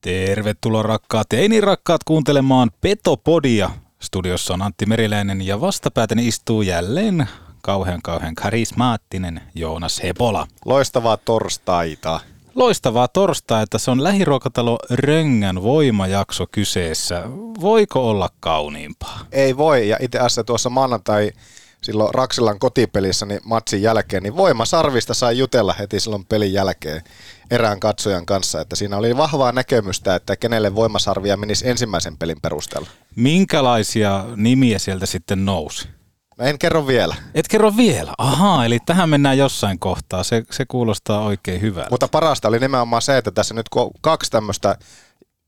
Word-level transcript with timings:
Tervetuloa 0.00 0.82
rakkaat 0.82 1.26
ja 1.32 1.38
ei 1.38 1.48
niin 1.48 1.62
rakkaat 1.62 2.04
kuuntelemaan 2.04 2.70
Petopodia. 2.80 3.70
Studiossa 4.02 4.54
on 4.54 4.62
Antti 4.62 4.86
Meriläinen 4.86 5.46
ja 5.46 5.60
vastapäätäni 5.60 6.28
istuu 6.28 6.62
jälleen 6.62 7.28
kauhean 7.62 8.02
kauhean 8.02 8.34
karismaattinen 8.34 9.40
Joonas 9.54 10.02
Hepola. 10.02 10.46
Loistavaa 10.64 11.16
torstaita. 11.16 12.20
Loistavaa 12.54 13.08
torstaita. 13.08 13.78
Se 13.78 13.90
on 13.90 14.02
lähiruokatalo 14.02 14.78
Röngän 14.90 15.62
voimajakso 15.62 16.46
kyseessä. 16.52 17.22
Voiko 17.60 18.10
olla 18.10 18.28
kauniimpaa? 18.40 19.20
Ei 19.32 19.56
voi, 19.56 19.88
ja 19.88 19.96
itse 20.00 20.18
asiassa 20.18 20.44
tuossa 20.44 20.70
maanantai 20.70 21.32
silloin 21.82 22.14
Raksilan 22.14 22.58
kotipelissä 22.58 23.26
niin 23.26 23.40
matsin 23.44 23.82
jälkeen, 23.82 24.22
niin 24.22 24.36
Voimasarvista 24.36 25.14
sai 25.14 25.38
jutella 25.38 25.72
heti 25.78 26.00
silloin 26.00 26.24
pelin 26.24 26.52
jälkeen 26.52 27.02
erään 27.50 27.80
katsojan 27.80 28.26
kanssa, 28.26 28.60
että 28.60 28.76
siinä 28.76 28.96
oli 28.96 29.16
vahvaa 29.16 29.52
näkemystä, 29.52 30.14
että 30.14 30.36
kenelle 30.36 30.74
Voimasarvia 30.74 31.36
menisi 31.36 31.68
ensimmäisen 31.68 32.16
pelin 32.16 32.40
perusteella. 32.42 32.88
Minkälaisia 33.16 34.24
nimiä 34.36 34.78
sieltä 34.78 35.06
sitten 35.06 35.44
nousi? 35.44 35.88
Mä 36.38 36.44
en 36.44 36.58
kerro 36.58 36.86
vielä. 36.86 37.14
Et 37.34 37.48
kerro 37.48 37.76
vielä. 37.76 38.14
Ahaa, 38.18 38.64
eli 38.64 38.78
tähän 38.86 39.08
mennään 39.08 39.38
jossain 39.38 39.78
kohtaa. 39.78 40.22
Se, 40.24 40.42
se 40.50 40.64
kuulostaa 40.66 41.20
oikein 41.20 41.60
hyvältä. 41.60 41.90
Mutta 41.90 42.08
parasta 42.08 42.48
oli 42.48 42.58
nimenomaan 42.58 43.02
se, 43.02 43.18
että 43.18 43.30
tässä 43.30 43.54
nyt 43.54 43.68
kun 43.68 43.90
kaksi 44.00 44.30
tämmöistä 44.30 44.76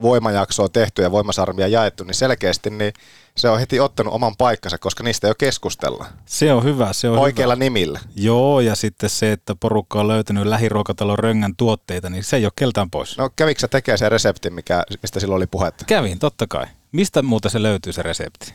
voimajaksoa 0.03 0.69
tehty 0.69 1.03
ja 1.03 1.11
voimasarvia 1.11 1.69
jaettu, 1.69 2.05
niin 2.05 2.15
selkeästi 2.15 2.71
niin 2.71 2.93
se 3.37 3.49
on 3.49 3.59
heti 3.59 3.81
ottanut 3.81 4.15
oman 4.15 4.37
paikkansa, 4.37 4.79
koska 4.79 5.03
niistä 5.05 5.29
jo 5.29 5.35
keskustella. 5.35 6.07
Se 6.27 6.53
on 6.53 6.65
hyvä, 6.65 6.93
se 6.93 7.09
on 7.09 7.19
Oikeilla 7.19 7.55
hyvä. 7.55 7.65
nimillä. 7.65 8.01
Joo, 8.17 8.61
ja 8.61 8.75
sitten 8.77 9.11
se, 9.11 9.33
että 9.33 9.55
porukka 9.55 10.01
on 10.01 10.09
löytänyt 10.09 10.47
lähiruokatalon 10.47 11.19
Röngän 11.19 11.57
tuotteita, 11.57 12.11
niin 12.11 12.25
se 12.25 12.37
ei 12.37 12.45
ole 12.47 12.53
keltään 12.57 12.91
pois. 12.91 13.19
No 13.19 13.31
kävikö 13.37 13.61
sä 13.61 13.69
tekemään 13.69 13.99
sen 13.99 14.13
reseptin, 14.13 14.53
mikä, 14.55 14.83
mistä 15.03 15.21
silloin 15.21 15.37
oli 15.37 15.47
puhetta? 15.47 15.85
Kävin, 15.85 16.19
totta 16.19 16.47
kai. 16.47 16.67
Mistä 16.93 17.23
muuta 17.23 17.49
se 17.49 17.63
löytyy 17.63 17.93
se 17.93 18.03
resepti? 18.03 18.55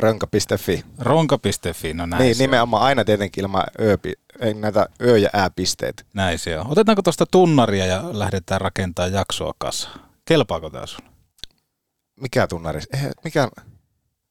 Rönka.fi. 0.00 0.84
Ronka.fi, 0.98 1.94
no 1.94 2.06
näin 2.06 2.22
Niin, 2.22 2.34
se 2.34 2.42
on. 2.42 2.44
nimenomaan 2.50 2.82
aina 2.82 3.04
tietenkin 3.04 3.42
ilman 3.44 3.64
ööpi, 3.80 4.12
ei 4.40 4.54
näitä 4.54 4.88
ö- 5.02 5.18
ja 5.18 5.30
ääpisteitä. 5.32 6.02
Näin 6.14 6.38
se 6.38 6.58
on. 6.58 6.66
Otetaanko 6.70 7.02
tuosta 7.02 7.26
tunnaria 7.26 7.86
ja 7.86 8.02
lähdetään 8.12 8.60
rakentamaan 8.60 9.12
jaksoa 9.12 9.54
kasaan? 9.58 10.00
Kelpaako 10.28 10.70
tää 10.70 10.86
sulle? 10.86 11.10
Mikä 12.20 12.46
tunnari? 12.46 12.80
Eh, 12.94 13.08
mikä? 13.24 13.48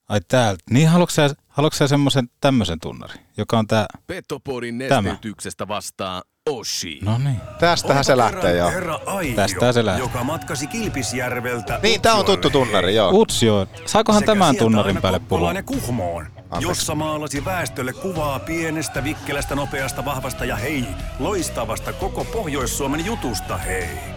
Ai 0.10 0.22
täältä. 0.28 0.64
Niin 0.70 0.90
haluatko 0.90 1.12
sä, 1.12 1.30
haluatko 1.48 1.78
sä 1.78 1.88
semmoisen 1.88 2.30
tämmöisen 2.42 2.80
tunnarin, 2.80 3.22
joka 3.38 3.60
on 3.60 3.68
tää... 3.68 3.86
Petopodin 4.08 4.80
Tämä. 4.90 5.02
nesteytyksestä 5.02 5.68
vastaa 5.68 6.24
Oshi. 6.50 7.00
No 7.04 7.18
niin. 7.18 7.42
Tästähän 7.60 8.04
se 8.04 8.18
lähtee 8.18 8.58
jo. 8.58 8.68
Herra 8.68 9.00
Aivio, 9.06 9.36
Tästä 9.36 9.72
se 9.72 9.86
lähtee. 9.86 10.06
joka 10.06 10.24
matkasi 10.24 10.68
Kilpisjärveltä 10.68 11.80
Niin, 11.84 12.02
tää 12.02 12.16
on 12.16 12.26
tuttu 12.26 12.50
tunnari, 12.50 12.96
joo. 12.96 13.12
Utsjo, 13.14 13.68
saakohan 13.86 14.20
sekä 14.22 14.32
tämän 14.32 14.56
tunnarin 14.58 15.02
päälle 15.02 15.20
puhua? 15.20 15.54
Kuhmoon, 15.66 16.28
jossa 16.60 16.96
maalasi 16.96 17.46
väestölle 17.46 17.94
kuvaa 17.94 18.40
pienestä, 18.40 19.04
vikkelästä, 19.04 19.56
nopeasta, 19.56 20.06
vahvasta 20.06 20.46
ja 20.46 20.56
hei, 20.56 20.86
loistavasta 21.20 21.94
koko 21.94 22.26
Pohjois-Suomen 22.26 23.06
jutusta 23.06 23.58
hei. 23.58 24.17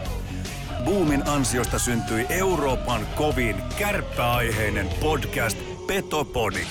Boomin 0.81 1.29
ansiosta 1.29 1.79
syntyi 1.79 2.27
Euroopan 2.29 3.07
kovin 3.07 3.63
kärppäaiheinen 3.79 4.89
podcast 4.89 5.59
Petopodi. 5.87 6.67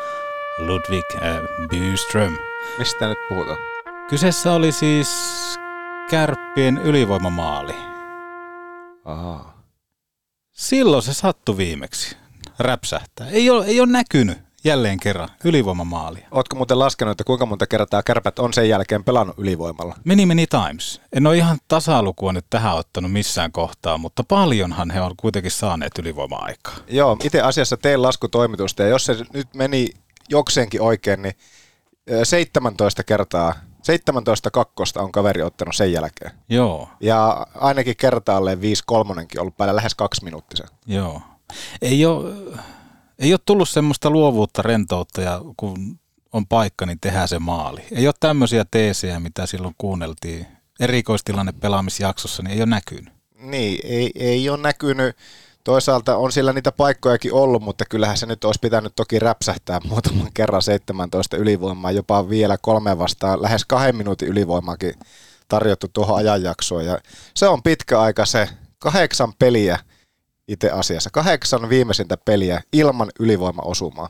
Ludwig 0.57 1.05
äh, 1.15 1.35
Byström. 1.69 2.37
Mistä 2.77 3.07
nyt 3.07 3.17
puhutaan? 3.29 3.57
Kyseessä 4.09 4.53
oli 4.53 4.71
siis 4.71 5.09
kärppien 6.09 6.77
ylivoimamaali. 6.77 7.75
Aha. 9.05 9.53
Silloin 10.51 11.03
se 11.03 11.13
sattui 11.13 11.57
viimeksi 11.57 12.20
räpsähtää. 12.61 13.27
Ei 13.27 13.49
ole, 13.49 13.65
ei 13.65 13.79
ole 13.81 13.91
näkynyt 13.91 14.37
jälleen 14.63 14.99
kerran 14.99 15.29
ylivoimamaalia. 15.43 16.27
Ootko 16.31 16.55
muuten 16.55 16.79
laskenut, 16.79 17.11
että 17.11 17.23
kuinka 17.23 17.45
monta 17.45 17.67
kertaa 17.67 18.03
kärpät 18.03 18.39
on 18.39 18.53
sen 18.53 18.69
jälkeen 18.69 19.03
pelannut 19.03 19.39
ylivoimalla? 19.39 19.95
Many 20.05 20.25
many 20.25 20.45
times. 20.47 21.01
En 21.13 21.27
ole 21.27 21.37
ihan 21.37 21.57
tasalukua 21.67 22.33
nyt 22.33 22.45
tähän 22.49 22.75
ottanut 22.75 23.11
missään 23.11 23.51
kohtaa, 23.51 23.97
mutta 23.97 24.23
paljonhan 24.23 24.91
he 24.91 25.01
on 25.01 25.13
kuitenkin 25.17 25.51
saaneet 25.51 25.97
ylivoima-aikaa. 25.99 26.73
Joo, 26.87 27.17
itse 27.23 27.41
asiassa 27.41 27.77
tein 27.77 28.01
laskutoimitusta 28.01 28.83
ja 28.83 28.89
jos 28.89 29.05
se 29.05 29.15
nyt 29.33 29.47
meni 29.55 29.87
jokseenkin 30.29 30.81
oikein, 30.81 31.21
niin 31.21 31.33
ö, 32.11 32.25
17 32.25 33.03
kertaa, 33.03 33.53
17 33.83 34.51
kakkosta 34.51 35.01
on 35.01 35.11
kaveri 35.11 35.41
ottanut 35.41 35.75
sen 35.75 35.91
jälkeen. 35.91 36.31
Joo, 36.49 36.89
Ja 36.99 37.47
ainakin 37.55 37.97
kertaalleen 37.97 38.61
5 38.61 38.83
kolmonenkin 38.85 39.41
ollut 39.41 39.57
päällä 39.57 39.75
lähes 39.75 39.95
kaksi 39.95 40.23
minuuttisen. 40.23 40.67
joo. 40.87 41.21
Ei 41.81 42.05
ole, 42.05 42.33
ei 43.19 43.33
ole 43.33 43.39
tullut 43.45 43.69
semmoista 43.69 44.09
luovuutta, 44.09 44.61
rentoutta 44.61 45.21
ja 45.21 45.41
kun 45.57 45.99
on 46.33 46.47
paikka, 46.47 46.85
niin 46.85 46.99
tehdään 47.01 47.27
se 47.27 47.39
maali. 47.39 47.81
Ei 47.91 48.07
ole 48.07 48.13
tämmöisiä 48.19 48.65
teesejä, 48.71 49.19
mitä 49.19 49.45
silloin 49.45 49.75
kuunneltiin 49.77 50.47
erikoistilanne 50.79 51.51
pelaamisjaksossa, 51.51 52.43
niin 52.43 52.51
ei 52.53 52.59
ole 52.59 52.69
näkynyt. 52.69 53.13
Niin, 53.37 53.79
ei, 53.83 54.11
ei 54.15 54.49
ole 54.49 54.57
näkynyt. 54.57 55.15
Toisaalta 55.63 56.17
on 56.17 56.31
sillä 56.31 56.53
niitä 56.53 56.71
paikkojakin 56.71 57.33
ollut, 57.33 57.61
mutta 57.61 57.85
kyllähän 57.89 58.17
se 58.17 58.25
nyt 58.25 58.43
olisi 58.43 58.59
pitänyt 58.59 58.93
toki 58.95 59.19
räpsähtää 59.19 59.79
muutaman 59.89 60.29
kerran 60.33 60.61
17 60.61 61.37
ylivoimaa, 61.37 61.91
jopa 61.91 62.29
vielä 62.29 62.57
kolme 62.61 62.97
vastaan, 62.97 63.41
lähes 63.41 63.65
kahden 63.65 63.95
minuutin 63.95 64.27
ylivoimaakin 64.27 64.93
tarjottu 65.47 65.87
tuohon 65.93 66.17
ajanjaksoon. 66.17 66.85
Ja 66.85 66.99
se 67.33 67.47
on 67.47 67.63
pitkä 67.63 68.01
aika 68.01 68.25
se, 68.25 68.49
kahdeksan 68.79 69.33
peliä 69.39 69.79
itse 70.47 70.71
asiassa, 70.71 71.09
kahdeksan 71.09 71.69
viimeisintä 71.69 72.17
peliä 72.25 72.61
ilman 72.73 73.09
ylivoimaosumaa. 73.19 74.09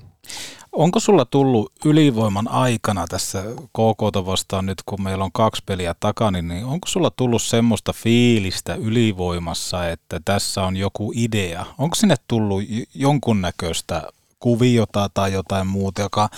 Onko 0.72 1.00
sulla 1.00 1.26
tullut 1.26 1.72
ylivoiman 1.86 2.48
aikana 2.48 3.08
tässä 3.08 3.44
KK 3.54 4.26
vastaan 4.26 4.66
nyt, 4.66 4.78
kun 4.86 5.04
meillä 5.04 5.24
on 5.24 5.32
kaksi 5.32 5.64
peliä 5.66 5.96
takana, 6.00 6.42
niin 6.42 6.66
onko 6.66 6.88
sulla 6.88 7.12
tullut 7.16 7.42
semmoista 7.42 7.94
fiilistä 7.94 8.76
ylivoimassa, 8.76 9.90
että 9.90 10.20
tässä 10.26 10.64
on 10.64 10.78
joku 10.78 11.12
idea? 11.16 11.66
Onko 11.78 11.96
sinne 11.96 12.16
tullut 12.28 12.64
jonkunnäköistä 12.96 14.04
kuviota 14.40 15.10
tai 15.14 15.34
jotain 15.34 15.68
muuta, 15.68 16.02
joka 16.02 16.30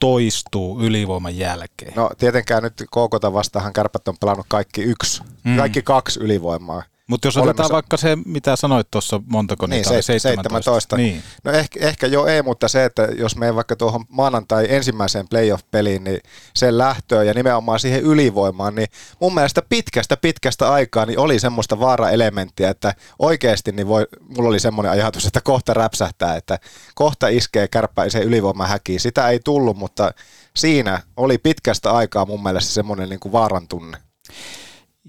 toistuu 0.00 0.80
ylivoiman 0.80 1.36
jälkeen. 1.36 1.92
No 1.96 2.10
tietenkään 2.18 2.62
nyt 2.62 2.74
KKta 2.74 3.32
vastahan 3.32 3.72
kärpät 3.72 4.08
on 4.08 4.16
pelannut 4.20 4.46
kaikki 4.48 4.82
yksi, 4.82 5.22
mm. 5.44 5.56
kaikki 5.56 5.82
kaksi 5.82 6.20
ylivoimaa. 6.20 6.82
Mutta 7.06 7.28
jos 7.28 7.36
otetaan 7.36 7.70
vaikka 7.70 7.96
se, 7.96 8.16
mitä 8.24 8.56
sanoit 8.56 8.90
tuossa, 8.90 9.20
montako 9.26 9.66
niin, 9.66 9.70
niitä 9.70 9.90
oli, 9.90 10.02
17. 10.02 10.42
17. 10.42 10.96
Niin. 10.96 11.22
No 11.44 11.52
ehkä, 11.52 11.80
ehkä 11.86 12.06
jo 12.06 12.26
ei, 12.26 12.42
mutta 12.42 12.68
se, 12.68 12.84
että 12.84 13.02
jos 13.02 13.36
me 13.36 13.54
vaikka 13.54 13.76
tuohon 13.76 14.04
maanantai 14.08 14.66
ensimmäiseen 14.68 15.28
playoff-peliin, 15.28 16.04
niin 16.04 16.20
sen 16.54 16.78
lähtöön 16.78 17.26
ja 17.26 17.34
nimenomaan 17.34 17.80
siihen 17.80 18.02
ylivoimaan, 18.02 18.74
niin 18.74 18.88
mun 19.20 19.34
mielestä 19.34 19.62
pitkästä 19.68 20.16
pitkästä 20.16 20.72
aikaa 20.72 21.06
niin 21.06 21.18
oli 21.18 21.38
semmoista 21.38 21.80
vaara-elementtiä, 21.80 22.70
että 22.70 22.94
oikeasti 23.18 23.72
niin 23.72 23.88
voi, 23.88 24.06
mulla 24.28 24.48
oli 24.48 24.60
semmoinen 24.60 24.92
ajatus, 24.92 25.26
että 25.26 25.40
kohta 25.40 25.74
räpsähtää, 25.74 26.36
että 26.36 26.58
kohta 26.94 27.28
iskee 27.28 27.68
kärppäiseen 27.68 28.24
ylivoiman 28.24 28.68
häkiin. 28.68 29.00
Sitä 29.00 29.28
ei 29.28 29.40
tullut, 29.44 29.76
mutta 29.76 30.10
siinä 30.56 31.02
oli 31.16 31.38
pitkästä 31.38 31.92
aikaa 31.92 32.26
mun 32.26 32.42
mielestä 32.42 32.72
semmoinen 32.72 33.08
niin 33.08 33.20
kuin 33.20 33.32
vaaran 33.32 33.68
tunne. 33.68 33.98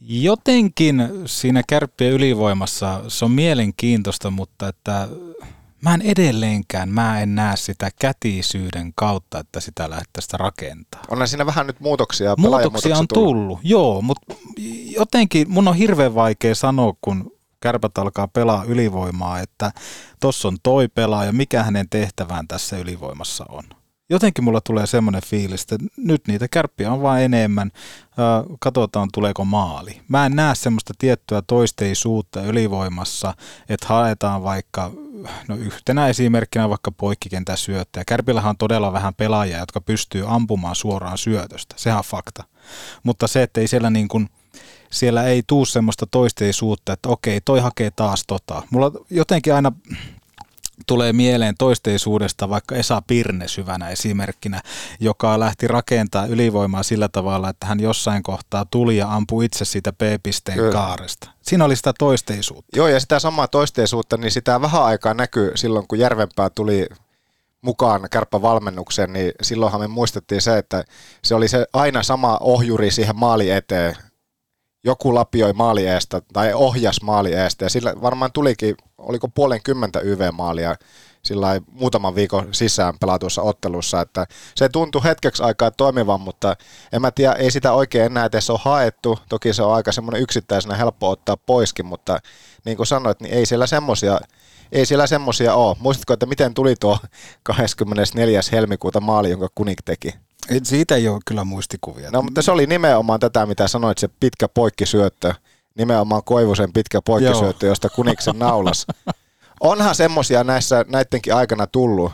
Jotenkin 0.02 1.10
siinä 1.26 1.64
kärppien 1.68 2.12
ylivoimassa 2.12 3.04
se 3.08 3.26
on 3.26 3.32
mielenkiintoista, 3.32 4.32
mutta 4.32 4.68
että 4.68 5.08
mä 5.82 5.94
en 5.94 6.02
edelleenkään, 6.02 6.90
mä 6.90 7.22
en 7.22 7.36
näe 7.36 7.56
sitä 7.56 7.90
kätisyyden 8.00 8.94
kautta, 8.96 9.40
että 9.40 9.60
sitä 9.60 9.90
lähdettäisiin 9.90 10.40
rakentaa. 10.40 11.02
On 11.08 11.28
siinä 11.28 11.46
vähän 11.46 11.68
nyt 11.68 11.80
muutoksia, 11.80 12.36
Muutoksia 12.38 12.98
on 12.98 13.08
tullut, 13.08 13.34
tullut. 13.34 13.60
joo, 13.64 14.02
mutta 14.02 14.36
jotenkin 14.98 15.52
mun 15.52 15.68
on 15.68 15.76
hirveän 15.76 16.16
vaikea 16.16 16.56
sanoa, 16.56 16.94
kun 17.02 17.32
kärpät 17.60 17.98
alkaa 17.98 18.28
pelaa 18.28 18.64
ylivoimaa, 18.64 19.40
että 19.40 19.72
tuossa 20.20 20.48
on 20.48 20.58
toi 20.64 20.88
pelaaja, 20.88 21.32
mikä 21.32 21.64
hänen 21.64 21.90
tehtävään 21.90 22.48
tässä 22.48 22.78
ylivoimassa 22.78 23.46
on 23.50 23.64
jotenkin 24.10 24.44
mulla 24.44 24.62
tulee 24.62 24.88
semmoinen 24.88 25.22
fiilis, 25.26 25.62
että 25.62 25.78
nyt 25.98 26.28
niitä 26.28 26.48
kärppiä 26.48 26.92
on 26.92 27.02
vain 27.02 27.24
enemmän, 27.24 27.72
katsotaan 28.60 29.10
tuleeko 29.14 29.46
maali. 29.46 30.02
Mä 30.08 30.26
en 30.26 30.36
näe 30.36 30.56
semmoista 30.56 30.94
tiettyä 30.98 31.42
toisteisuutta 31.42 32.44
ylivoimassa, 32.44 33.34
että 33.70 33.88
haetaan 33.88 34.44
vaikka, 34.44 34.92
no 35.48 35.56
yhtenä 35.56 36.08
esimerkkinä 36.08 36.70
vaikka 36.70 36.92
poikkikentän 36.92 37.58
syöttäjä. 37.58 38.04
Kärpillähän 38.06 38.50
on 38.50 38.58
todella 38.58 38.94
vähän 38.94 39.16
pelaajia, 39.16 39.58
jotka 39.58 39.82
pystyy 39.82 40.24
ampumaan 40.28 40.76
suoraan 40.76 41.18
syötöstä, 41.18 41.76
sehän 41.78 41.98
on 41.98 42.04
fakta. 42.04 42.44
Mutta 43.04 43.28
se, 43.28 43.44
että 43.44 43.62
ei 43.62 43.68
siellä 43.68 43.90
niin 43.90 44.08
kuin, 44.08 44.30
siellä 44.92 45.24
ei 45.24 45.44
tuu 45.48 45.66
semmoista 45.66 46.06
toisteisuutta, 46.06 46.94
että 46.94 47.10
okei, 47.10 47.42
toi 47.42 47.60
hakee 47.60 47.92
taas 47.92 48.24
tota. 48.28 48.64
Mulla 48.70 48.92
jotenkin 49.10 49.54
aina 49.54 49.72
tulee 50.88 51.14
mieleen 51.14 51.56
toisteisuudesta 51.58 52.50
vaikka 52.50 52.76
Esa 52.76 53.02
Pirne 53.08 53.48
syvänä 53.48 53.90
esimerkkinä, 53.90 54.62
joka 55.00 55.40
lähti 55.40 55.68
rakentaa 55.68 56.26
ylivoimaa 56.26 56.84
sillä 56.84 57.08
tavalla, 57.08 57.50
että 57.50 57.66
hän 57.66 57.80
jossain 57.80 58.24
kohtaa 58.24 58.66
tuli 58.66 58.98
ja 58.98 59.14
ampui 59.14 59.46
itse 59.46 59.66
siitä 59.66 59.94
P-pisteen 59.94 60.58
Kyllä. 60.58 60.72
kaaresta. 60.72 61.30
Siinä 61.42 61.66
oli 61.66 61.76
sitä 61.76 61.94
toisteisuutta. 62.00 62.78
Joo, 62.78 62.88
ja 62.88 63.00
sitä 63.00 63.20
samaa 63.20 63.48
toisteisuutta, 63.48 64.18
niin 64.18 64.32
sitä 64.32 64.62
vähän 64.62 64.84
aikaa 64.84 65.14
näkyy 65.14 65.52
silloin, 65.56 65.88
kun 65.88 66.00
Järvenpää 66.00 66.50
tuli 66.50 66.88
mukaan 67.62 68.08
kärppävalmennukseen, 68.12 69.14
niin 69.14 69.32
silloinhan 69.42 69.82
me 69.82 69.88
muistettiin 69.88 70.42
se, 70.42 70.58
että 70.58 70.84
se 71.24 71.36
oli 71.36 71.48
se 71.48 71.66
aina 71.74 72.04
sama 72.04 72.38
ohjuri 72.42 72.92
siihen 72.92 73.16
maali 73.16 73.50
eteen. 73.50 73.96
Joku 74.84 75.16
lapioi 75.16 75.54
maali 75.54 75.88
eestä 75.88 76.22
tai 76.34 76.54
ohjas 76.54 77.02
maali 77.02 77.34
eestä 77.34 77.66
ja 77.66 77.70
sillä 77.70 77.94
varmaan 78.02 78.32
tulikin 78.32 78.76
oliko 78.98 79.28
puolen 79.28 79.64
kymmentä 79.64 80.00
YV-maalia 80.00 80.76
sillä 81.24 81.62
muutaman 81.72 82.16
viikon 82.16 82.48
sisään 82.52 82.94
pelatussa 83.00 83.42
ottelussa, 83.42 84.02
että 84.02 84.26
se 84.56 84.70
tuntui 84.70 85.04
hetkeksi 85.04 85.44
aikaa 85.44 85.72
toimivan, 85.72 86.22
mutta 86.22 86.56
en 86.92 87.02
mä 87.02 87.12
tiedä, 87.12 87.34
ei 87.34 87.52
sitä 87.52 87.74
oikein 87.74 88.06
enää 88.06 88.26
edes 88.26 88.50
ole 88.50 88.60
haettu. 88.62 89.20
Toki 89.30 89.54
se 89.54 89.64
on 89.64 89.74
aika 89.74 89.92
semmoinen 89.92 90.22
yksittäisenä 90.22 90.76
helppo 90.76 91.10
ottaa 91.10 91.38
poiskin, 91.38 91.86
mutta 91.86 92.20
niin 92.66 92.78
kuin 92.78 92.88
sanoit, 92.88 93.22
niin 93.22 93.34
ei 93.34 93.46
siellä 93.46 93.68
semmoisia 93.68 94.20
ei 94.72 94.86
siellä 94.86 95.08
semmoisia 95.08 95.54
ole. 95.54 95.76
Muistatko, 95.80 96.14
että 96.14 96.26
miten 96.26 96.54
tuli 96.54 96.76
tuo 96.80 97.00
24. 97.44 98.42
helmikuuta 98.52 99.00
maali, 99.00 99.30
jonka 99.30 99.48
Kunik 99.56 99.82
teki? 99.86 100.14
Siitä 100.64 100.96
ei 100.96 101.08
ole 101.08 101.20
kyllä 101.26 101.44
muistikuvia. 101.44 102.12
No, 102.12 102.22
mutta 102.22 102.42
se 102.42 102.52
oli 102.52 102.68
nimenomaan 102.68 103.20
tätä, 103.20 103.46
mitä 103.46 103.68
sanoit, 103.68 103.98
se 103.98 104.10
pitkä 104.20 104.48
poikkisyöttö 104.48 105.34
nimenomaan 105.78 106.24
Koivusen 106.24 106.74
pitkä 106.74 107.02
poikkisyöttö, 107.02 107.68
josta 107.68 107.90
Kuniksen 107.90 108.40
naulas. 108.40 108.86
Onhan 109.60 109.96
semmoisia 109.96 110.44
näissä 110.44 110.86
näidenkin 110.88 111.36
aikana 111.36 111.68
tullut, 111.68 112.12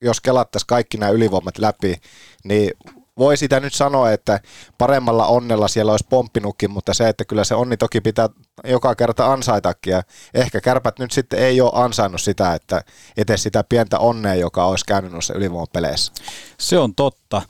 jos 0.00 0.20
kelattaisiin 0.20 0.66
kaikki 0.66 0.98
nämä 0.98 1.12
ylivoimat 1.12 1.58
läpi, 1.58 2.00
niin 2.44 2.70
voi 3.18 3.36
sitä 3.36 3.60
nyt 3.60 3.74
sanoa, 3.74 4.10
että 4.10 4.40
paremmalla 4.78 5.26
onnella 5.26 5.68
siellä 5.68 5.92
olisi 5.92 6.06
pomppinutkin, 6.08 6.70
mutta 6.70 6.94
se, 6.94 7.08
että 7.08 7.24
kyllä 7.24 7.44
se 7.44 7.54
onni 7.54 7.76
toki 7.76 8.00
pitää 8.00 8.28
joka 8.64 8.94
kerta 8.94 9.32
ansaitakin. 9.32 9.90
Ja 9.90 10.02
ehkä 10.34 10.60
kärpät 10.60 10.98
nyt 10.98 11.12
sitten 11.12 11.38
ei 11.38 11.60
ole 11.60 11.70
ansainnut 11.74 12.20
sitä, 12.20 12.54
että 12.54 12.82
edes 13.16 13.42
sitä 13.42 13.64
pientä 13.68 13.98
onnea, 13.98 14.34
joka 14.34 14.64
olisi 14.64 14.84
käynyt 14.84 15.12
noissa 15.12 15.34
ylivoimapeleissä. 15.34 16.12
Se 16.58 16.78
on 16.78 16.94
totta. 16.94 17.42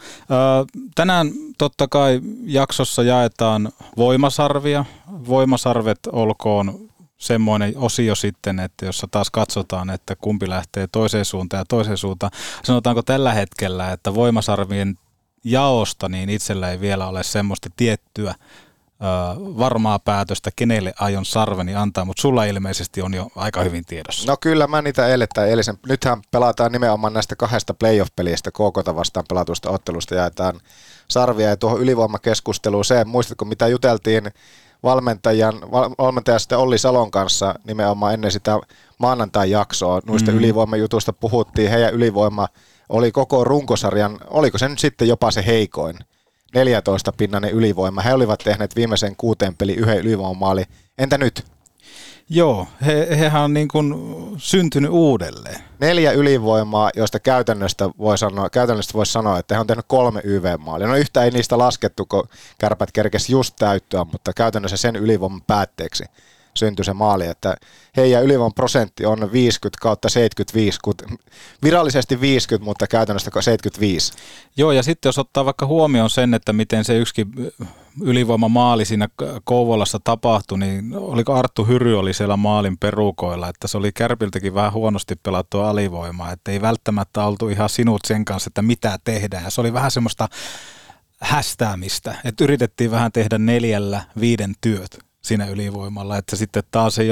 Tänään 0.95 1.33
totta 1.59 1.89
kai 1.89 2.21
jaksossa 2.45 3.03
jaetaan 3.03 3.73
voimasarvia. 3.97 4.85
Voimasarvet 5.29 5.99
olkoon 6.13 6.89
semmoinen 7.17 7.73
osio 7.77 8.15
sitten, 8.15 8.59
että 8.59 8.87
jossa 8.87 9.09
taas 9.11 9.31
katsotaan, 9.31 9.91
että 9.91 10.17
kumpi 10.17 10.49
lähtee 10.49 10.87
toiseen 10.93 11.25
suuntaan 11.25 11.61
ja 11.61 11.65
toiseen 11.69 11.97
suuntaan. 11.97 12.33
Sanotaanko 12.65 13.03
tällä 13.03 13.33
hetkellä, 13.33 13.93
että 13.93 14.15
voimasarvien 14.15 14.99
jaosta, 15.45 16.09
niin 16.09 16.31
itsellä 16.31 16.71
ei 16.71 16.81
vielä 16.81 17.09
ole 17.09 17.23
semmoista 17.23 17.69
tiettyä 17.77 18.35
varmaa 19.59 19.99
päätöstä, 19.99 20.51
kenelle 20.57 20.95
aion 21.01 21.25
sarveni 21.25 21.75
antaa, 21.75 22.05
mutta 22.05 22.21
sulla 22.21 22.45
ilmeisesti 22.45 23.03
on 23.03 23.15
jo 23.15 23.29
aika 23.37 23.63
hyvin 23.63 23.85
tiedossa. 23.85 24.33
No 24.33 24.37
kyllä, 24.41 24.67
mä 24.67 24.83
niitä 24.83 25.07
eilen 25.07 25.29
tai 25.35 25.51
eilisen. 25.51 25.79
Nythän 25.87 26.23
pelataan 26.31 26.73
nimenomaan 26.73 27.13
näistä 27.13 27.37
kahdesta 27.37 27.75
playoff-pelistä, 27.75 28.51
KK 28.51 28.97
vastaan 28.97 29.27
pelatusta 29.29 29.71
ottelusta 29.71 30.15
jaetaan 30.15 30.61
sarvia 31.09 31.49
ja 31.49 31.57
tuohon 31.57 31.81
ylivoimakeskusteluun 31.81 32.85
se, 32.85 33.05
muistatko 33.05 33.45
mitä 33.45 33.69
juteltiin 33.69 34.31
valmentajan, 34.83 35.55
valmentaja 35.99 36.39
sitten 36.39 36.59
Olli 36.59 36.79
Salon 36.79 37.11
kanssa 37.11 37.55
nimenomaan 37.65 38.15
ennen 38.15 38.33
sitä 38.33 38.59
maanantai-jaksoa, 38.99 40.01
noista 40.07 40.31
mm. 40.31 40.37
ylivoimajutuista 40.37 41.13
puhuttiin, 41.13 41.71
heidän 41.71 41.95
ylivoima 41.95 42.49
oli 42.89 43.13
koko 43.13 43.45
runkosarjan, 43.45 44.19
oliko 44.31 44.59
se 44.59 44.69
nyt 44.69 44.79
sitten 44.79 45.09
jopa 45.09 45.31
se 45.31 45.47
heikoin, 45.47 45.99
14 46.55 47.13
pinnanen 47.13 47.51
ylivoima. 47.51 48.01
He 48.01 48.15
olivat 48.15 48.41
tehneet 48.45 48.77
viimeisen 48.77 49.17
kuuteen 49.17 49.55
peli 49.55 49.75
yhden 49.75 49.99
ylivoimamaali. 49.99 50.65
Entä 50.99 51.19
nyt? 51.19 51.45
Joo, 52.29 52.67
he, 52.87 53.07
hehän 53.11 53.43
on 53.43 53.55
niin 53.55 53.69
kuin 53.69 53.95
syntynyt 54.37 54.91
uudelleen. 54.91 55.61
Neljä 55.81 56.13
ylivoimaa, 56.13 56.91
joista 56.97 57.21
käytännöstä 57.21 57.91
voi 57.99 58.19
sanoa, 58.19 58.51
käytännöstä 58.51 58.95
voisi 58.95 59.13
sanoa, 59.13 59.39
että 59.39 59.55
he 59.55 59.61
on 59.61 59.67
tehnyt 59.67 59.85
kolme 59.89 60.21
YV-maalia. 60.25 60.87
No 60.87 60.97
yhtä 60.97 61.25
ei 61.25 61.31
niistä 61.31 61.59
laskettu, 61.59 62.07
kun 62.07 62.29
kärpät 62.59 62.93
kerkesi 62.93 63.33
just 63.33 63.57
täyttöä, 63.59 64.05
mutta 64.13 64.33
käytännössä 64.33 64.77
sen 64.77 64.97
ylivoiman 64.97 65.43
päätteeksi 65.43 66.05
syntyi 66.57 66.85
se 66.85 66.93
maali, 66.93 67.27
että 67.27 67.57
heidän 67.97 68.25
ylivoiman 68.25 68.55
prosentti 68.55 69.07
on 69.07 69.33
50 69.33 69.79
kautta 69.83 70.09
75, 70.09 70.79
kun 70.85 70.95
virallisesti 71.63 72.21
50, 72.21 72.65
mutta 72.65 72.87
käytännössä 72.87 73.31
75. 73.41 74.13
Joo, 74.57 74.73
ja 74.73 74.83
sitten 74.83 75.09
jos 75.09 75.19
ottaa 75.19 75.45
vaikka 75.45 75.67
huomioon 75.67 76.11
sen, 76.11 76.35
että 76.35 76.53
miten 76.53 76.85
se 76.85 76.99
yksikin 76.99 77.29
ylivoimamaali 78.03 78.85
siinä 78.85 79.09
Kouvolassa 79.45 80.01
tapahtui, 80.05 80.59
niin 80.59 80.97
oliko 80.97 81.35
Arttu 81.35 81.65
Hyry 81.65 81.99
oli 81.99 82.15
siellä 82.15 82.37
maalin 82.37 82.79
perukoilla, 82.79 83.49
että 83.49 83.69
se 83.69 83.79
oli 83.79 83.93
Kärpiltäkin 83.93 84.55
vähän 84.55 84.73
huonosti 84.73 85.17
pelattua 85.23 85.71
alivoimaa, 85.71 86.33
että 86.33 86.51
ei 86.51 86.61
välttämättä 86.61 87.25
oltu 87.25 87.49
ihan 87.49 87.69
sinut 87.69 88.01
sen 88.07 88.25
kanssa, 88.25 88.49
että 88.49 88.63
mitä 88.63 88.99
tehdään. 89.05 89.51
Se 89.51 89.61
oli 89.61 89.73
vähän 89.73 89.91
semmoista 89.91 90.29
hästäämistä, 91.21 92.15
että 92.25 92.45
yritettiin 92.45 92.91
vähän 92.91 93.13
tehdä 93.13 93.39
neljällä 93.39 94.03
viiden 94.21 94.55
työt 94.61 94.99
siinä 95.25 95.47
ylivoimalla, 95.47 96.17
että 96.17 96.37
sitten 96.37 96.63
taas 96.71 96.99
ei 96.99 97.09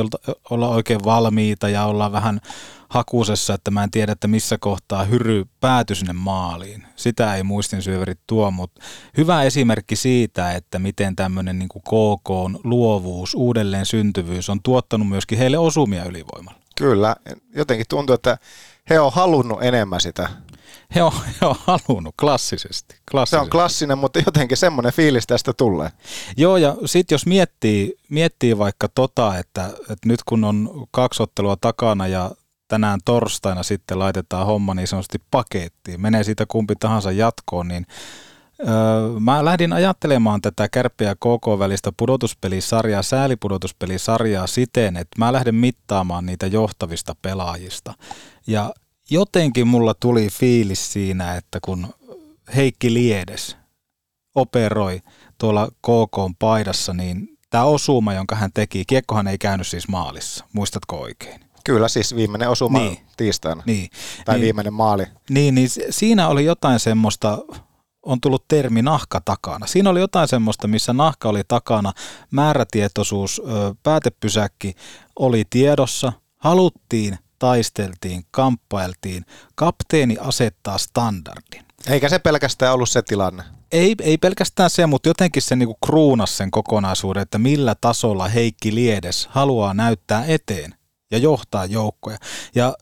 olla 0.50 0.68
oikein 0.68 1.04
valmiita 1.04 1.68
ja 1.68 1.84
ollaan 1.84 2.12
vähän 2.12 2.40
hakusessa, 2.88 3.54
että 3.54 3.70
mä 3.70 3.84
en 3.84 3.90
tiedä, 3.90 4.12
että 4.12 4.28
missä 4.28 4.58
kohtaa 4.58 5.04
hyry 5.04 5.44
päätyi 5.60 5.96
sinne 5.96 6.12
maaliin. 6.12 6.86
Sitä 6.96 7.34
ei 7.36 7.42
muistinsyöverit 7.42 8.20
tuo, 8.26 8.50
mutta 8.50 8.82
hyvä 9.16 9.42
esimerkki 9.42 9.96
siitä, 9.96 10.52
että 10.52 10.78
miten 10.78 11.16
tämmöinen 11.16 11.58
niin 11.58 11.68
KK 11.68 12.28
luovuus, 12.64 13.34
uudelleen 13.34 13.86
syntyvyys 13.86 14.50
on 14.50 14.60
tuottanut 14.62 15.08
myöskin 15.08 15.38
heille 15.38 15.58
osumia 15.58 16.04
ylivoimalla. 16.04 16.60
Kyllä, 16.76 17.16
jotenkin 17.54 17.86
tuntuu, 17.88 18.14
että 18.14 18.38
he 18.90 19.00
on 19.00 19.12
halunnut 19.12 19.62
enemmän 19.62 20.00
sitä 20.00 20.28
he 20.94 21.02
on, 21.02 21.12
he 21.40 21.46
on 21.46 21.54
halunnut 21.58 22.14
klassisesti, 22.20 22.96
klassisesti. 23.10 23.36
Se 23.36 23.44
on 23.44 23.50
klassinen, 23.50 23.98
mutta 23.98 24.18
jotenkin 24.26 24.56
semmoinen 24.56 24.92
fiilis 24.92 25.26
tästä 25.26 25.52
tulee. 25.52 25.90
Joo, 26.36 26.56
ja 26.56 26.76
sitten 26.84 27.14
jos 27.14 27.26
miettii, 27.26 27.94
miettii 28.08 28.58
vaikka 28.58 28.88
tota, 28.94 29.38
että, 29.38 29.66
että 29.66 30.08
nyt 30.08 30.20
kun 30.24 30.44
on 30.44 30.86
kaksi 30.90 31.22
ottelua 31.22 31.56
takana 31.60 32.06
ja 32.06 32.30
tänään 32.68 33.00
torstaina 33.04 33.62
sitten 33.62 33.98
laitetaan 33.98 34.46
homma 34.46 34.74
niin 34.74 34.88
sanotusti 34.88 35.18
pakettiin, 35.30 36.00
menee 36.00 36.24
siitä 36.24 36.46
kumpi 36.48 36.74
tahansa 36.76 37.12
jatkoon, 37.12 37.68
niin 37.68 37.86
Öö, 38.68 39.20
mä 39.20 39.44
lähdin 39.44 39.72
ajattelemaan 39.72 40.40
tätä 40.40 40.68
kärppiä 40.68 41.14
KK 41.14 41.58
välistä 41.58 41.92
pudotuspelisarjaa, 41.96 43.02
säälipudotuspelisarjaa 43.02 44.46
siten, 44.46 44.96
että 44.96 45.18
mä 45.18 45.32
lähden 45.32 45.54
mittaamaan 45.54 46.26
niitä 46.26 46.46
johtavista 46.46 47.16
pelaajista. 47.22 47.94
Ja 48.46 48.74
jotenkin 49.10 49.66
mulla 49.66 49.94
tuli 49.94 50.28
fiilis 50.28 50.92
siinä, 50.92 51.36
että 51.36 51.58
kun 51.64 51.86
Heikki 52.56 52.94
Liedes 52.94 53.56
operoi 54.34 55.02
tuolla 55.38 55.68
KK 55.68 56.38
paidassa, 56.38 56.94
niin 56.94 57.28
tämä 57.50 57.64
osuma, 57.64 58.14
jonka 58.14 58.34
hän 58.34 58.50
teki, 58.54 58.84
kiekkohan 58.86 59.28
ei 59.28 59.38
käynyt 59.38 59.66
siis 59.66 59.88
maalissa, 59.88 60.44
muistatko 60.52 61.00
oikein? 61.00 61.40
Kyllä, 61.64 61.88
siis 61.88 62.16
viimeinen 62.16 62.48
osuma 62.48 62.78
niin. 62.78 62.98
tiistaina. 63.16 63.62
Niin. 63.66 63.90
Tai 64.24 64.34
niin, 64.34 64.42
viimeinen 64.42 64.74
maali. 64.74 65.04
Niin, 65.30 65.54
niin 65.54 65.68
siinä 65.90 66.28
oli 66.28 66.44
jotain 66.44 66.80
semmoista, 66.80 67.38
on 68.02 68.20
tullut 68.20 68.44
termi 68.48 68.82
nahka 68.82 69.20
takana. 69.24 69.66
Siinä 69.66 69.90
oli 69.90 70.00
jotain 70.00 70.28
semmoista, 70.28 70.68
missä 70.68 70.92
nahka 70.92 71.28
oli 71.28 71.42
takana, 71.48 71.92
määrätietoisuus, 72.30 73.42
päätepysäkki 73.82 74.74
oli 75.16 75.44
tiedossa, 75.50 76.12
haluttiin, 76.36 77.18
taisteltiin, 77.42 78.24
kamppailtiin, 78.30 79.26
kapteeni 79.54 80.16
asettaa 80.20 80.78
standardin. 80.78 81.64
Eikä 81.86 82.08
se 82.08 82.18
pelkästään 82.18 82.74
ollut 82.74 82.90
se 82.90 83.02
tilanne. 83.02 83.42
Ei, 83.72 83.94
ei 84.00 84.18
pelkästään 84.18 84.70
se, 84.70 84.86
mutta 84.86 85.08
jotenkin 85.08 85.42
se 85.42 85.56
niinku 85.56 85.78
kruunas 85.86 86.36
sen 86.36 86.50
kokonaisuuden, 86.50 87.22
että 87.22 87.38
millä 87.38 87.74
tasolla 87.80 88.28
Heikki 88.28 88.74
Liedes 88.74 89.28
haluaa 89.30 89.74
näyttää 89.74 90.24
eteen 90.24 90.74
ja 91.10 91.18
johtaa 91.18 91.64
joukkoja. 91.64 92.18
Ja 92.54 92.74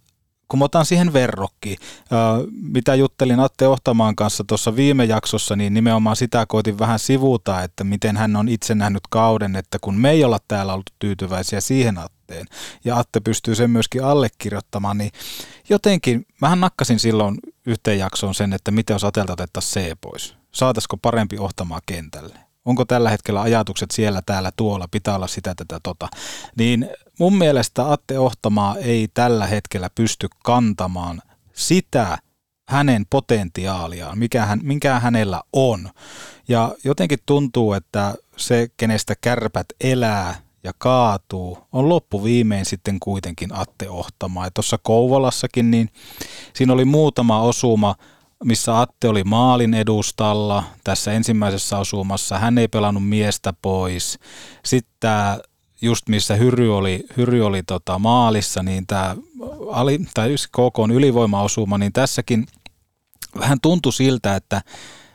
kun 0.51 0.59
mä 0.59 0.65
otan 0.65 0.87
siihen 0.87 1.13
verrokki, 1.13 1.77
mitä 2.63 2.95
juttelin 2.95 3.41
Atte 3.41 3.69
Ohtamaan 3.69 4.17
kanssa 4.17 4.45
tuossa 4.45 4.77
viime 4.77 5.05
jaksossa, 5.05 5.57
niin 5.57 5.75
nimenomaan 5.75 6.17
sitä 6.17 6.47
koitin 6.47 6.79
vähän 6.79 6.99
sivuta, 6.99 7.63
että 7.63 7.85
miten 7.85 8.17
hän 8.17 8.37
on 8.37 8.49
itse 8.49 8.75
nähnyt 8.75 9.03
kauden, 9.11 9.57
että 9.57 9.79
kun 9.81 9.95
me 9.95 10.11
ei 10.11 10.25
olla 10.25 10.39
täällä 10.49 10.73
ollut 10.73 10.91
tyytyväisiä 10.99 11.61
siihen 11.61 11.99
Atteen, 11.99 12.47
ja 12.85 12.99
Atte 12.99 13.21
pystyy 13.21 13.55
sen 13.55 13.71
myöskin 13.71 14.05
allekirjoittamaan, 14.05 14.99
niin 14.99 15.11
jotenkin, 15.69 16.27
mähän 16.41 16.61
nakkasin 16.61 16.99
silloin 16.99 17.39
yhteen 17.67 17.99
jaksoon 17.99 18.35
sen, 18.35 18.53
että 18.53 18.71
miten 18.71 18.95
jos 18.95 19.05
Atelta 19.05 19.33
otettaisiin 19.33 19.87
C 19.93 19.99
pois. 20.01 20.35
Saataisiko 20.53 20.97
parempi 20.97 21.39
Ohtamaa 21.39 21.81
kentälle? 21.87 22.50
Onko 22.65 22.85
tällä 22.85 23.11
hetkellä 23.11 23.41
ajatukset 23.41 23.91
siellä, 23.91 24.23
täällä, 24.27 24.51
tuolla, 24.57 24.89
pitää 24.91 25.17
olla 25.17 25.27
sitä, 25.27 25.55
tätä, 25.55 25.81
tota. 25.83 26.09
Niin 26.59 26.89
mun 27.19 27.39
mielestä 27.39 27.93
Atte 27.93 28.19
Ohtamaa 28.19 28.77
ei 28.77 29.09
tällä 29.15 29.47
hetkellä 29.47 29.91
pysty 29.95 30.29
kantamaan 30.45 31.23
sitä 31.53 32.19
hänen 32.69 33.07
potentiaaliaan, 33.11 34.19
mikä, 34.19 34.47
hän, 34.47 34.61
mikä 34.63 35.01
hänellä 35.01 35.43
on. 35.53 35.91
Ja 36.49 36.75
jotenkin 36.85 37.19
tuntuu, 37.27 37.73
että 37.73 38.15
se, 38.37 38.69
kenestä 38.77 39.15
kärpät 39.21 39.67
elää 39.81 40.35
ja 40.65 40.73
kaatuu, 40.79 41.59
on 41.73 41.89
loppuviimein 41.89 42.65
sitten 42.65 43.01
kuitenkin 43.01 43.55
Atte 43.55 43.91
Ohtamaa. 43.91 44.47
Ja 44.47 44.51
tuossa 44.51 44.79
Kouvolassakin, 44.83 45.71
niin 45.71 45.89
siinä 46.55 46.73
oli 46.73 46.85
muutama 46.85 47.43
osuma, 47.43 47.95
missä 48.45 48.81
Atte 48.81 49.09
oli 49.09 49.25
maalin 49.25 49.75
edustalla 49.75 50.65
tässä 50.85 51.13
ensimmäisessä 51.13 51.79
osumassa. 51.79 52.39
Hän 52.39 52.59
ei 52.59 52.69
pelannut 52.69 53.09
miestä 53.09 53.53
pois. 53.63 54.19
Sitten 54.65 54.95
tämä 55.01 55.39
just 55.83 56.09
missä 56.09 56.35
Hyry 56.35 56.77
oli, 56.77 57.05
Hyry 57.17 57.47
oli 57.47 57.63
tota 57.63 57.99
maalissa, 57.99 58.63
niin 58.63 58.87
tämä 58.87 59.17
ali, 59.71 60.01
tai 60.15 60.35
KK 60.51 60.79
on 60.79 60.91
ylivoimaosuma, 60.91 61.79
niin 61.79 61.93
tässäkin 61.93 62.47
vähän 63.39 63.59
tuntui 63.63 63.93
siltä, 63.93 64.37
että, 64.37 64.63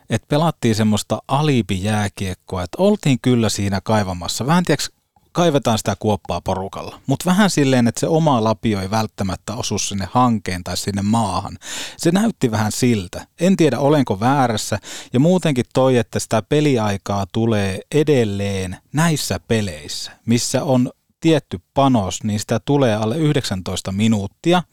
että 0.09 0.27
pelattiin 0.27 0.75
semmoista 0.75 1.19
alibijääkiekkoa, 1.27 2.63
että 2.63 2.77
oltiin 2.79 3.19
kyllä 3.21 3.49
siinä 3.49 3.81
kaivamassa. 3.83 4.45
Vähän 4.45 4.63
tiedätkö, 4.63 4.95
kaivetaan 5.35 5.77
sitä 5.77 5.95
kuoppaa 5.99 6.41
porukalla. 6.41 6.99
Mutta 7.07 7.25
vähän 7.25 7.49
silleen, 7.49 7.87
että 7.87 7.99
se 7.99 8.07
oma 8.07 8.43
lapio 8.43 8.81
ei 8.81 8.89
välttämättä 8.89 9.53
osu 9.53 9.79
sinne 9.79 10.07
hankeen 10.11 10.63
tai 10.63 10.77
sinne 10.77 11.01
maahan. 11.01 11.57
Se 11.97 12.11
näytti 12.11 12.51
vähän 12.51 12.71
siltä. 12.71 13.27
En 13.39 13.57
tiedä, 13.57 13.79
olenko 13.79 14.19
väärässä. 14.19 14.79
Ja 15.13 15.19
muutenkin 15.19 15.65
toi, 15.73 15.97
että 15.97 16.19
sitä 16.19 16.41
peliaikaa 16.41 17.25
tulee 17.33 17.79
edelleen 17.91 18.77
näissä 18.93 19.39
peleissä, 19.47 20.11
missä 20.25 20.63
on 20.63 20.91
tietty 21.19 21.59
panos, 21.73 22.23
niin 22.23 22.39
sitä 22.39 22.59
tulee 22.65 22.95
alle 22.95 23.17
19 23.17 23.91
minuuttia. 23.91 24.63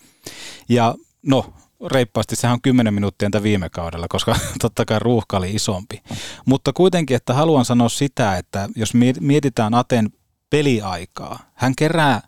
Ja 0.69 0.95
no, 1.23 1.53
reippaasti 1.87 2.37
sehän 2.37 2.55
on 2.55 2.63
10 2.63 2.95
minuuttia 2.95 3.27
entä 3.27 3.43
viime 3.43 3.69
kaudella, 3.69 4.07
koska 4.09 4.37
totta 4.63 4.85
kai 4.85 4.99
ruuhka 4.99 5.37
oli 5.37 5.55
isompi. 5.55 6.03
Mutta 6.47 6.73
kuitenkin, 6.73 7.17
että 7.17 7.35
haluan 7.35 7.65
sanoa 7.65 7.89
sitä, 7.89 8.37
että 8.37 8.69
jos 8.77 8.93
mietitään 9.21 9.75
Aten 9.75 10.11
peliaikaa. 10.53 11.39
Hän 11.55 11.73
kerää 11.77 12.21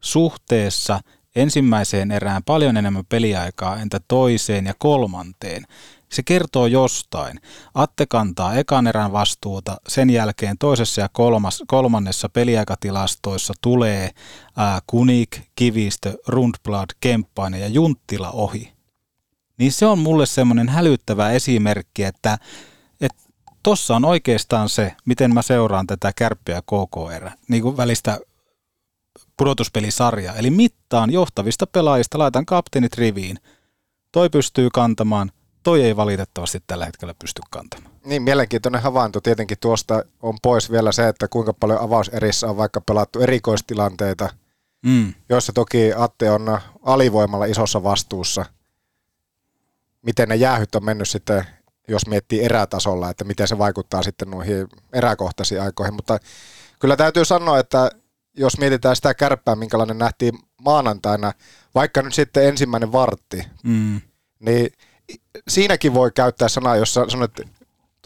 suhteessa 0.00 1.00
ensimmäiseen 1.36 2.10
erään 2.10 2.44
paljon 2.44 2.76
enemmän 2.76 3.06
peliaikaa, 3.08 3.76
entä 3.76 4.00
toiseen 4.08 4.66
ja 4.66 4.74
kolmanteen. 4.78 5.64
Se 6.12 6.22
kertoo 6.22 6.66
jostain. 6.66 7.40
Atte 7.74 8.06
kantaa 8.06 8.54
ekan 8.54 8.86
erän 8.86 9.12
vastuuta, 9.12 9.76
sen 9.88 10.10
jälkeen 10.10 10.58
toisessa 10.58 11.00
ja 11.00 11.08
kolmas, 11.12 11.62
kolmannessa 11.66 12.28
peliaikatilastoissa 12.28 13.54
tulee 13.62 14.10
ää, 14.56 14.80
Kunik, 14.86 15.40
Kivistö, 15.54 16.14
Rundblad, 16.26 16.90
Kemppainen 17.00 17.60
ja 17.60 17.68
Junttila 17.68 18.30
ohi. 18.30 18.72
Niin 19.58 19.72
se 19.72 19.86
on 19.86 19.98
mulle 19.98 20.26
semmoinen 20.26 20.68
hälyttävä 20.68 21.30
esimerkki, 21.30 22.04
että 22.04 22.38
tossa 23.62 23.96
on 23.96 24.04
oikeastaan 24.04 24.68
se, 24.68 24.94
miten 25.04 25.34
mä 25.34 25.42
seuraan 25.42 25.86
tätä 25.86 26.12
kärppiä 26.16 26.62
KKR, 26.62 27.30
niin 27.48 27.62
kuin 27.62 27.76
välistä 27.76 28.20
pudotuspelisarjaa. 29.36 30.34
Eli 30.34 30.50
mittaan 30.50 31.12
johtavista 31.12 31.66
pelaajista, 31.66 32.18
laitan 32.18 32.46
kapteenit 32.46 32.94
riviin. 32.94 33.38
Toi 34.12 34.30
pystyy 34.30 34.68
kantamaan, 34.72 35.32
toi 35.62 35.82
ei 35.82 35.96
valitettavasti 35.96 36.62
tällä 36.66 36.84
hetkellä 36.84 37.14
pysty 37.18 37.42
kantamaan. 37.50 37.94
Niin, 38.04 38.22
mielenkiintoinen 38.22 38.82
havainto. 38.82 39.20
Tietenkin 39.20 39.56
tuosta 39.60 40.04
on 40.22 40.38
pois 40.42 40.70
vielä 40.70 40.92
se, 40.92 41.08
että 41.08 41.28
kuinka 41.28 41.52
paljon 41.52 41.80
avauserissä 41.80 42.46
on 42.46 42.56
vaikka 42.56 42.80
pelattu 42.80 43.20
erikoistilanteita, 43.20 44.28
mm. 44.86 45.14
joissa 45.28 45.52
toki 45.52 45.92
Atte 45.96 46.30
on 46.30 46.58
alivoimalla 46.82 47.44
isossa 47.44 47.82
vastuussa. 47.82 48.44
Miten 50.02 50.28
ne 50.28 50.36
jäähyt 50.36 50.74
on 50.74 50.84
mennyt 50.84 51.08
sitten 51.08 51.46
jos 51.88 52.06
miettii 52.06 52.44
erätasolla, 52.44 53.10
että 53.10 53.24
miten 53.24 53.48
se 53.48 53.58
vaikuttaa 53.58 54.02
sitten 54.02 54.30
noihin 54.30 54.66
eräkohtaisiin 54.92 55.62
aikoihin. 55.62 55.94
Mutta 55.94 56.18
kyllä 56.80 56.96
täytyy 56.96 57.24
sanoa, 57.24 57.58
että 57.58 57.90
jos 58.36 58.58
mietitään 58.58 58.96
sitä 58.96 59.14
kärppää, 59.14 59.56
minkälainen 59.56 59.98
nähtiin 59.98 60.38
maanantaina, 60.62 61.32
vaikka 61.74 62.02
nyt 62.02 62.14
sitten 62.14 62.48
ensimmäinen 62.48 62.92
vartti, 62.92 63.46
mm. 63.62 64.00
niin 64.40 64.72
siinäkin 65.48 65.94
voi 65.94 66.10
käyttää 66.14 66.48
sanaa, 66.48 66.76
jossa 66.76 67.08
sanot 67.08 67.40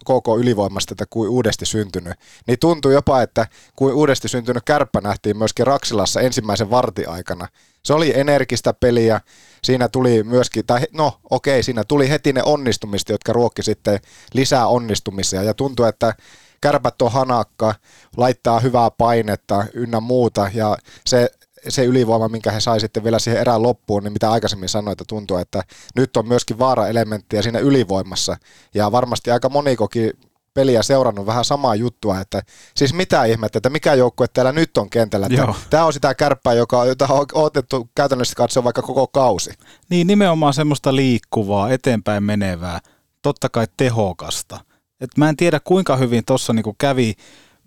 koko 0.04 0.38
ylivoimasta, 0.38 0.94
että 0.94 1.04
kuin 1.10 1.30
uudesti 1.30 1.66
syntynyt, 1.66 2.14
niin 2.46 2.58
tuntuu 2.58 2.90
jopa, 2.90 3.22
että 3.22 3.46
kuin 3.76 3.94
uudesti 3.94 4.28
syntynyt 4.28 4.62
kärppä 4.64 5.00
nähtiin 5.00 5.38
myöskin 5.38 5.66
Raksilassa 5.66 6.20
ensimmäisen 6.20 6.70
vartiaikana. 6.70 7.48
Se 7.84 7.94
oli 7.94 8.12
energistä 8.18 8.74
peliä, 8.74 9.20
siinä 9.64 9.88
tuli 9.88 10.22
myöskin, 10.22 10.66
tai 10.66 10.80
no 10.92 11.20
okei, 11.30 11.62
siinä 11.62 11.84
tuli 11.84 12.10
heti 12.10 12.32
ne 12.32 12.42
onnistumista, 12.44 13.12
jotka 13.12 13.32
ruokki 13.32 13.62
sitten 13.62 14.00
lisää 14.34 14.66
onnistumisia, 14.66 15.42
ja 15.42 15.54
tuntuu, 15.54 15.84
että 15.84 16.14
kärpät 16.60 17.02
on 17.02 17.12
hanakka, 17.12 17.74
laittaa 18.16 18.60
hyvää 18.60 18.90
painetta 18.90 19.66
ynnä 19.74 20.00
muuta, 20.00 20.50
ja 20.54 20.76
se 21.06 21.30
se 21.68 21.84
ylivoima, 21.84 22.28
minkä 22.28 22.50
he 22.50 22.60
sai 22.60 22.80
sitten 22.80 23.04
vielä 23.04 23.18
siihen 23.18 23.40
erään 23.40 23.62
loppuun, 23.62 24.04
niin 24.04 24.12
mitä 24.12 24.30
aikaisemmin 24.30 24.68
sanoin, 24.68 24.92
että 24.92 25.04
tuntuu, 25.08 25.36
että 25.36 25.62
nyt 25.96 26.16
on 26.16 26.28
myöskin 26.28 26.58
vaara-elementtiä 26.58 27.42
siinä 27.42 27.58
ylivoimassa. 27.58 28.36
Ja 28.74 28.92
varmasti 28.92 29.30
aika 29.30 29.48
monikokin 29.48 30.12
peliä 30.54 30.82
seurannut 30.82 31.26
vähän 31.26 31.44
samaa 31.44 31.74
juttua, 31.74 32.20
että 32.20 32.42
siis 32.76 32.94
mitä 32.94 33.24
ihmettä, 33.24 33.58
että 33.58 33.70
mikä 33.70 33.94
joukkue 33.94 34.26
täällä 34.28 34.52
nyt 34.52 34.78
on 34.78 34.90
kentällä. 34.90 35.28
Tämä 35.70 35.84
on 35.84 35.92
sitä 35.92 36.14
kärppää, 36.14 36.54
joka, 36.54 36.84
jota 36.84 37.06
on 37.10 37.26
otettu 37.32 37.90
käytännössä 37.94 38.34
katsoa 38.36 38.64
vaikka 38.64 38.82
koko 38.82 39.06
kausi. 39.06 39.50
Niin, 39.90 40.06
nimenomaan 40.06 40.54
semmoista 40.54 40.96
liikkuvaa, 40.96 41.70
eteenpäin 41.70 42.22
menevää, 42.22 42.80
totta 43.22 43.48
kai 43.48 43.66
tehokasta. 43.76 44.60
Et 45.00 45.10
mä 45.18 45.28
en 45.28 45.36
tiedä 45.36 45.60
kuinka 45.64 45.96
hyvin 45.96 46.24
tuossa 46.26 46.52
niinku 46.52 46.74
kävi 46.78 47.14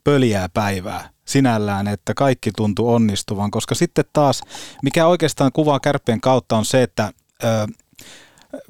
pöliää 0.03 0.50
päivää 0.50 1.10
sinällään, 1.27 1.88
että 1.88 2.13
kaikki 2.13 2.51
tuntuu 2.58 2.94
onnistuvan, 2.94 3.51
koska 3.51 3.75
sitten 3.75 4.06
taas, 4.13 4.41
mikä 4.84 5.08
oikeastaan 5.08 5.51
kuvaa 5.51 5.79
kärppien 5.79 6.22
kautta 6.22 6.58
on 6.58 6.65
se, 6.65 6.84
että 6.84 7.13
ö, 7.44 7.48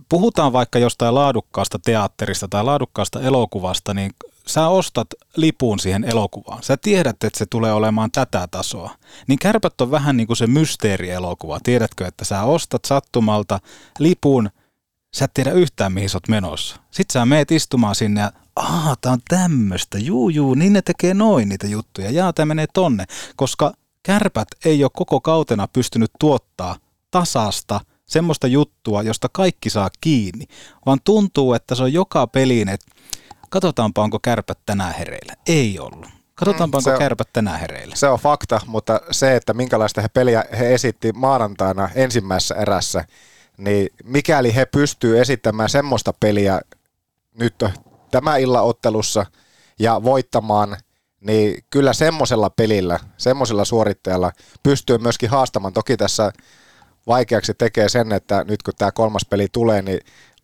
puhutaan 0.10 0.54
vaikka 0.54 0.80
jostain 0.80 1.16
laadukkaasta 1.16 1.80
teatterista 1.80 2.48
tai 2.48 2.64
laadukkaasta 2.64 3.22
elokuvasta, 3.22 3.94
niin 3.94 4.12
sä 4.48 4.68
ostat 4.68 5.08
lipun 5.36 5.80
siihen 5.80 6.04
elokuvaan, 6.04 6.64
sä 6.64 6.78
tiedät, 6.78 7.24
että 7.24 7.40
se 7.40 7.46
tulee 7.46 7.74
olemaan 7.74 8.12
tätä 8.12 8.48
tasoa, 8.52 8.92
niin 9.28 9.40
kärpät 9.40 9.82
on 9.82 9.92
vähän 9.92 10.18
niin 10.18 10.28
kuin 10.28 10.38
se 10.38 10.48
mysteerielokuva. 10.48 11.60
Tiedätkö, 11.64 12.08
että 12.08 12.26
sä 12.26 12.44
ostat 12.44 12.86
sattumalta 12.86 13.60
lipun, 14.00 14.50
sä 15.14 15.26
et 15.26 15.34
tiedä 15.34 15.52
yhtään 15.52 15.94
mihin 15.94 16.10
sä 16.10 16.18
oot 16.18 16.28
menossa. 16.28 16.76
Sitten 16.92 17.14
sä 17.14 17.26
meet 17.26 17.52
istumaan 17.52 17.96
sinne 17.96 18.22
ja 18.22 18.32
aah, 18.56 18.98
tää 19.02 19.12
on 19.12 19.20
tämmöistä, 19.30 19.98
juu 19.98 20.30
juu, 20.30 20.54
niin 20.54 20.74
ne 20.74 20.82
tekee 20.82 21.14
noin 21.14 21.50
niitä 21.50 21.68
juttuja, 21.68 22.12
jaa, 22.12 22.34
tää 22.34 22.46
menee 22.46 22.68
tonne, 22.74 23.06
koska 23.36 23.74
kärpät 24.04 24.48
ei 24.66 24.84
ole 24.84 24.92
koko 24.94 25.22
kautena 25.22 25.68
pystynyt 25.68 26.12
tuottaa 26.20 26.76
tasasta 27.12 27.80
semmoista 28.08 28.48
juttua, 28.48 29.04
josta 29.04 29.28
kaikki 29.32 29.70
saa 29.70 29.90
kiinni, 30.02 30.46
vaan 30.86 31.00
tuntuu, 31.04 31.54
että 31.54 31.76
se 31.76 31.84
on 31.84 31.94
joka 31.94 32.28
peliin, 32.28 32.70
että 32.70 32.92
katsotaanpa 33.50 34.02
onko 34.04 34.20
kärpät 34.20 34.60
tänään 34.66 34.94
hereillä. 34.96 35.34
Ei 35.48 35.80
ollut. 35.80 36.06
Katsotaanpa 36.36 36.78
Mm, 36.78 36.80
onko 36.80 36.92
on- 36.92 37.00
kärpät 37.00 37.30
tänään 37.34 37.60
hereillä. 37.60 37.96
Se 37.96 38.08
on 38.08 38.20
fakta, 38.20 38.62
mutta 38.68 39.02
se, 39.12 39.36
että 39.36 39.54
minkälaista 39.54 40.02
he 40.02 40.08
peliä 40.14 40.44
he 40.60 40.74
esitti 40.74 41.12
maanantaina 41.12 41.90
ensimmäisessä 41.96 42.56
erässä, 42.56 43.06
niin 43.58 43.90
mikäli 44.04 44.56
he 44.56 44.66
pystyy 44.66 45.22
esittämään 45.22 45.70
semmoista 45.70 46.14
peliä 46.20 46.62
nyt 47.40 47.56
tämä 48.12 48.38
illan 48.38 48.64
ottelussa 48.64 49.26
ja 49.80 50.04
voittamaan, 50.04 50.78
niin 51.22 51.64
kyllä 51.70 51.94
semmoisella 51.94 52.50
pelillä, 52.50 53.00
semmoisella 53.18 53.66
suorittajalla 53.66 54.32
pystyy 54.64 54.98
myöskin 54.98 55.30
haastamaan. 55.30 55.74
Toki 55.74 55.98
tässä 55.98 56.32
vaikeaksi 57.08 57.54
tekee 57.54 57.90
sen, 57.90 58.12
että 58.12 58.46
nyt 58.48 58.64
kun 58.64 58.74
tämä 58.78 58.92
kolmas 58.92 59.26
peli 59.30 59.48
tulee, 59.52 59.82
niin 59.82 60.00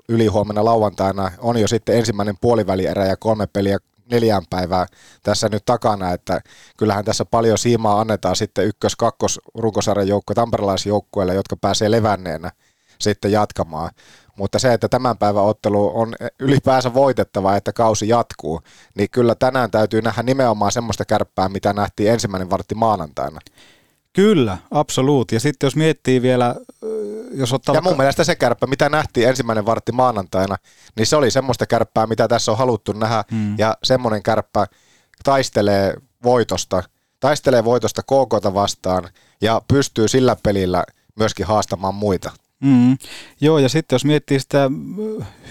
ylihuomenna 0.10 0.65
lauantaina 0.65 1.32
on 1.38 1.58
jo 1.58 1.67
sitten 1.67 1.98
ensimmäinen 1.98 2.38
puolivälierä 2.41 3.05
ja 3.05 3.17
kolme 3.17 3.48
peliä 3.48 3.77
neljään 4.12 4.43
päivää 4.50 4.86
tässä 5.24 5.50
nyt 5.50 5.65
takana, 5.65 6.13
että 6.13 6.41
kyllähän 6.77 7.05
tässä 7.05 7.25
paljon 7.25 7.58
siimaa 7.58 8.00
annetaan 8.01 8.36
sitten 8.36 8.65
ykkös-, 8.65 8.96
kakkos 8.96 9.39
runkosarjan 9.55 10.08
joukko, 10.08 10.34
tamperelaisjoukkueelle, 10.34 11.34
jotka 11.34 11.55
pääsee 11.58 11.91
levänneenä 11.91 12.51
sitten 13.00 13.32
jatkamaan. 13.32 13.91
Mutta 14.36 14.60
se, 14.60 14.74
että 14.74 14.89
tämän 14.89 15.17
päivän 15.17 15.43
ottelu 15.43 16.00
on 16.00 16.15
ylipäänsä 16.39 16.93
voitettava, 16.93 17.55
että 17.55 17.74
kausi 17.74 18.08
jatkuu, 18.08 18.62
niin 18.96 19.10
kyllä 19.10 19.36
tänään 19.36 19.72
täytyy 19.72 20.01
nähdä 20.01 20.24
nimenomaan 20.24 20.72
semmoista 20.72 21.05
kärppää, 21.05 21.50
mitä 21.50 21.74
nähtiin 21.74 22.12
ensimmäinen 22.12 22.50
vartti 22.50 22.75
maanantaina. 22.75 23.39
Kyllä, 24.13 24.58
absoluut. 24.72 25.32
Ja 25.32 25.39
sitten 25.39 25.67
jos 25.67 25.75
miettii 25.75 26.22
vielä, 26.22 26.55
jos 27.34 27.53
ottaa 27.53 27.75
Ja 27.75 27.82
mun 27.82 27.98
mielestä 27.98 28.24
se 28.24 28.36
kärppä, 28.36 28.67
mitä 28.67 28.89
nähtiin 28.89 29.29
ensimmäinen 29.29 29.65
vartti 29.65 29.91
maanantaina, 29.91 30.58
niin 30.98 31.05
se 31.05 31.15
oli 31.15 31.32
semmoista 31.32 31.65
kärppää, 31.65 32.08
mitä 32.08 32.27
tässä 32.27 32.51
on 32.51 32.58
haluttu 32.58 32.93
nähdä. 32.93 33.24
Mm. 33.32 33.58
Ja 33.58 33.77
semmoinen 33.84 34.24
kärppä 34.24 34.67
taistelee 35.24 35.93
voitosta, 36.24 36.84
taistelee 37.20 37.63
voitosta 37.63 38.01
KKta 38.03 38.53
vastaan 38.53 39.10
ja 39.41 39.62
pystyy 39.67 40.08
sillä 40.08 40.36
pelillä 40.43 40.84
myöskin 41.15 41.46
haastamaan 41.46 41.96
muita. 41.96 42.32
Mm. 42.60 42.98
Joo, 43.41 43.60
ja 43.60 43.70
sitten 43.70 43.96
jos 43.96 44.05
miettii 44.05 44.39
sitä 44.39 44.72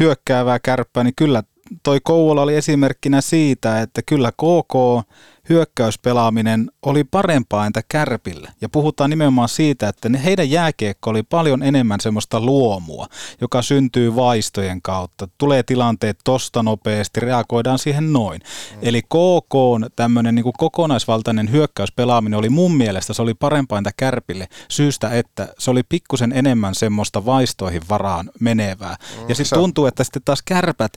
hyökkäävää 0.00 0.58
kärppää, 0.58 1.04
niin 1.04 1.14
kyllä 1.16 1.42
toi 1.82 2.00
Kouvola 2.02 2.42
oli 2.42 2.56
esimerkkinä 2.56 3.20
siitä, 3.20 3.80
että 3.80 4.02
kyllä 4.06 4.32
KK 4.32 5.06
hyökkäyspelaaminen 5.48 6.70
oli 6.82 7.04
parempaa 7.04 7.66
entä 7.66 7.82
kärpille. 7.88 8.48
Ja 8.60 8.68
puhutaan 8.68 9.10
nimenomaan 9.10 9.48
siitä, 9.48 9.88
että 9.88 10.08
ne, 10.08 10.24
heidän 10.24 10.50
jääkiekko 10.50 11.10
oli 11.10 11.22
paljon 11.22 11.62
enemmän 11.62 12.00
semmoista 12.00 12.40
luomua, 12.40 13.06
joka 13.40 13.62
syntyy 13.62 14.16
vaistojen 14.16 14.82
kautta. 14.82 15.28
Tulee 15.38 15.62
tilanteet 15.62 16.18
tosta 16.24 16.62
nopeasti, 16.62 17.20
reagoidaan 17.20 17.78
siihen 17.78 18.12
noin. 18.12 18.40
Mm. 18.40 18.78
Eli 18.82 19.02
KK 19.02 19.54
on 19.54 19.86
tämmöinen 19.96 20.34
niin 20.34 20.52
kokonaisvaltainen 20.58 21.50
hyökkäyspelaaminen 21.50 22.38
oli 22.38 22.48
mun 22.48 22.76
mielestä, 22.76 23.12
se 23.12 23.22
oli 23.22 23.34
parempaa 23.34 23.78
entä 23.78 23.90
kärpille 23.96 24.48
syystä, 24.68 25.10
että 25.10 25.48
se 25.58 25.70
oli 25.70 25.82
pikkusen 25.82 26.32
enemmän 26.32 26.74
semmoista 26.74 27.26
vaistoihin 27.26 27.82
varaan 27.88 28.30
menevää. 28.40 28.96
Mm, 29.20 29.28
ja 29.28 29.34
sitten 29.34 29.58
tuntuu, 29.58 29.86
että 29.86 30.04
sitten 30.04 30.22
taas 30.24 30.42
kärpät, 30.42 30.92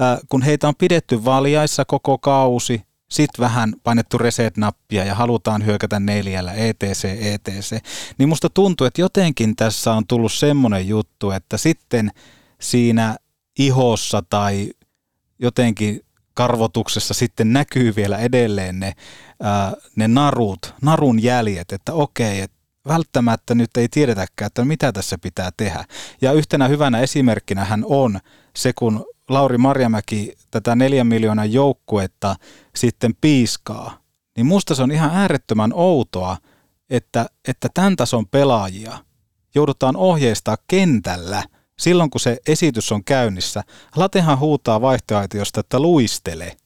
äh, 0.00 0.18
kun 0.28 0.42
heitä 0.42 0.68
on 0.68 0.74
pidetty 0.78 1.24
valjaissa 1.24 1.84
koko 1.84 2.18
kausi, 2.18 2.82
sitten 3.08 3.42
vähän 3.42 3.74
painettu 3.82 4.18
reset-nappia 4.18 5.04
ja 5.04 5.14
halutaan 5.14 5.66
hyökätä 5.66 6.00
neljällä, 6.00 6.52
etc, 6.52 7.04
etc. 7.20 7.84
Niin 8.18 8.28
musta 8.28 8.50
tuntuu, 8.50 8.86
että 8.86 9.00
jotenkin 9.00 9.56
tässä 9.56 9.92
on 9.92 10.06
tullut 10.06 10.32
semmoinen 10.32 10.88
juttu, 10.88 11.30
että 11.30 11.56
sitten 11.56 12.10
siinä 12.60 13.16
ihossa 13.58 14.22
tai 14.30 14.70
jotenkin 15.38 16.00
karvotuksessa 16.34 17.14
sitten 17.14 17.52
näkyy 17.52 17.96
vielä 17.96 18.18
edelleen 18.18 18.80
ne, 18.80 18.92
ää, 19.42 19.72
ne 19.96 20.08
narut, 20.08 20.74
narun 20.82 21.22
jäljet, 21.22 21.72
että 21.72 21.92
okei, 21.92 22.40
että 22.40 22.56
välttämättä 22.88 23.54
nyt 23.54 23.76
ei 23.76 23.88
tiedetäkään, 23.88 24.46
että 24.46 24.64
mitä 24.64 24.92
tässä 24.92 25.18
pitää 25.18 25.50
tehdä. 25.56 25.84
Ja 26.20 26.32
yhtenä 26.32 26.68
hyvänä 26.68 27.00
esimerkkinä 27.00 27.64
hän 27.64 27.84
on 27.86 28.20
se, 28.56 28.72
kun 28.72 29.06
Lauri 29.30 29.58
Marjamäki 29.58 30.32
tätä 30.50 30.76
neljän 30.76 31.06
miljoonan 31.06 31.52
joukkuetta 31.52 32.36
sitten 32.76 33.14
piiskaa, 33.20 33.98
niin 34.36 34.46
musta 34.46 34.74
se 34.74 34.82
on 34.82 34.92
ihan 34.92 35.10
äärettömän 35.14 35.72
outoa, 35.74 36.36
että, 36.90 37.26
että 37.48 37.68
tämän 37.74 37.96
tason 37.96 38.26
pelaajia 38.26 38.98
joudutaan 39.54 39.96
ohjeistaa 39.96 40.56
kentällä 40.68 41.42
silloin, 41.78 42.10
kun 42.10 42.20
se 42.20 42.38
esitys 42.46 42.92
on 42.92 43.04
käynnissä. 43.04 43.62
Latehan 43.96 44.38
huutaa 44.38 44.80
vaihtoaitiosta, 44.80 45.60
että 45.60 45.80
luistele. 45.80 46.56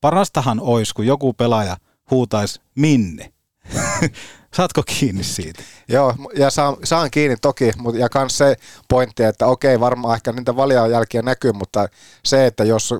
Parastahan 0.00 0.60
olisi, 0.60 0.94
kun 0.94 1.06
joku 1.06 1.32
pelaaja 1.32 1.76
huutaisi 2.10 2.60
minne. 2.74 3.32
Saatko 4.54 4.82
kiinni 4.86 5.24
siitä? 5.24 5.62
Joo, 5.88 6.14
ja 6.36 6.50
saan, 6.50 6.76
saan 6.84 7.10
kiinni 7.10 7.36
toki, 7.42 7.72
mutta 7.76 8.00
ja 8.00 8.08
kans 8.08 8.38
se 8.38 8.56
pointti, 8.88 9.22
että 9.22 9.46
okei, 9.46 9.80
varmaan 9.80 10.14
ehkä 10.14 10.32
niitä 10.32 10.54
jälkiä 10.90 11.22
näkyy, 11.22 11.52
mutta 11.52 11.88
se, 12.24 12.46
että 12.46 12.64
jos 12.64 12.94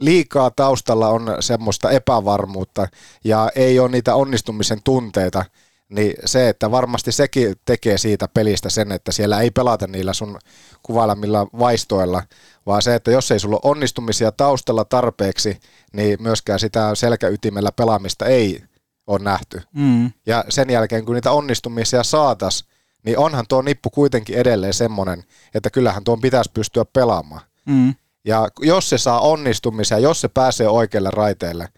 liikaa 0.00 0.50
taustalla 0.50 1.08
on 1.08 1.36
semmoista 1.40 1.90
epävarmuutta 1.90 2.88
ja 3.24 3.50
ei 3.54 3.78
ole 3.78 3.88
niitä 3.88 4.14
onnistumisen 4.14 4.82
tunteita, 4.84 5.44
niin 5.88 6.14
se, 6.24 6.48
että 6.48 6.70
varmasti 6.70 7.12
sekin 7.12 7.54
tekee 7.64 7.98
siitä 7.98 8.28
pelistä 8.34 8.70
sen, 8.70 8.92
että 8.92 9.12
siellä 9.12 9.40
ei 9.40 9.50
pelata 9.50 9.86
niillä 9.86 10.12
sun 10.12 10.38
kuvailemilla 10.82 11.46
vaistoilla, 11.58 12.22
vaan 12.66 12.82
se, 12.82 12.94
että 12.94 13.10
jos 13.10 13.30
ei 13.30 13.40
sulla 13.40 13.60
ole 13.62 13.70
onnistumisia 13.70 14.32
taustalla 14.32 14.84
tarpeeksi, 14.84 15.60
niin 15.92 16.22
myöskään 16.22 16.60
sitä 16.60 16.94
selkäytimellä 16.94 17.72
pelaamista 17.72 18.26
ei 18.26 18.64
ole 19.08 19.18
nähty. 19.18 19.62
Mm. 19.74 20.10
Ja 20.26 20.44
sen 20.48 20.70
jälkeen, 20.70 21.04
kun 21.04 21.14
niitä 21.14 21.32
onnistumisia 21.32 22.02
saatas, 22.02 22.64
niin 23.04 23.18
onhan 23.18 23.44
tuo 23.48 23.62
nippu 23.62 23.90
kuitenkin 23.90 24.36
edelleen 24.36 24.74
semmoinen, 24.74 25.24
että 25.54 25.70
kyllähän 25.70 26.04
tuon 26.04 26.20
pitäisi 26.20 26.50
pystyä 26.54 26.84
pelaamaan. 26.84 27.42
Mm. 27.64 27.94
Ja 28.24 28.48
jos 28.60 28.88
se 28.88 28.98
saa 28.98 29.20
onnistumisia, 29.20 29.98
jos 29.98 30.20
se 30.20 30.28
pääsee 30.28 30.68
oikealle 30.68 31.10
raiteelle, 31.12 31.68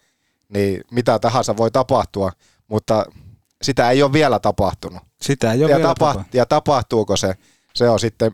niin 0.49 0.81
mitä 0.91 1.19
tahansa 1.19 1.57
voi 1.57 1.71
tapahtua, 1.71 2.31
mutta 2.67 3.05
sitä 3.61 3.91
ei 3.91 4.03
ole 4.03 4.13
vielä 4.13 4.39
tapahtunut. 4.39 5.03
Sitä 5.21 5.53
ei 5.53 5.63
ole 5.63 5.71
ja, 5.71 5.77
vielä 5.77 5.89
tapa- 5.89 5.99
tapahtunut. 5.99 6.33
ja 6.33 6.45
tapahtuuko 6.45 7.17
se, 7.17 7.33
se 7.73 7.89
on 7.89 7.99
sitten, 7.99 8.31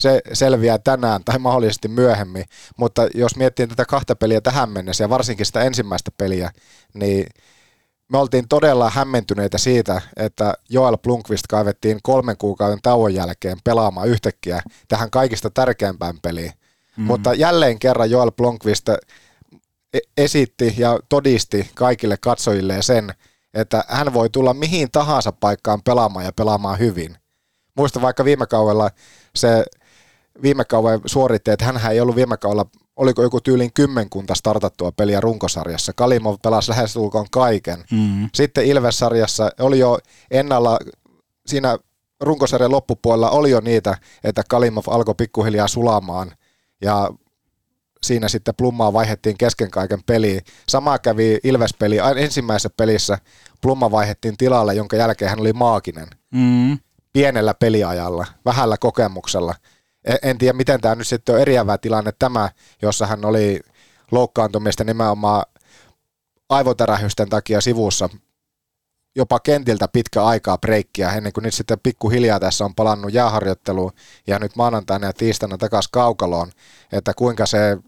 se 0.00 0.20
selviää 0.32 0.78
tänään 0.78 1.24
tai 1.24 1.38
mahdollisesti 1.38 1.88
myöhemmin. 1.88 2.44
Mutta 2.76 3.08
jos 3.14 3.36
miettii 3.36 3.66
tätä 3.66 3.84
kahta 3.84 4.16
peliä 4.16 4.40
tähän 4.40 4.70
mennessä 4.70 5.04
ja 5.04 5.08
varsinkin 5.08 5.46
sitä 5.46 5.62
ensimmäistä 5.62 6.10
peliä, 6.16 6.50
niin 6.94 7.26
me 8.08 8.18
oltiin 8.18 8.48
todella 8.48 8.90
hämmentyneitä 8.90 9.58
siitä, 9.58 10.02
että 10.16 10.54
Joel 10.68 10.96
Blunkvist 10.96 11.46
kaivettiin 11.46 11.98
kolmen 12.02 12.36
kuukauden 12.36 12.78
tauon 12.82 13.14
jälkeen 13.14 13.58
pelaamaan 13.64 14.08
yhtäkkiä 14.08 14.62
tähän 14.88 15.10
kaikista 15.10 15.50
tärkeimpään 15.50 16.18
peliin. 16.22 16.52
Mm. 16.96 17.04
Mutta 17.04 17.34
jälleen 17.34 17.78
kerran 17.78 18.10
Joel 18.10 18.32
Blunkvist 18.32 18.88
e- 18.88 19.98
esitti 20.16 20.74
ja 20.78 21.00
todisti 21.08 21.70
kaikille 21.74 22.16
katsojille 22.16 22.82
sen, 22.82 23.14
että 23.54 23.84
hän 23.88 24.14
voi 24.14 24.30
tulla 24.30 24.54
mihin 24.54 24.90
tahansa 24.90 25.32
paikkaan 25.32 25.82
pelaamaan 25.82 26.24
ja 26.24 26.32
pelaamaan 26.32 26.78
hyvin. 26.78 27.16
Muista 27.76 28.02
vaikka 28.02 28.24
viime 28.24 28.46
kaudella 28.46 28.90
se 29.36 29.64
viime 30.42 30.64
kauden 30.64 31.00
suoritti, 31.06 31.50
että 31.50 31.64
hän 31.64 31.92
ei 31.92 32.00
ollut 32.00 32.16
viime 32.16 32.36
kaudella, 32.36 32.66
oliko 32.96 33.22
joku 33.22 33.40
tyylin 33.40 33.72
kymmenkunta 33.72 34.34
startattua 34.34 34.92
peliä 34.92 35.20
runkosarjassa. 35.20 35.92
Kalimov 35.92 36.36
pelasi 36.42 36.70
lähestulkoon 36.70 37.26
kaiken. 37.30 37.84
Mm. 37.90 38.28
Sitten 38.34 38.64
Ilves-sarjassa 38.66 39.50
oli 39.60 39.78
jo 39.78 39.98
ennalla 40.30 40.78
siinä 41.46 41.78
runkosarjan 42.20 42.70
loppupuolella 42.72 43.30
oli 43.30 43.50
jo 43.50 43.60
niitä, 43.60 43.98
että 44.24 44.42
Kalimov 44.48 44.84
alkoi 44.86 45.14
pikkuhiljaa 45.14 45.68
sulamaan 45.68 46.32
ja 46.82 47.10
siinä 48.02 48.28
sitten 48.28 48.54
Plummaa 48.54 48.92
vaihettiin 48.92 49.38
kesken 49.38 49.70
kaiken 49.70 50.02
peliin. 50.06 50.40
Sama 50.68 50.98
kävi 50.98 51.38
Ilves-peli 51.44 51.98
ensimmäisessä 52.16 52.70
pelissä. 52.76 53.18
Plumma 53.62 53.90
vaihettiin 53.90 54.36
tilalle, 54.36 54.74
jonka 54.74 54.96
jälkeen 54.96 55.28
hän 55.28 55.40
oli 55.40 55.52
maaginen 55.52 56.08
Mm. 56.34 56.78
pienellä 57.12 57.54
peliajalla, 57.54 58.26
vähällä 58.44 58.76
kokemuksella. 58.78 59.54
En 60.22 60.38
tiedä, 60.38 60.52
miten 60.52 60.80
tämä 60.80 60.94
nyt 60.94 61.06
sitten 61.06 61.34
on 61.34 61.40
eriävä 61.40 61.78
tilanne 61.78 62.12
tämä, 62.18 62.50
jossa 62.82 63.06
hän 63.06 63.24
oli 63.24 63.60
loukkaantumista 64.10 64.84
nimenomaan 64.84 65.42
aivotärähysten 66.48 67.28
takia 67.28 67.60
sivussa 67.60 68.08
jopa 69.16 69.40
kentiltä 69.40 69.88
pitkä 69.88 70.24
aikaa 70.24 70.58
breikkiä 70.58 71.12
ennen 71.12 71.32
kuin 71.32 71.42
nyt 71.42 71.54
sitten 71.54 71.80
pikkuhiljaa 71.82 72.40
tässä 72.40 72.64
on 72.64 72.74
palannut 72.74 73.12
jääharjoitteluun 73.12 73.92
ja 74.26 74.38
nyt 74.38 74.56
maanantaina 74.56 75.06
ja 75.06 75.12
tiistaina 75.12 75.58
takaisin 75.58 75.90
kaukaloon, 75.92 76.52
että 76.92 77.14
kuinka 77.14 77.46
se 77.46 77.78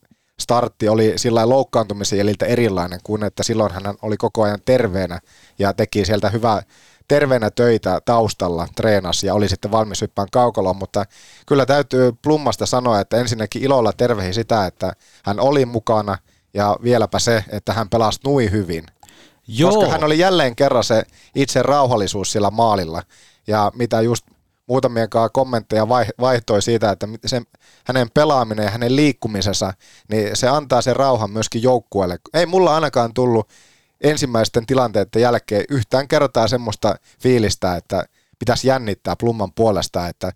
startti 0.41 0.89
oli 0.89 1.13
sillä 1.17 1.49
loukkaantumisen 1.49 2.19
jäljiltä 2.19 2.47
erilainen 2.47 3.01
kuin 3.03 3.25
että 3.25 3.43
silloin 3.43 3.73
hän 3.73 3.83
oli 4.03 4.17
koko 4.17 4.43
ajan 4.43 4.59
terveenä 4.65 5.21
ja 5.59 5.73
teki 5.73 6.05
sieltä 6.05 6.31
hyvää 6.31 6.63
terveenä 7.09 7.51
töitä 7.51 8.01
taustalla, 8.05 8.69
treenasi 8.77 9.27
ja 9.27 9.35
oli 9.35 9.49
sitten 9.49 9.71
valmis 9.71 10.01
hyppään 10.01 10.29
kaukaloon, 10.33 10.77
mutta 10.77 11.05
kyllä 11.47 11.67
täytyy 11.67 12.13
Plummasta 12.23 12.67
sanoa, 12.67 13.01
että 13.01 13.17
ensinnäkin 13.17 13.63
ilolla 13.63 13.93
tervehi 13.93 14.33
sitä, 14.33 14.67
että 14.67 14.93
hän 15.25 15.41
oli 15.41 15.67
mukana 15.67 16.19
ja 16.55 16.77
vieläpä 16.83 17.19
se, 17.19 17.45
että 17.49 17.73
hän 17.73 17.89
pelasi 17.89 18.21
nui 18.25 18.51
hyvin. 18.51 18.85
Joo. 19.49 19.71
Koska 19.71 19.91
hän 19.91 20.05
oli 20.05 20.19
jälleen 20.19 20.57
kerran 20.57 20.85
se 20.85 21.03
itse 21.35 21.63
rauhallisuus 21.63 22.33
sillä 22.33 22.51
maalilla 22.51 23.03
ja 23.47 23.73
mitä 23.75 24.01
just 24.01 24.27
muutamien 24.67 25.11
kanssa 25.11 25.29
kommentteja 25.29 25.89
vaihtoi 26.21 26.63
siitä, 26.63 26.91
että 26.91 27.09
se, 27.27 27.43
hänen 27.85 28.11
pelaaminen 28.15 28.65
ja 28.65 28.71
hänen 28.71 28.97
liikkumisensa, 28.97 29.73
niin 30.09 30.37
se 30.37 30.49
antaa 30.49 30.83
sen 30.83 30.97
rauhan 30.97 31.31
myöskin 31.31 31.63
joukkueelle. 31.63 32.19
Ei 32.35 32.47
mulla 32.47 32.75
ainakaan 32.75 33.15
tullut 33.15 33.49
ensimmäisten 34.01 34.67
tilanteiden 34.67 35.23
jälkeen 35.23 35.65
yhtään 35.69 36.09
kertaa 36.09 36.49
semmoista 36.49 36.97
fiilistä, 37.23 37.77
että 37.77 38.05
pitäisi 38.39 38.69
jännittää 38.69 39.17
Plumman 39.17 39.53
puolesta, 39.53 40.09
että 40.09 40.33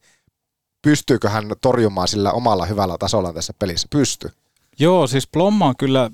pystyykö 0.83 1.29
hän 1.29 1.45
torjumaan 1.61 2.09
sillä 2.09 2.33
omalla 2.33 2.67
hyvällä 2.67 2.99
tasolla 2.99 3.33
tässä 3.33 3.53
pelissä. 3.59 3.89
Pysty. 3.91 4.31
Joo, 4.79 5.07
siis 5.07 5.27
Plomma 5.27 5.67
on 5.67 5.77
kyllä 5.79 6.11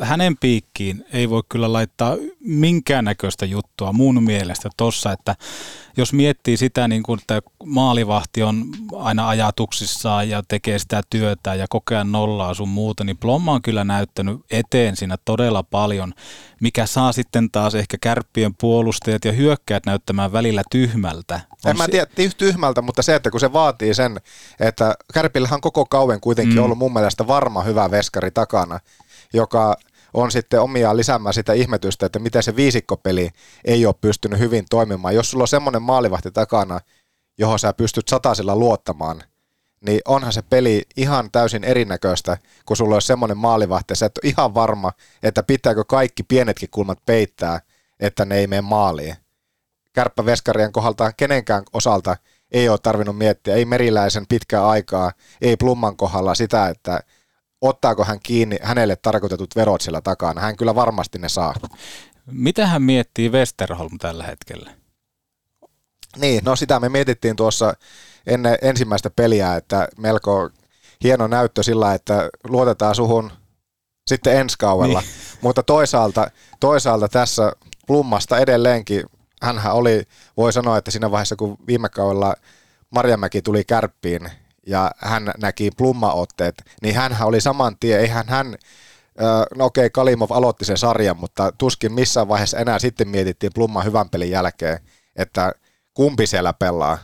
hänen 0.00 0.36
piikkiin 0.36 1.04
ei 1.12 1.30
voi 1.30 1.42
kyllä 1.48 1.72
laittaa 1.72 2.16
minkäännäköistä 2.40 3.46
juttua 3.46 3.92
mun 3.92 4.22
mielestä 4.22 4.68
tossa, 4.76 5.12
että 5.12 5.36
jos 5.96 6.12
miettii 6.12 6.56
sitä, 6.56 6.88
niin 6.88 7.02
kuin, 7.02 7.20
että 7.20 7.40
maalivahti 7.64 8.42
on 8.42 8.64
aina 8.96 9.28
ajatuksissaan 9.28 10.28
ja 10.28 10.42
tekee 10.48 10.78
sitä 10.78 11.02
työtä 11.10 11.54
ja 11.54 11.66
kokea 11.70 12.04
nollaa 12.04 12.54
sun 12.54 12.68
muuta, 12.68 13.04
niin 13.04 13.16
Plomma 13.16 13.52
on 13.52 13.62
kyllä 13.62 13.84
näyttänyt 13.84 14.40
eteen 14.50 14.96
siinä 14.96 15.16
todella 15.24 15.62
paljon, 15.62 16.14
mikä 16.60 16.86
saa 16.86 17.12
sitten 17.12 17.50
taas 17.50 17.74
ehkä 17.74 17.96
kärppien 18.00 18.54
puolustajat 18.54 19.24
ja 19.24 19.32
hyökkäät 19.32 19.86
näyttämään 19.86 20.32
välillä 20.32 20.62
tyhmältä. 20.70 21.40
En 21.66 21.76
mä 21.76 21.88
tiedä 21.88 22.06
tyhmältä, 22.38 22.82
mutta 22.82 23.02
se, 23.02 23.14
että 23.14 23.30
kun 23.30 23.40
se 23.40 23.52
vaatii 23.52 23.94
sen, 23.94 24.20
että 24.60 24.94
Kärpillähän 25.14 25.56
on 25.56 25.60
koko 25.60 25.86
kauan 25.86 26.20
kuitenkin 26.20 26.56
mm. 26.56 26.64
ollut 26.64 26.78
mun 26.78 26.92
mielestä 26.92 27.26
varma 27.26 27.62
hyvä 27.62 27.90
veskari 27.90 28.30
takana, 28.30 28.80
joka 29.32 29.76
on 30.14 30.30
sitten 30.30 30.60
omiaan 30.60 30.96
lisäämään 30.96 31.34
sitä 31.34 31.52
ihmetystä, 31.52 32.06
että 32.06 32.18
miten 32.18 32.42
se 32.42 32.56
viisikkopeli 32.56 33.30
ei 33.64 33.86
ole 33.86 33.94
pystynyt 34.00 34.38
hyvin 34.38 34.64
toimimaan. 34.70 35.14
Jos 35.14 35.30
sulla 35.30 35.44
on 35.44 35.48
semmoinen 35.48 35.82
maalivahti 35.82 36.30
takana, 36.30 36.80
johon 37.38 37.58
sä 37.58 37.72
pystyt 37.72 38.08
satasilla 38.08 38.56
luottamaan, 38.56 39.22
niin 39.80 40.00
onhan 40.08 40.32
se 40.32 40.42
peli 40.42 40.82
ihan 40.96 41.30
täysin 41.30 41.64
erinäköistä, 41.64 42.38
kun 42.66 42.76
sulla 42.76 42.94
on 42.94 43.02
semmoinen 43.02 43.36
maalivahti, 43.36 43.96
sä 43.96 44.06
et 44.06 44.18
ole 44.18 44.30
ihan 44.30 44.54
varma, 44.54 44.92
että 45.22 45.42
pitääkö 45.42 45.84
kaikki 45.84 46.22
pienetkin 46.22 46.70
kulmat 46.70 46.98
peittää, 47.06 47.60
että 48.00 48.24
ne 48.24 48.36
ei 48.36 48.46
mene 48.46 48.60
maaliin. 48.60 49.16
Kärppäveskarien 49.92 50.72
kohdalta 50.72 51.12
kenenkään 51.12 51.62
osalta 51.72 52.16
ei 52.50 52.68
ole 52.68 52.78
tarvinnut 52.82 53.18
miettiä, 53.18 53.54
ei 53.54 53.64
meriläisen 53.64 54.26
pitkää 54.26 54.68
aikaa, 54.68 55.12
ei 55.40 55.56
plumman 55.56 55.96
kohdalla 55.96 56.34
sitä, 56.34 56.68
että 56.68 57.00
ottaako 57.60 58.04
hän 58.04 58.20
kiinni 58.22 58.58
hänelle 58.62 58.96
tarkoitetut 58.96 59.56
verot 59.56 59.80
sillä 59.80 60.00
takana. 60.00 60.40
Hän 60.40 60.56
kyllä 60.56 60.74
varmasti 60.74 61.18
ne 61.18 61.28
saa. 61.28 61.54
Mitä 62.26 62.66
hän 62.66 62.82
miettii 62.82 63.32
Westerholm 63.32 63.98
tällä 63.98 64.24
hetkellä? 64.24 64.70
Niin, 66.16 66.44
no 66.44 66.56
sitä 66.56 66.80
me 66.80 66.88
mietittiin 66.88 67.36
tuossa 67.36 67.74
ennen 68.26 68.58
ensimmäistä 68.62 69.10
peliä, 69.10 69.56
että 69.56 69.88
melko 69.96 70.50
hieno 71.04 71.26
näyttö 71.26 71.62
sillä, 71.62 71.94
että 71.94 72.28
luotetaan 72.44 72.94
suhun 72.94 73.30
sitten 74.06 74.36
ensi 74.36 74.56
kaudella. 74.58 75.00
Niin. 75.00 75.10
Mutta 75.42 75.62
toisaalta, 75.62 76.30
toisaalta 76.60 77.08
tässä 77.08 77.52
Plummasta 77.86 78.38
edelleenkin, 78.38 79.02
hänhän 79.42 79.74
oli, 79.74 80.02
voi 80.36 80.52
sanoa, 80.52 80.78
että 80.78 80.90
siinä 80.90 81.10
vaiheessa 81.10 81.36
kun 81.36 81.56
viime 81.66 81.88
kaudella 81.88 82.34
Marjamäki 82.90 83.42
tuli 83.42 83.64
kärppiin, 83.64 84.30
ja 84.68 84.90
hän 84.98 85.32
näki 85.38 85.70
plummaotteet, 85.76 86.54
niin 86.82 86.94
hän 86.94 87.16
oli 87.22 87.40
saman 87.40 87.76
tien, 87.80 88.00
eihän 88.00 88.28
hän, 88.28 88.54
no 89.56 89.64
okei, 89.64 89.82
okay, 89.82 89.90
Kalimov 89.90 90.30
aloitti 90.30 90.64
sen 90.64 90.78
sarjan, 90.78 91.16
mutta 91.16 91.52
tuskin 91.58 91.92
missään 91.92 92.28
vaiheessa 92.28 92.58
enää 92.58 92.78
sitten 92.78 93.08
mietittiin 93.08 93.52
plumman 93.54 93.84
hyvän 93.84 94.08
pelin 94.08 94.30
jälkeen, 94.30 94.78
että 95.16 95.52
kumpi 95.94 96.26
siellä 96.26 96.52
pelaa. 96.52 96.98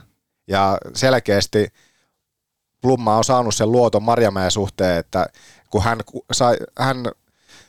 Ja 0.47 0.77
selkeästi 0.93 1.67
Plumma 2.81 3.17
on 3.17 3.23
saanut 3.23 3.55
sen 3.55 3.71
luoton 3.71 4.03
Marjamäen 4.03 4.51
suhteen, 4.51 4.97
että 4.97 5.25
kun 5.69 5.83
hän, 5.83 5.99
sai, 6.31 6.57
hän 6.79 7.05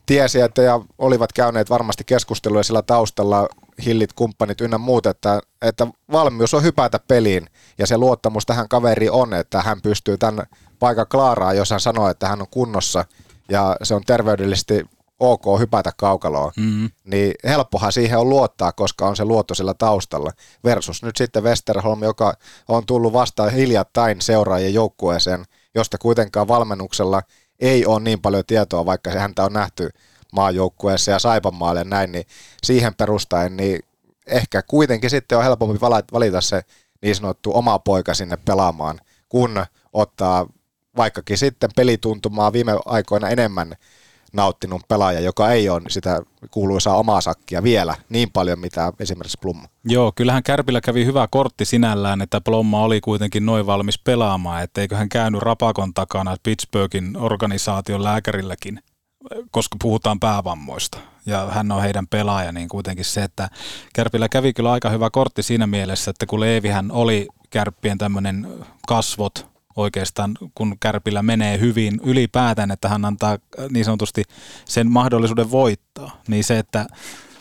tiesi, 0.06 0.40
että 0.40 0.62
ja 0.62 0.80
olivat 0.98 1.32
käyneet 1.32 1.70
varmasti 1.70 2.04
keskusteluja 2.04 2.62
sillä 2.62 2.82
taustalla 2.82 3.48
hillit, 3.84 4.12
kumppanit 4.12 4.60
ynnä 4.60 4.78
muut, 4.78 5.06
että, 5.06 5.40
että 5.62 5.86
valmius 6.12 6.54
on 6.54 6.62
hypätä 6.62 7.00
peliin 7.08 7.46
ja 7.78 7.86
se 7.86 7.98
luottamus 7.98 8.46
tähän 8.46 8.68
kaveriin 8.68 9.12
on, 9.12 9.34
että 9.34 9.62
hän 9.62 9.82
pystyy 9.82 10.18
tämän 10.18 10.46
paikan 10.78 11.06
klaaraan, 11.10 11.56
jos 11.56 11.70
hän 11.70 11.80
sanoo, 11.80 12.08
että 12.08 12.28
hän 12.28 12.40
on 12.40 12.48
kunnossa 12.50 13.04
ja 13.48 13.76
se 13.82 13.94
on 13.94 14.02
terveydellisesti 14.06 14.84
ok 15.20 15.42
hypätä 15.58 15.92
kaukaloon, 15.96 16.52
mm-hmm. 16.56 16.90
niin 17.04 17.34
helppohan 17.44 17.92
siihen 17.92 18.18
on 18.18 18.28
luottaa, 18.28 18.72
koska 18.72 19.06
on 19.06 19.16
se 19.16 19.24
luotto 19.24 19.54
sillä 19.54 19.74
taustalla. 19.74 20.32
Versus 20.64 21.02
nyt 21.02 21.16
sitten 21.16 21.42
Westerholm, 21.42 22.02
joka 22.02 22.34
on 22.68 22.86
tullut 22.86 23.12
vasta 23.12 23.50
hiljattain 23.50 24.20
seuraajien 24.20 24.74
joukkueeseen, 24.74 25.44
josta 25.74 25.98
kuitenkaan 25.98 26.48
valmennuksella 26.48 27.22
ei 27.60 27.86
ole 27.86 28.00
niin 28.00 28.20
paljon 28.20 28.44
tietoa, 28.46 28.86
vaikka 28.86 29.12
se 29.12 29.18
häntä 29.18 29.44
on 29.44 29.52
nähty 29.52 29.90
maajoukkueessa 30.32 31.10
ja 31.10 31.18
Saipanmaalle 31.18 31.84
näin, 31.84 32.12
niin 32.12 32.24
siihen 32.62 32.94
perustaen 32.94 33.56
niin 33.56 33.80
ehkä 34.26 34.62
kuitenkin 34.62 35.10
sitten 35.10 35.38
on 35.38 35.44
helpompi 35.44 35.80
valita 36.12 36.40
se 36.40 36.62
niin 37.02 37.16
sanottu 37.16 37.50
oma 37.54 37.78
poika 37.78 38.14
sinne 38.14 38.36
pelaamaan, 38.36 39.00
kun 39.28 39.66
ottaa 39.92 40.46
vaikkakin 40.96 41.38
sitten 41.38 41.70
pelituntumaa 41.76 42.52
viime 42.52 42.72
aikoina 42.84 43.28
enemmän 43.28 43.76
nauttinut 44.36 44.82
pelaaja, 44.88 45.20
joka 45.20 45.50
ei 45.50 45.68
ole 45.68 45.82
sitä 45.88 46.22
kuuluisaa 46.50 46.96
omaa 46.96 47.20
sakkia 47.20 47.62
vielä 47.62 47.94
niin 48.08 48.30
paljon, 48.32 48.58
mitä 48.58 48.92
esimerkiksi 49.00 49.38
Plumma. 49.42 49.68
Joo, 49.84 50.12
kyllähän 50.12 50.42
Kärpillä 50.42 50.80
kävi 50.80 51.04
hyvä 51.04 51.28
kortti 51.30 51.64
sinällään, 51.64 52.22
että 52.22 52.40
Plumma 52.40 52.82
oli 52.82 53.00
kuitenkin 53.00 53.46
noin 53.46 53.66
valmis 53.66 53.98
pelaamaan, 53.98 54.62
etteikö 54.62 54.96
hän 54.96 55.08
käynyt 55.08 55.42
rapakon 55.42 55.94
takana 55.94 56.36
Pittsburghin 56.42 57.16
organisaation 57.16 58.04
lääkärilläkin 58.04 58.80
koska 59.50 59.76
puhutaan 59.82 60.20
päävammoista 60.20 60.98
ja 61.26 61.46
hän 61.50 61.72
on 61.72 61.82
heidän 61.82 62.06
pelaaja, 62.06 62.52
niin 62.52 62.68
kuitenkin 62.68 63.04
se, 63.04 63.22
että 63.22 63.48
Kärpillä 63.94 64.28
kävi 64.28 64.52
kyllä 64.52 64.72
aika 64.72 64.90
hyvä 64.90 65.10
kortti 65.10 65.42
siinä 65.42 65.66
mielessä, 65.66 66.10
että 66.10 66.26
kun 66.26 66.40
Leevihän 66.40 66.90
oli 66.90 67.28
Kärppien 67.50 67.98
tämmöinen 67.98 68.48
kasvot 68.88 69.55
oikeastaan, 69.76 70.34
kun 70.54 70.76
Kärpillä 70.80 71.22
menee 71.22 71.60
hyvin 71.60 72.00
ylipäätään, 72.04 72.70
että 72.70 72.88
hän 72.88 73.04
antaa 73.04 73.38
niin 73.70 73.84
sanotusti 73.84 74.22
sen 74.64 74.90
mahdollisuuden 74.90 75.50
voittaa, 75.50 76.20
niin 76.28 76.44
se, 76.44 76.58
että 76.58 76.86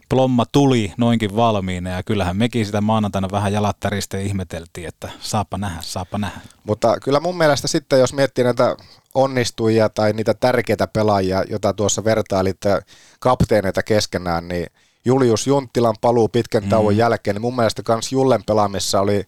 Plomma 0.10 0.46
tuli 0.52 0.94
noinkin 0.98 1.36
valmiina 1.36 1.90
ja 1.90 2.04
kyllähän 2.04 2.38
mekin 2.38 2.66
sitä 2.66 2.82
maanantaina 2.82 3.28
vähän 3.32 3.54
jalat 3.54 3.78
ja 4.14 4.20
ihmeteltiin, 4.20 4.88
että 4.88 5.10
saapa 5.20 5.58
nähdä, 5.58 5.78
saapa 5.82 6.18
nähdä. 6.18 6.42
Mutta 6.64 7.00
kyllä 7.04 7.20
mun 7.20 7.38
mielestä 7.38 7.68
sitten, 7.68 8.00
jos 8.00 8.14
miettii 8.14 8.44
näitä 8.44 8.76
onnistujia 9.16 9.90
tai 9.90 10.14
niitä 10.14 10.34
tärkeitä 10.34 10.88
pelaajia, 10.88 11.44
joita 11.50 11.74
tuossa 11.74 12.04
vertailit 12.04 12.58
kapteeneita 13.20 13.84
keskenään, 13.84 14.48
niin 14.48 14.68
Julius 15.06 15.48
Junttilan 15.48 15.96
paluu 16.02 16.30
pitkän 16.30 16.64
mm. 16.64 16.70
tauon 16.70 16.98
jälkeen, 16.98 17.36
niin 17.36 17.42
mun 17.42 17.56
mielestä 17.56 17.84
kans 17.84 18.12
Jullen 18.12 18.44
pelaamissa 18.44 19.02
oli 19.02 19.26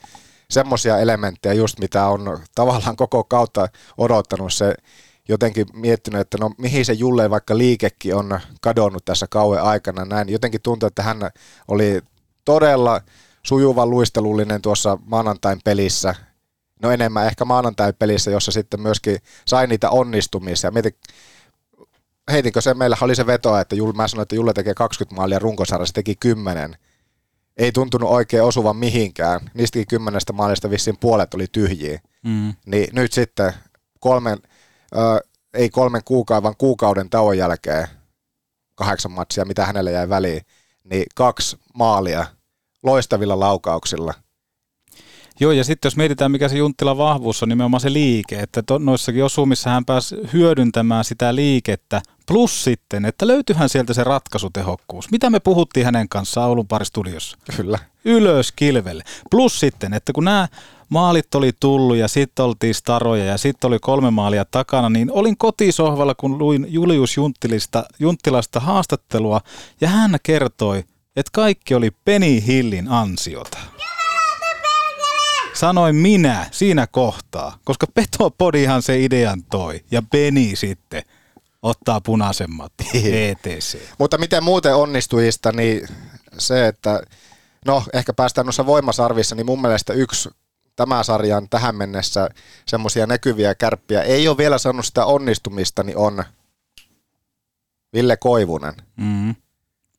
semmoisia 0.50 1.00
elementtejä 1.00 1.54
just, 1.54 1.80
mitä 1.80 2.08
on 2.08 2.40
tavallaan 2.56 2.96
koko 2.96 3.24
kautta 3.24 3.68
odottanut 3.98 4.54
se 4.54 4.76
jotenkin 5.30 5.66
miettinyt, 5.74 6.22
että 6.22 6.38
no 6.38 6.52
mihin 6.58 6.86
se 6.86 6.94
Julle 6.94 7.30
vaikka 7.30 7.58
liikekin 7.58 8.16
on 8.16 8.40
kadonnut 8.62 9.06
tässä 9.06 9.26
kauan 9.30 9.64
aikana 9.64 10.06
näin. 10.06 10.30
Jotenkin 10.30 10.62
tuntuu, 10.62 10.88
että 10.88 11.04
hän 11.04 11.18
oli 11.68 12.02
todella 12.46 13.02
sujuva 13.44 13.86
luistelullinen 13.86 14.62
tuossa 14.62 14.98
maanantain 15.06 15.60
pelissä. 15.64 16.16
No 16.82 16.92
enemmän 16.92 17.28
ehkä 17.28 17.46
maanantain 17.46 17.94
pelissä, 18.00 18.32
jossa 18.32 18.52
sitten 18.52 18.82
myöskin 18.82 19.18
sai 19.48 19.68
niitä 19.68 19.90
onnistumisia. 19.90 20.72
Mietin, 20.72 20.96
heitinkö 22.32 22.62
se, 22.62 22.74
meillä 22.74 22.98
oli 23.02 23.16
se 23.16 23.28
veto, 23.28 23.58
että 23.58 23.76
Julle, 23.76 23.94
mä 23.94 24.08
sanoin, 24.08 24.24
että 24.24 24.36
Julle 24.36 24.54
tekee 24.54 24.74
20 24.74 25.16
maalia 25.16 25.40
runkosarjassa, 25.40 25.94
teki 25.94 26.16
10. 26.16 26.78
Ei 27.58 27.72
tuntunut 27.72 28.10
oikein 28.10 28.44
osuvan 28.44 28.76
mihinkään. 28.76 29.40
Niistäkin 29.54 29.88
kymmenestä 29.88 30.34
maalista 30.34 30.70
vissiin 30.70 30.98
puolet 31.00 31.34
oli 31.34 31.46
tyhjiä. 31.52 32.02
Mm. 32.24 32.54
Niin 32.66 32.88
nyt 32.96 33.14
sitten 33.14 33.54
kolmen 34.00 34.38
ei 35.54 35.70
kolmen 35.70 36.02
kuukauden, 36.06 36.44
vaan 36.44 36.56
kuukauden 36.58 37.10
tauon 37.10 37.38
jälkeen, 37.38 37.88
kahdeksan 38.76 39.12
matsia, 39.12 39.46
mitä 39.46 39.66
hänelle 39.66 39.92
jäi 39.92 40.10
väliin, 40.10 40.42
niin 40.84 41.06
kaksi 41.16 41.58
maalia 41.74 42.26
loistavilla 42.84 43.40
laukauksilla. 43.40 44.14
Joo, 45.40 45.52
ja 45.52 45.64
sitten 45.64 45.88
jos 45.88 45.98
mietitään, 45.98 46.32
mikä 46.32 46.50
se 46.50 46.58
Junttilan 46.58 46.98
vahvuus 46.98 47.44
on, 47.44 47.50
nimenomaan 47.50 47.82
se 47.82 47.94
liike, 47.94 48.40
että 48.40 48.64
to, 48.64 48.78
noissakin 48.78 49.24
osumissa 49.24 49.70
hän 49.70 49.86
pääsi 49.86 50.16
hyödyntämään 50.34 51.04
sitä 51.06 51.36
liikettä, 51.36 52.02
plus 52.28 52.64
sitten, 52.64 53.06
että 53.06 53.28
löytyyhän 53.28 53.70
sieltä 53.70 53.94
se 53.94 54.04
ratkaisutehokkuus. 54.04 55.12
Mitä 55.12 55.30
me 55.30 55.40
puhuttiin 55.40 55.86
hänen 55.86 56.10
kanssaan 56.10 56.50
Oulun 56.50 56.68
paristudiossa? 56.68 57.38
Kyllä. 57.56 57.80
Ylös 58.06 58.52
kilvelle. 58.52 59.04
Plus 59.32 59.60
sitten, 59.60 59.94
että 59.94 60.14
kun 60.14 60.24
nämä 60.24 60.48
maalit 60.90 61.36
oli 61.36 61.52
tullut 61.60 61.96
ja 61.98 62.08
sitten 62.08 62.46
oltiin 62.46 62.76
staroja 62.76 63.26
ja 63.26 63.38
sitten 63.38 63.68
oli 63.68 63.80
kolme 63.80 64.12
maalia 64.12 64.46
takana, 64.46 64.90
niin 64.90 65.12
olin 65.12 65.38
kotisohvalla, 65.38 66.16
kun 66.16 66.38
luin 66.38 66.66
Julius 66.70 67.18
Junttilista, 67.18 67.84
Junttilasta 68.00 68.60
haastattelua 68.60 69.42
ja 69.82 69.88
hän 69.88 70.18
kertoi, 70.24 70.78
että 71.16 71.30
kaikki 71.34 71.76
oli 71.76 71.92
Penny 72.06 72.44
Hillin 72.48 72.88
ansiota. 72.88 73.58
Sanoin 75.58 75.96
minä 75.96 76.48
siinä 76.52 76.88
kohtaa, 76.88 77.58
koska 77.66 77.88
Petopodihan 77.94 78.82
se 78.82 79.00
idean 79.00 79.44
toi 79.44 79.84
ja 79.92 80.02
Penny 80.12 80.56
sitten 80.56 81.04
ottaa 81.62 82.02
punaisemmat 82.02 82.74
ETC. 82.94 83.78
Mutta 83.98 84.18
miten 84.18 84.44
muuten 84.44 84.76
onnistujista, 84.76 85.52
niin 85.52 85.88
se, 86.38 86.68
että 86.68 87.02
no 87.66 87.84
ehkä 87.94 88.14
päästään 88.14 88.46
noissa 88.46 88.66
voimasarvissa, 88.66 89.36
niin 89.36 89.46
mun 89.46 89.62
mielestä 89.62 89.94
yksi 89.94 90.30
tämä 90.76 91.04
sarjan 91.04 91.50
tähän 91.50 91.76
mennessä 91.76 92.30
semmoisia 92.66 93.08
näkyviä 93.08 93.56
kärppiä 93.56 94.02
ei 94.02 94.28
ole 94.28 94.38
vielä 94.38 94.58
saanut 94.58 94.86
sitä 94.86 95.06
onnistumista, 95.06 95.84
niin 95.84 95.98
on 95.98 96.24
Ville 97.94 98.18
Koivunen. 98.18 98.74
Mm. 98.96 99.36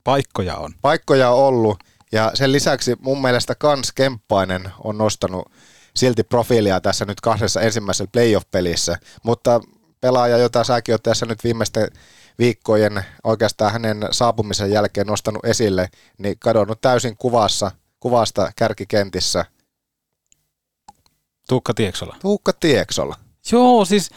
Paikkoja 0.05 0.57
on. 0.57 0.75
Paikkoja 0.83 1.31
on 1.31 1.39
ollut 1.39 1.85
ja 2.13 2.31
sen 2.35 2.53
lisäksi 2.53 2.97
mun 3.01 3.23
mielestä 3.23 3.55
kans 3.55 3.93
Kemppainen 3.93 4.73
on 4.85 4.99
nostanut 4.99 5.53
silti 5.97 6.23
profiilia 6.23 6.81
tässä 6.81 7.05
nyt 7.05 7.21
kahdessa 7.21 7.61
ensimmäisessä 7.61 8.05
playoff-pelissä, 8.13 8.99
mutta 9.23 9.61
pelaaja, 10.01 10.39
jota 10.39 10.65
säkin 10.65 10.95
oot 10.95 11.03
tässä 11.03 11.27
nyt 11.27 11.45
viimeisten 11.45 11.89
viikkojen 12.39 13.05
oikeastaan 13.25 13.73
hänen 13.73 14.09
saapumisen 14.11 14.71
jälkeen 14.71 15.07
nostanut 15.07 15.45
esille, 15.45 15.89
niin 16.19 16.39
kadonnut 16.39 16.81
täysin 16.81 17.17
kuvassa, 17.17 17.71
kuvasta 18.01 18.53
kärkikentissä. 18.57 19.45
Tuukka 21.49 21.75
Tieksola. 21.75 22.17
Tuukka 22.21 22.53
Tieksola. 22.53 23.17
Joo, 23.53 23.85
siis 23.85 24.11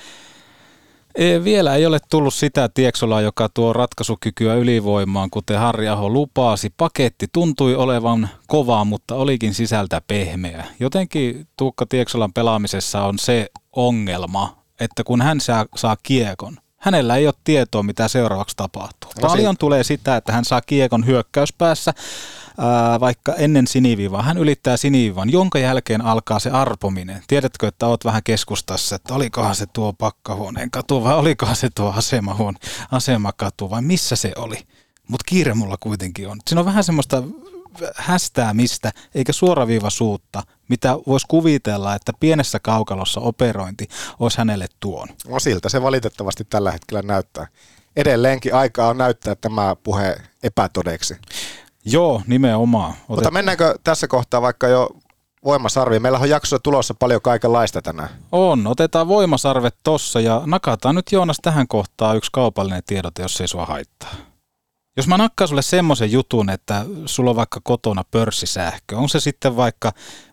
ei, 1.16 1.44
vielä 1.44 1.76
ei 1.76 1.86
ole 1.86 2.00
tullut 2.10 2.34
sitä 2.34 2.70
Tieksolaa, 2.74 3.22
joka 3.22 3.50
tuo 3.54 3.74
ratkaisukykyä 3.74 4.56
ylivoimaan, 4.56 5.30
kuten 5.30 5.60
Harri 5.60 5.88
Aho 5.88 6.10
lupasi. 6.10 6.74
Paketti 6.78 7.28
tuntui 7.34 7.76
olevan 7.76 8.30
kova, 8.48 8.86
mutta 8.86 9.16
olikin 9.16 9.54
sisältä 9.54 10.02
pehmeä. 10.08 10.66
Jotenkin 10.80 11.48
Tuukka 11.58 11.86
Tieksolan 11.86 12.34
pelaamisessa 12.34 13.04
on 13.04 13.20
se 13.20 13.48
ongelma, 13.76 14.58
että 14.80 15.04
kun 15.04 15.22
hän 15.22 15.42
saa, 15.42 15.66
saa 15.76 15.98
kiekon, 16.04 16.58
hänellä 16.78 17.16
ei 17.16 17.28
ole 17.28 17.34
tietoa, 17.44 17.84
mitä 17.84 18.08
seuraavaksi 18.08 18.56
tapahtuu. 18.56 19.12
No 19.22 19.28
Paljon 19.28 19.58
tulee 19.58 19.84
sitä, 19.84 20.16
että 20.16 20.32
hän 20.32 20.46
saa 20.46 20.62
kiekon 20.62 21.06
hyökkäyspäässä, 21.06 21.94
ää, 22.58 23.00
vaikka 23.00 23.34
ennen 23.36 23.68
siniviivaa. 23.68 24.22
Hän 24.22 24.38
ylittää 24.38 24.78
siniviivan, 24.78 25.30
jonka 25.30 25.60
jälkeen 25.60 26.02
alkaa 26.02 26.40
se 26.40 26.50
arpominen. 26.50 27.24
Tiedätkö, 27.28 27.68
että 27.68 27.88
oot 27.88 28.06
vähän 28.06 28.24
keskustassa, 28.24 28.96
että 28.96 29.14
olikohan 29.14 29.56
se 29.56 29.66
tuo 29.74 29.94
pakkahuoneen 29.94 30.72
katu 30.72 31.04
vai 31.04 31.16
olikohan 31.16 31.56
se 31.56 31.70
tuo 31.76 31.94
asemahuone, 31.98 32.58
asemakatu 32.92 33.70
vai 33.70 33.82
missä 33.82 34.16
se 34.16 34.32
oli. 34.36 34.58
Mutta 35.08 35.24
kiire 35.28 35.54
mulla 35.54 35.78
kuitenkin 35.80 36.28
on. 36.28 36.40
Siinä 36.48 36.60
on 36.60 36.66
vähän 36.66 36.84
semmoista 36.84 37.24
hästäämistä 37.96 38.92
eikä 39.16 39.34
suoraviivaisuutta, 39.34 40.44
mitä 40.68 40.98
voisi 41.08 41.26
kuvitella, 41.30 41.96
että 41.96 42.12
pienessä 42.20 42.60
kaukalossa 42.60 43.22
operointi 43.22 43.88
olisi 44.20 44.38
hänelle 44.38 44.68
tuon. 44.80 45.08
No 45.28 45.40
siltä 45.40 45.70
se 45.70 45.82
valitettavasti 45.82 46.44
tällä 46.44 46.72
hetkellä 46.72 47.02
näyttää. 47.02 47.48
Edelleenkin 47.96 48.56
aikaa 48.56 48.90
on 48.90 48.98
näyttää 48.98 49.36
tämä 49.36 49.76
puhe 49.84 50.16
epätodeksi. 50.44 51.16
Joo, 51.86 52.22
nimenomaan. 52.28 52.92
Otet... 52.92 53.08
Mutta 53.10 53.32
mennäänkö 53.32 53.76
tässä 53.84 54.08
kohtaa 54.08 54.42
vaikka 54.42 54.68
jo 54.68 54.90
voimasarviin? 55.44 56.02
Meillä 56.02 56.20
on 56.20 56.30
jaksoa 56.30 56.60
tulossa 56.60 56.94
paljon 56.94 57.22
kaikenlaista 57.22 57.82
tänään. 57.82 58.10
On, 58.32 58.68
otetaan 58.68 59.08
voimasarvet 59.08 59.76
tossa 59.84 60.20
ja 60.20 60.42
nakataan 60.46 60.96
nyt 60.96 61.12
Joonas 61.12 61.38
tähän 61.42 61.68
kohtaan 61.68 62.18
yksi 62.18 62.30
kaupallinen 62.34 62.84
tiedote, 62.86 63.22
jos 63.22 63.42
ei 63.42 63.48
sua 63.48 63.66
haittaa. 63.66 64.14
Jos 64.98 65.08
mä 65.08 65.18
nakkaan 65.18 65.48
sulle 65.48 65.62
semmoisen 65.62 66.12
jutun, 66.12 66.50
että 66.50 66.86
sulla 67.06 67.30
on 67.30 67.36
vaikka 67.36 67.60
kotona 67.64 68.04
pörssisähkö, 68.12 68.98
on 68.98 69.10
se 69.10 69.20
sitten 69.20 69.56
vaikka 69.56 69.92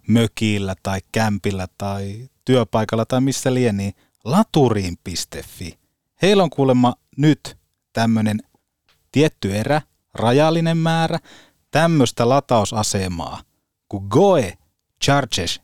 mökillä 0.08 0.74
tai 0.82 1.00
kämpillä 1.12 1.66
tai 1.78 2.28
työpaikalla 2.44 3.04
tai 3.04 3.20
missä 3.20 3.54
liian, 3.54 3.76
niin 3.76 3.94
laturiin.fi. 4.24 5.78
Heillä 6.22 6.42
on 6.42 6.50
kuulemma 6.50 6.94
nyt 7.16 7.56
tämmöinen 7.92 8.38
tietty 9.12 9.56
erä, 9.56 9.82
rajallinen 10.18 10.76
määrä, 10.76 11.18
tämmöistä 11.70 12.28
latausasemaa 12.28 13.42
kuin 13.88 14.06
Goe 14.10 14.58
Charges 15.04 15.60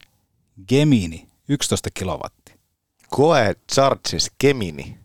Gemini 0.69 1.29
11 1.49 1.91
kilowattia. 1.95 2.55
Goe 3.17 3.55
Charges 3.73 4.31
Gemini. 4.41 4.99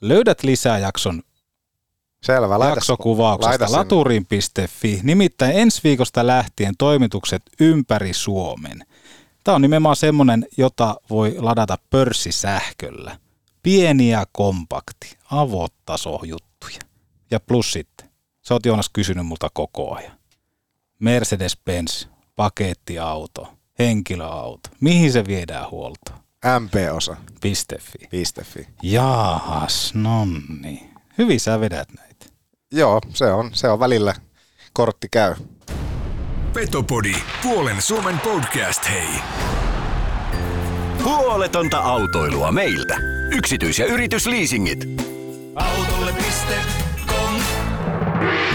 Löydät 0.00 0.42
lisää 0.42 0.78
jakson 0.78 1.22
Selvä, 2.22 2.58
laita, 2.58 2.74
jaksokuvauksesta 2.74 3.48
laita 3.48 3.66
sen. 3.66 3.78
laturin.fi. 3.78 5.00
Nimittäin 5.02 5.56
ensi 5.56 5.80
viikosta 5.84 6.26
lähtien 6.26 6.74
toimitukset 6.78 7.42
ympäri 7.60 8.12
Suomen. 8.14 8.86
Tämä 9.44 9.54
on 9.54 9.62
nimenomaan 9.62 9.96
semmoinen, 9.96 10.46
jota 10.56 10.96
voi 11.10 11.36
ladata 11.38 11.78
pörssisähköllä. 11.90 13.18
Pieni 13.62 14.10
ja 14.10 14.26
kompakti, 14.32 15.16
avotaso 15.30 16.20
juttuja. 16.24 16.78
Ja 17.30 17.40
plus 17.40 17.72
sitten, 17.72 18.09
sä 18.50 18.54
oot 18.54 18.66
Joonas 18.66 18.90
kysynyt 18.92 19.26
multa 19.26 19.48
koko 19.52 19.94
ajan. 19.94 20.12
Mercedes-Benz, 21.04 22.06
pakettiauto, 22.36 23.52
henkilöauto. 23.78 24.70
Mihin 24.80 25.12
se 25.12 25.24
viedään 25.26 25.70
huoltoon? 25.70 26.18
MP-osa. 26.60 27.16
.fi. 27.42 28.18
.fi. 28.44 28.68
Jaahas, 28.82 29.94
nonni. 29.94 30.90
Hyvin 31.18 31.40
sä 31.40 31.60
vedät 31.60 31.88
näitä. 31.98 32.26
Joo, 32.72 33.00
se 33.14 33.24
on, 33.32 33.50
se 33.52 33.68
on 33.68 33.80
välillä 33.80 34.14
kortti 34.72 35.08
käy. 35.10 35.34
Petopodi, 36.52 37.14
puolen 37.42 37.82
Suomen 37.82 38.20
podcast, 38.20 38.88
hei. 38.88 39.08
Huoletonta 41.04 41.78
autoilua 41.78 42.52
meiltä. 42.52 42.96
Yksityis- 43.30 43.78
ja 43.78 43.86
yritysleasingit. 43.86 44.84
Autolle.com 45.54 46.79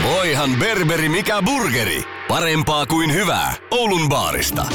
Voihan 0.05 0.49
Berberi 0.59 1.09
mikä 1.09 1.41
burgeri. 1.41 2.03
Parempaa 2.27 2.85
kuin 2.85 3.13
hyvää. 3.13 3.53
Oulun 3.71 4.09
baarista. 4.09 4.65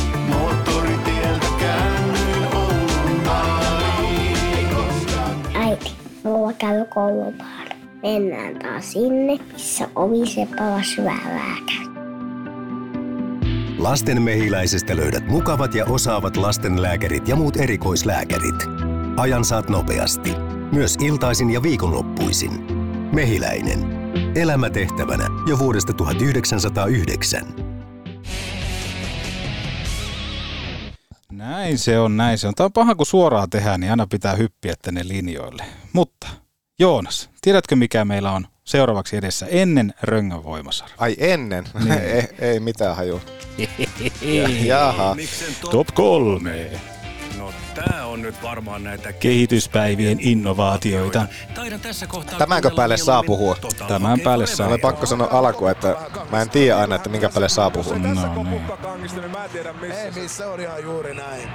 Äiti, 5.54 5.92
mulla 6.24 6.52
käy 6.52 6.84
koulupaara. 6.84 7.76
Mennään 8.02 8.58
taas 8.58 8.92
sinne, 8.92 9.38
missä 9.52 9.88
on 9.94 10.10
syvä 10.82 11.14
lääkäri. 11.24 11.90
Lasten 13.78 14.22
mehiläisestä 14.22 14.96
löydät 14.96 15.28
mukavat 15.28 15.74
ja 15.74 15.84
osaavat 15.84 16.36
lastenlääkärit 16.36 17.28
ja 17.28 17.36
muut 17.36 17.56
erikoislääkärit. 17.56 18.66
Ajan 19.16 19.44
saat 19.44 19.68
nopeasti. 19.68 20.32
Myös 20.72 20.96
iltaisin 21.00 21.50
ja 21.50 21.62
viikonloppuisin. 21.62 22.66
Mehiläinen. 23.12 23.99
Elämä 24.34 24.70
tehtävänä 24.70 25.26
jo 25.46 25.58
vuodesta 25.58 25.92
1909. 25.92 27.46
Näin 31.32 31.78
se 31.78 31.98
on, 31.98 32.16
näin 32.16 32.38
se 32.38 32.48
on. 32.48 32.54
Tämä 32.54 32.64
on 32.64 32.72
paha, 32.72 32.94
kun 32.94 33.06
suoraan 33.06 33.50
tehdään, 33.50 33.80
niin 33.80 33.90
aina 33.90 34.06
pitää 34.06 34.34
hyppiä 34.34 34.74
tänne 34.82 35.08
linjoille. 35.08 35.64
Mutta 35.92 36.28
Joonas, 36.78 37.30
tiedätkö 37.40 37.76
mikä 37.76 38.04
meillä 38.04 38.32
on 38.32 38.46
seuraavaksi 38.64 39.16
edessä 39.16 39.46
ennen 39.46 39.94
Röngän 40.02 40.44
voimasarja? 40.44 40.94
Ai 40.98 41.16
ennen? 41.18 41.64
Niin. 41.84 41.92
ei, 42.16 42.28
ei 42.38 42.60
mitään 42.60 42.96
haju. 42.96 43.20
Jaha. 44.66 45.16
Top 45.70 45.88
kolme. 45.94 46.70
On 48.10 48.22
nyt 48.22 48.42
varmaan 48.42 48.84
näitä 48.84 49.12
Kehityspäivien 49.12 50.18
innovaatioita. 50.20 51.26
Taidan 51.54 51.80
tässä 51.80 52.06
kohtaa 52.06 52.38
Tämänkö 52.38 52.70
päälle 52.70 52.96
saa 52.96 53.22
puhua? 53.22 53.54
Total 53.54 53.88
Tämän 53.88 54.20
päälle 54.20 54.46
saa. 54.46 54.68
Oli 54.68 54.78
pakko 54.78 55.06
sanoa 55.06 55.28
alkuun, 55.30 55.70
että 55.70 55.96
mä 56.30 56.42
en 56.42 56.50
tiedä 56.50 56.78
aina, 56.78 56.94
että 56.94 57.08
minkä 57.08 57.28
päälle 57.28 57.48
saa 57.48 57.70
puhua. 57.70 57.98
No 57.98 58.42
niin. 58.44 58.62
Ei 59.92 60.10
missä 60.22 60.50
on 60.50 60.60
ihan 60.60 60.82
juuri 60.82 61.14
näin. 61.14 61.48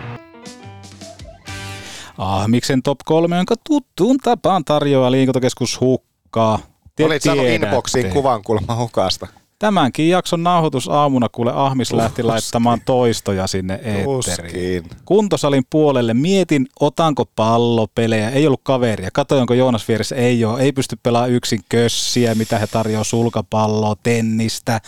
Ahmiksen 2.18 2.84
top 2.84 3.00
3, 3.06 3.36
jonka 3.36 3.56
tuttuun 3.68 4.18
tapaan 4.18 4.66
tarjoaa 4.66 5.12
liikuntakeskus 5.12 5.82
Hukkaa. 5.82 6.60
Te 6.96 7.06
Olit 7.06 7.24
saanut 7.24 7.46
inboxiin 7.46 8.10
kuvan 8.10 8.44
kulma 8.44 8.76
hukasta. 8.76 9.28
Tämänkin 9.60 10.10
jakson 10.10 10.44
nauhoitus 10.44 10.88
aamuna, 10.88 11.30
kuule 11.30 11.52
Ahmis 11.56 11.92
Uhuski. 11.92 12.04
lähti 12.04 12.24
laittamaan 12.24 12.82
toistoja 12.86 13.48
sinne 13.48 13.80
eetteriin. 13.84 14.84
Kuntosalin 15.06 15.64
puolelle 15.70 16.14
mietin, 16.14 16.68
otanko 16.80 17.26
pallopelejä, 17.36 18.30
ei 18.30 18.48
ollut 18.48 18.62
kaveria. 18.64 19.10
Katoin, 19.14 19.42
onko 19.42 19.54
Joonas 19.54 19.88
vieressä, 19.88 20.16
ei 20.16 20.46
ole. 20.46 20.62
Ei 20.62 20.72
pysty 20.72 20.98
pelaamaan 21.04 21.32
yksin 21.32 21.62
kössiä, 21.70 22.36
mitä 22.36 22.60
he 22.60 22.68
tarjoaa, 22.68 23.04
sulkapalloa, 23.04 23.96
tennistä, 24.04 24.82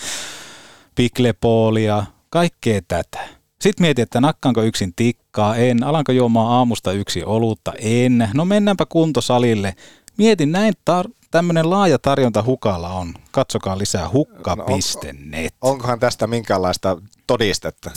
piklepoolia, 0.96 2.04
kaikkea 2.30 2.82
tätä. 2.88 3.20
Sitten 3.62 3.84
mietin, 3.84 4.04
että 4.04 4.22
nakkaanko 4.22 4.62
yksin 4.64 4.94
tikkaa, 4.96 5.56
en. 5.56 5.84
Alanko 5.84 6.12
juomaan 6.12 6.52
aamusta 6.52 6.92
yksi 6.92 7.24
olutta, 7.24 7.74
en. 7.80 8.30
No 8.34 8.46
mennäänpä 8.46 8.86
kuntosalille. 8.86 9.76
Mietin 10.18 10.52
näin 10.52 10.74
tar- 10.92 11.12
tämmöinen 11.32 11.70
laaja 11.70 12.00
tarjonta 12.00 12.44
hukalla 12.44 12.90
on. 12.90 13.14
Katsokaa 13.32 13.78
lisää 13.78 14.10
hukka.net. 14.10 15.54
No, 15.62 15.70
on, 15.70 15.72
onkohan 15.72 16.00
tästä 16.00 16.28
minkäänlaista 16.28 16.98
todistetta? 17.28 17.92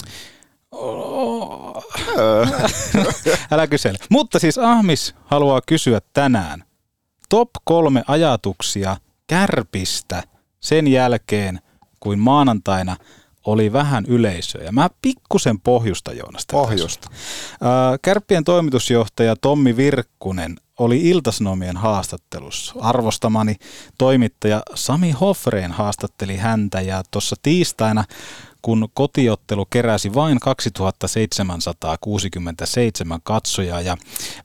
Oh. 0.73 1.85
Älä 3.51 3.67
kysele. 3.67 3.99
Mutta 4.11 4.39
siis 4.39 4.59
Ahmis 4.59 5.15
haluaa 5.25 5.61
kysyä 5.67 6.01
tänään 6.13 6.65
top 7.29 7.51
kolme 7.65 8.05
ajatuksia 8.07 8.97
kärpistä 9.27 10.23
sen 10.61 10.89
jälkeen, 10.89 11.61
kuin 12.01 12.19
maanantaina 12.19 12.97
oli 13.47 13.73
vähän 13.73 14.05
yleisöä. 14.09 14.73
Mä 14.73 14.91
pikkusen 15.03 15.61
pohjusta 15.61 16.13
Joonas. 16.13 16.47
Pohjusta. 16.51 17.09
Kärppien 18.03 18.45
toimitusjohtaja 18.45 19.37
Tommi 19.37 19.77
Virkkunen 19.77 20.57
oli 20.79 21.09
Iltasnomien 21.09 21.77
haastattelussa. 21.77 22.75
Arvostamani 22.81 23.57
toimittaja 23.99 24.63
Sami 24.75 25.11
Hoffreen 25.11 25.73
haastatteli 25.73 26.37
häntä 26.37 26.81
ja 26.81 27.03
tuossa 27.11 27.37
tiistaina, 27.43 28.05
kun 28.63 28.89
kotiottelu 28.95 29.67
keräsi 29.67 30.15
vain 30.15 30.41
2767 30.41 33.21
katsojaa 33.23 33.81
ja 33.81 33.97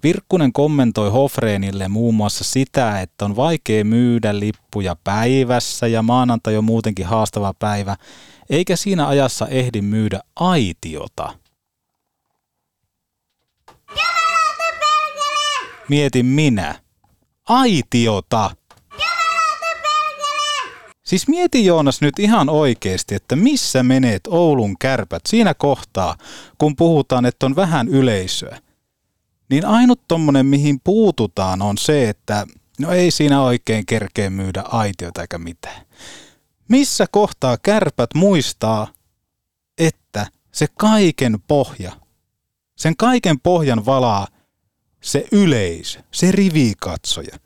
Virkkunen 0.03 0.53
kommentoi 0.53 1.09
Hofreenille 1.09 1.87
muun 1.87 2.15
muassa 2.15 2.43
sitä, 2.43 3.01
että 3.01 3.25
on 3.25 3.35
vaikea 3.35 3.85
myydä 3.85 4.39
lippuja 4.39 4.95
päivässä 5.03 5.87
ja 5.87 6.01
maanantai 6.01 6.57
on 6.57 6.63
muutenkin 6.63 7.05
haastava 7.05 7.53
päivä, 7.59 7.95
eikä 8.49 8.75
siinä 8.75 9.07
ajassa 9.07 9.47
ehdi 9.47 9.81
myydä 9.81 10.19
aitiota– 10.35 11.33
mietin 15.89 16.25
minä. 16.25 16.79
Aitiota. 17.49 18.51
Siis 21.03 21.27
mieti 21.27 21.65
Joonas 21.65 22.01
nyt 22.01 22.19
ihan 22.19 22.49
oikeasti, 22.49 23.15
että 23.15 23.35
missä 23.35 23.83
menet 23.83 24.27
Oulun 24.27 24.75
kärpät 24.79 25.21
siinä 25.27 25.53
kohtaa, 25.53 26.15
kun 26.57 26.75
puhutaan, 26.75 27.25
että 27.25 27.45
on 27.45 27.55
vähän 27.55 27.87
yleisöä. 27.87 28.57
Niin 29.49 29.65
ainut 29.65 30.01
tommonen, 30.07 30.45
mihin 30.45 30.79
puututaan, 30.83 31.61
on 31.61 31.77
se, 31.77 32.09
että 32.09 32.47
no 32.79 32.91
ei 32.91 33.11
siinä 33.11 33.41
oikein 33.41 33.85
kerkeä 33.85 34.29
myydä 34.29 34.63
aitiota 34.67 35.21
eikä 35.21 35.37
mitään. 35.37 35.85
Missä 36.69 37.05
kohtaa 37.11 37.57
kärpät 37.57 38.09
muistaa, 38.15 38.87
että 39.77 40.27
se 40.51 40.67
kaiken 40.77 41.37
pohja, 41.47 41.91
sen 42.75 42.95
kaiken 42.97 43.39
pohjan 43.39 43.85
valaa 43.85 44.27
se 45.01 45.25
yleisö, 45.31 45.99
se 46.11 46.31
rivikatsoja, 46.31 47.37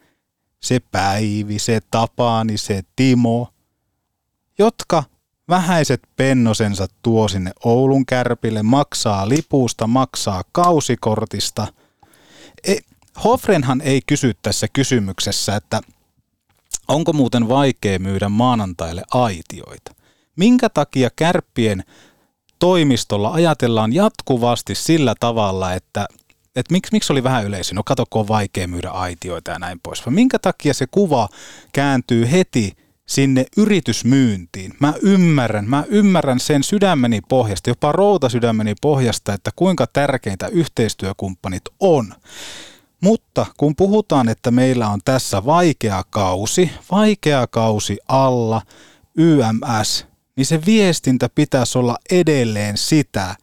se 0.59 0.79
Päivi, 0.91 1.59
se 1.59 1.81
Tapani, 1.91 2.57
se 2.57 2.81
Timo, 2.95 3.53
jotka 4.59 5.03
vähäiset 5.49 6.01
pennosensa 6.15 6.87
tuo 7.01 7.27
sinne 7.27 7.51
Oulun 7.65 8.05
kärpille, 8.05 8.63
maksaa 8.63 9.29
lipusta, 9.29 9.87
maksaa 9.87 10.43
kausikortista. 10.51 11.67
E, 12.63 12.75
Hofrenhan 13.23 13.81
ei 13.81 14.01
kysy 14.07 14.33
tässä 14.41 14.67
kysymyksessä, 14.73 15.55
että 15.55 15.81
onko 16.87 17.13
muuten 17.13 17.49
vaikea 17.49 17.99
myydä 17.99 18.29
maanantaille 18.29 19.03
aitioita. 19.13 19.95
Minkä 20.35 20.69
takia 20.69 21.09
kärppien 21.15 21.83
toimistolla 22.59 23.31
ajatellaan 23.33 23.93
jatkuvasti 23.93 24.75
sillä 24.75 25.15
tavalla, 25.19 25.73
että 25.73 26.07
että 26.55 26.73
miksi, 26.73 26.91
miksi 26.91 27.13
oli 27.13 27.23
vähän 27.23 27.45
yleisö? 27.45 27.75
No 27.75 27.83
kato, 27.85 28.05
kun 28.09 28.19
on 28.19 28.27
vaikea 28.27 28.67
myydä 28.67 28.89
aitioita 28.89 29.51
ja 29.51 29.59
näin 29.59 29.79
pois. 29.83 30.05
Vai 30.05 30.13
minkä 30.13 30.39
takia 30.39 30.73
se 30.73 30.85
kuva 30.91 31.29
kääntyy 31.73 32.31
heti 32.31 32.73
sinne 33.05 33.45
yritysmyyntiin? 33.57 34.73
Mä 34.79 34.93
ymmärrän, 35.01 35.69
mä 35.69 35.83
ymmärrän 35.87 36.39
sen 36.39 36.63
sydämeni 36.63 37.21
pohjasta, 37.29 37.69
jopa 37.69 37.93
sydämeni 38.29 38.73
pohjasta, 38.81 39.33
että 39.33 39.51
kuinka 39.55 39.87
tärkeintä 39.87 40.47
yhteistyökumppanit 40.47 41.63
on. 41.79 42.13
Mutta 43.01 43.45
kun 43.57 43.75
puhutaan, 43.75 44.29
että 44.29 44.51
meillä 44.51 44.87
on 44.87 44.99
tässä 45.05 45.45
vaikea 45.45 46.03
kausi, 46.09 46.71
vaikea 46.91 47.47
kausi 47.47 47.97
alla, 48.07 48.61
YMS, 49.17 50.05
niin 50.35 50.45
se 50.45 50.65
viestintä 50.65 51.29
pitäisi 51.35 51.77
olla 51.77 51.97
edelleen 52.11 52.77
sitä, 52.77 53.35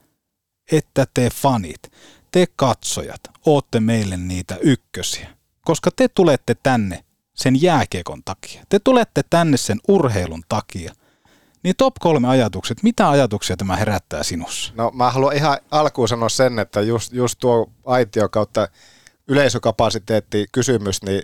että 0.73 1.07
te 1.15 1.31
fanit– 1.31 1.81
te 2.37 2.47
katsojat 2.57 3.21
ootte 3.47 3.81
meille 3.81 4.17
niitä 4.17 4.57
ykkösiä, 4.61 5.29
koska 5.65 5.91
te 5.97 6.09
tulette 6.09 6.57
tänne 6.63 7.05
sen 7.35 7.63
jääkiekon 7.63 8.23
takia. 8.25 8.63
Te 8.69 8.79
tulette 8.79 9.23
tänne 9.31 9.57
sen 9.57 9.81
urheilun 9.89 10.43
takia. 10.49 10.93
Niin 11.63 11.77
top 11.77 11.95
kolme 12.01 12.29
ajatukset, 12.29 12.83
mitä 12.83 13.11
ajatuksia 13.11 13.57
tämä 13.57 13.77
herättää 13.77 14.23
sinussa? 14.23 14.73
No 14.77 14.91
mä 14.95 15.11
haluan 15.11 15.37
ihan 15.37 15.59
alkuun 15.71 16.09
sanoa 16.09 16.29
sen, 16.29 16.59
että 16.59 16.81
just, 16.81 17.13
just 17.13 17.39
tuo 17.39 17.71
aitio 17.85 18.29
kautta 18.29 18.69
yleisökapasiteetti 19.29 20.47
kysymys, 20.53 21.03
niin, 21.03 21.23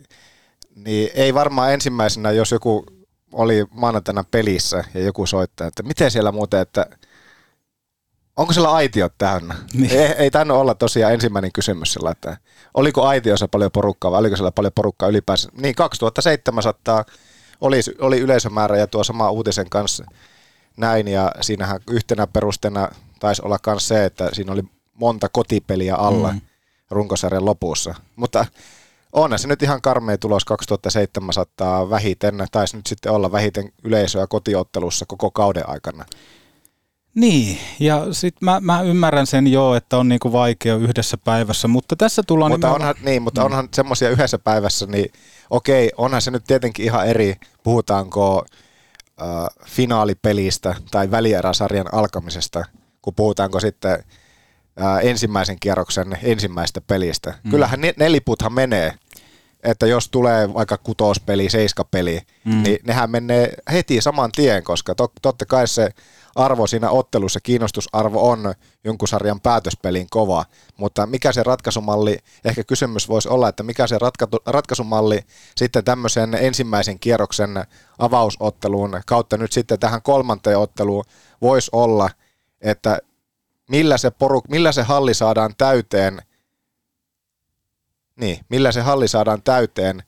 niin 0.75 1.11
ei 1.15 1.35
varmaan 1.35 1.73
ensimmäisenä, 1.73 2.31
jos 2.31 2.51
joku 2.51 2.87
oli 3.33 3.65
maanantaina 3.71 4.25
pelissä 4.31 4.85
ja 4.95 5.01
joku 5.01 5.27
soittaa, 5.27 5.67
että 5.67 5.83
miten 5.83 6.11
siellä 6.11 6.33
muuten, 6.33 6.61
että– 6.61 6.87
onko 8.37 8.53
siellä 8.53 8.71
aitiot 8.71 9.13
täynnä? 9.19 9.55
Niin. 9.75 9.91
Ei, 9.91 10.07
ei 10.07 10.31
tainnut 10.31 10.57
olla 10.57 10.75
tosiaan 10.75 11.13
ensimmäinen 11.13 11.53
kysymys 11.53 11.93
sillä, 11.93 12.11
että 12.11 12.37
oliko 12.75 13.03
aitiossa 13.03 13.49
paljon 13.49 13.71
porukkaa 13.71 14.11
vai 14.11 14.21
oliko 14.21 14.37
siellä 14.37 14.53
paljon 14.53 14.73
porukkaa 14.75 15.09
ylipäänsä. 15.09 15.49
Niin 15.61 15.75
2700 15.75 17.05
oli, 17.61 17.81
oli 18.01 18.21
yleisömäärä 18.21 18.77
ja 18.77 18.87
tuo 18.87 19.05
sama 19.05 19.31
uutisen 19.31 19.71
kanssa 19.71 20.05
näin 20.77 21.09
ja 21.09 21.33
siinähän 21.41 21.81
yhtenä 21.91 22.27
perusteena 22.27 22.89
taisi 23.21 23.43
olla 23.45 23.59
myös 23.67 23.89
se, 23.89 24.05
että 24.05 24.29
siinä 24.33 24.53
oli 24.53 24.63
monta 24.95 25.29
kotipeliä 25.29 25.95
alla 25.95 26.33
mm. 26.33 26.41
Runkosarjan 26.93 27.45
lopussa. 27.45 27.95
Mutta 28.17 28.47
onhan 29.13 29.39
se 29.39 29.49
nyt 29.49 29.63
ihan 29.63 29.83
karmea 29.83 30.19
tulos 30.19 30.45
2700 30.45 31.91
vähiten, 31.91 32.47
taisi 32.53 32.77
nyt 32.77 32.87
sitten 32.87 33.13
olla 33.13 33.33
vähiten 33.33 33.73
yleisöä 33.85 34.27
kotiottelussa 34.27 35.07
koko 35.09 35.31
kauden 35.31 35.69
aikana. 35.69 36.05
Niin, 37.15 37.59
ja 37.81 38.07
sitten 38.13 38.45
mä, 38.45 38.61
mä 38.61 38.83
ymmärrän 38.83 39.27
sen 39.27 39.47
jo, 39.47 39.75
että 39.75 39.99
on 39.99 40.09
niinku 40.09 40.33
vaikea 40.33 40.77
yhdessä 40.77 41.19
päivässä, 41.19 41.69
mutta 41.69 41.97
tässä 41.97 42.23
tullaan... 42.27 42.53
Mutta 42.53 42.67
nimenomaan... 42.67 42.91
onhan, 42.91 43.05
niin, 43.05 43.23
mutta 43.23 43.41
mm. 43.41 43.45
onhan 43.45 43.69
semmoisia 43.75 44.11
yhdessä 44.11 44.39
päivässä, 44.39 44.87
niin 44.87 45.13
okei, 45.51 45.91
onhan 45.97 46.23
se 46.23 46.31
nyt 46.31 46.45
tietenkin 46.47 46.85
ihan 46.85 47.07
eri, 47.07 47.35
puhutaanko 47.63 48.45
äh, 49.23 49.27
finaalipelistä 49.67 50.75
tai 50.91 51.11
välieräsarjan 51.11 51.95
alkamisesta, 51.95 52.65
kun 53.03 53.15
puhutaanko 53.15 53.61
sitten 53.61 54.05
äh, 54.81 54.99
ensimmäisen 55.03 55.57
kierroksen 55.61 56.19
ensimmäistä 56.23 56.81
pelistä. 56.81 57.35
Mm. 57.45 57.51
Kyllähän 57.51 57.81
ne, 57.81 57.95
ne 57.99 58.13
liputhan 58.13 58.53
menee, 58.53 58.95
että 59.63 59.87
jos 59.87 60.09
tulee 60.09 60.55
vaikka 60.55 60.79
kutospeli, 60.79 61.51
seiskapeli, 61.51 62.21
mm. 62.45 62.63
niin 62.63 62.79
nehän 62.87 63.11
menee 63.11 63.55
heti 63.73 64.01
saman 64.01 64.33
tien, 64.33 64.65
koska 64.65 64.95
to, 64.95 65.13
totta 65.23 65.47
kai 65.47 65.69
se 65.69 65.91
arvo 66.35 66.67
siinä 66.67 66.91
ottelussa, 66.91 67.41
kiinnostusarvo 67.41 68.31
on 68.31 68.55
jonkun 68.85 69.09
sarjan 69.09 69.41
päätöspeliin 69.41 70.07
kova, 70.11 70.45
mutta 70.77 71.07
mikä 71.07 71.33
se 71.33 71.43
ratkaisumalli, 71.43 72.19
ehkä 72.45 72.65
kysymys 72.65 73.09
voisi 73.09 73.29
olla, 73.29 73.49
että 73.49 73.63
mikä 73.63 73.87
se 73.87 73.99
ratka- 73.99 74.43
ratkaisumalli 74.47 75.21
sitten 75.57 75.85
tämmöisen 75.85 76.35
ensimmäisen 76.35 76.99
kierroksen 76.99 77.65
avausotteluun 77.99 79.01
kautta 79.07 79.37
nyt 79.37 79.53
sitten 79.53 79.79
tähän 79.79 80.03
kolmanteen 80.03 80.59
otteluun 80.59 81.05
voisi 81.43 81.71
olla, 81.73 82.11
että 82.61 82.99
millä 83.69 83.99
se, 83.99 84.09
poruk- 84.09 84.49
millä 84.51 84.73
se 84.73 84.83
halli 84.83 85.15
saadaan 85.15 85.55
täyteen, 85.59 86.23
niin, 88.17 88.39
millä 88.49 88.73
se 88.73 88.81
halli 88.81 89.09
saadaan 89.09 89.43
täyteen 89.43 90.03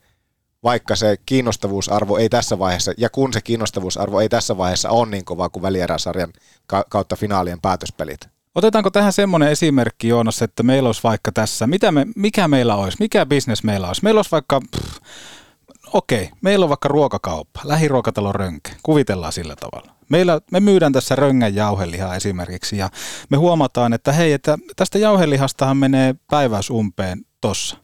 vaikka 0.65 0.97
se 0.97 1.17
kiinnostavuusarvo 1.27 2.19
ei 2.19 2.29
tässä 2.29 2.59
vaiheessa, 2.59 2.93
ja 2.99 3.11
kun 3.11 3.33
se 3.33 3.41
kiinnostavuusarvo 3.41 4.21
ei 4.21 4.29
tässä 4.29 4.57
vaiheessa 4.57 4.91
ole 4.91 5.09
niin 5.09 5.25
kova 5.25 5.49
kuin 5.49 5.63
välieräsarjan 5.63 6.33
kautta 6.89 7.17
finaalien 7.17 7.61
päätöspelit. 7.61 8.21
Otetaanko 8.55 8.91
tähän 8.91 9.13
semmoinen 9.13 9.49
esimerkki, 9.49 10.09
Joonas, 10.09 10.43
että 10.43 10.63
meillä 10.63 10.89
olisi 10.89 11.01
vaikka 11.05 11.33
tässä, 11.33 11.67
mitä 11.67 11.93
me, 11.93 12.07
mikä 12.17 12.49
meillä 12.49 12.77
olisi, 12.77 12.97
mikä 13.01 13.27
bisnes 13.27 13.65
meillä 13.65 13.89
olisi? 13.89 14.05
Meillä 14.05 14.19
olisi 14.19 14.31
vaikka, 14.31 14.61
pff, 14.61 14.99
okei, 15.93 16.31
meillä 16.41 16.65
on 16.65 16.69
vaikka 16.69 16.89
ruokakauppa, 16.89 17.61
lähiruokatalon 17.65 18.35
rönkä, 18.35 18.71
kuvitellaan 18.83 19.33
sillä 19.33 19.57
tavalla. 19.57 19.94
Meillä, 20.09 20.41
me 20.51 20.61
myydään 20.61 20.93
tässä 20.93 21.17
röngän 21.17 21.55
jauhelihaa 21.55 22.17
esimerkiksi 22.17 22.77
ja 22.77 22.91
me 23.31 23.37
huomataan, 23.37 23.93
että 23.93 24.13
hei, 24.13 24.33
että 24.33 24.59
tästä 24.77 24.99
jauhelihastahan 24.99 25.77
menee 25.77 26.15
päiväys 26.31 26.71
umpeen 26.71 27.21
tossa. 27.41 27.77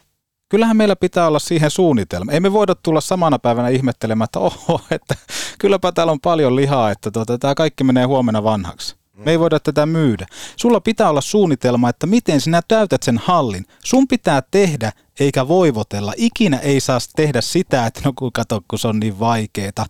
Kyllähän 0.49 0.77
meillä 0.77 0.97
pitää 0.97 1.27
olla 1.27 1.39
siihen 1.39 1.71
suunnitelma. 1.71 2.33
Ei 2.33 2.41
me 2.41 2.53
voida 2.53 2.75
tulla 2.75 3.01
samana 3.01 3.39
päivänä 3.39 3.69
ihmettelemään, 3.69 4.25
että 4.25 4.39
oho, 4.39 4.81
että 4.91 5.15
kylläpä 5.59 5.93
täällä 5.93 6.13
on 6.13 6.21
paljon 6.21 6.57
lihaa, 6.57 6.91
että 6.91 7.11
tota, 7.11 7.39
tämä 7.39 7.55
kaikki 7.55 7.85
menee 7.85 8.05
huomenna 8.05 8.45
vanhaksi. 8.45 9.01
Me 9.25 9.31
ei 9.31 9.41
voida 9.41 9.61
tätä 9.61 9.87
myydä. 9.87 10.27
Sulla 10.57 10.81
pitää 10.81 11.11
olla 11.11 11.21
suunnitelma, 11.21 11.89
että 11.89 12.07
miten 12.07 12.41
sinä 12.41 12.63
täytät 12.69 13.03
sen 13.03 13.19
hallin. 13.19 13.67
Sun 13.85 14.09
pitää 14.09 14.43
tehdä 14.51 14.93
eikä 15.21 15.49
voivotella. 15.49 16.13
Ikinä 16.17 16.57
ei 16.59 16.81
saa 16.81 16.99
tehdä 17.17 17.41
sitä, 17.41 17.87
että 17.87 18.01
no 18.05 18.13
kun 18.19 18.33
kato, 18.33 18.61
kun 18.69 18.79
se 18.79 18.89
on 18.89 19.01
niin 19.01 19.21
vaikeeta. 19.21 19.87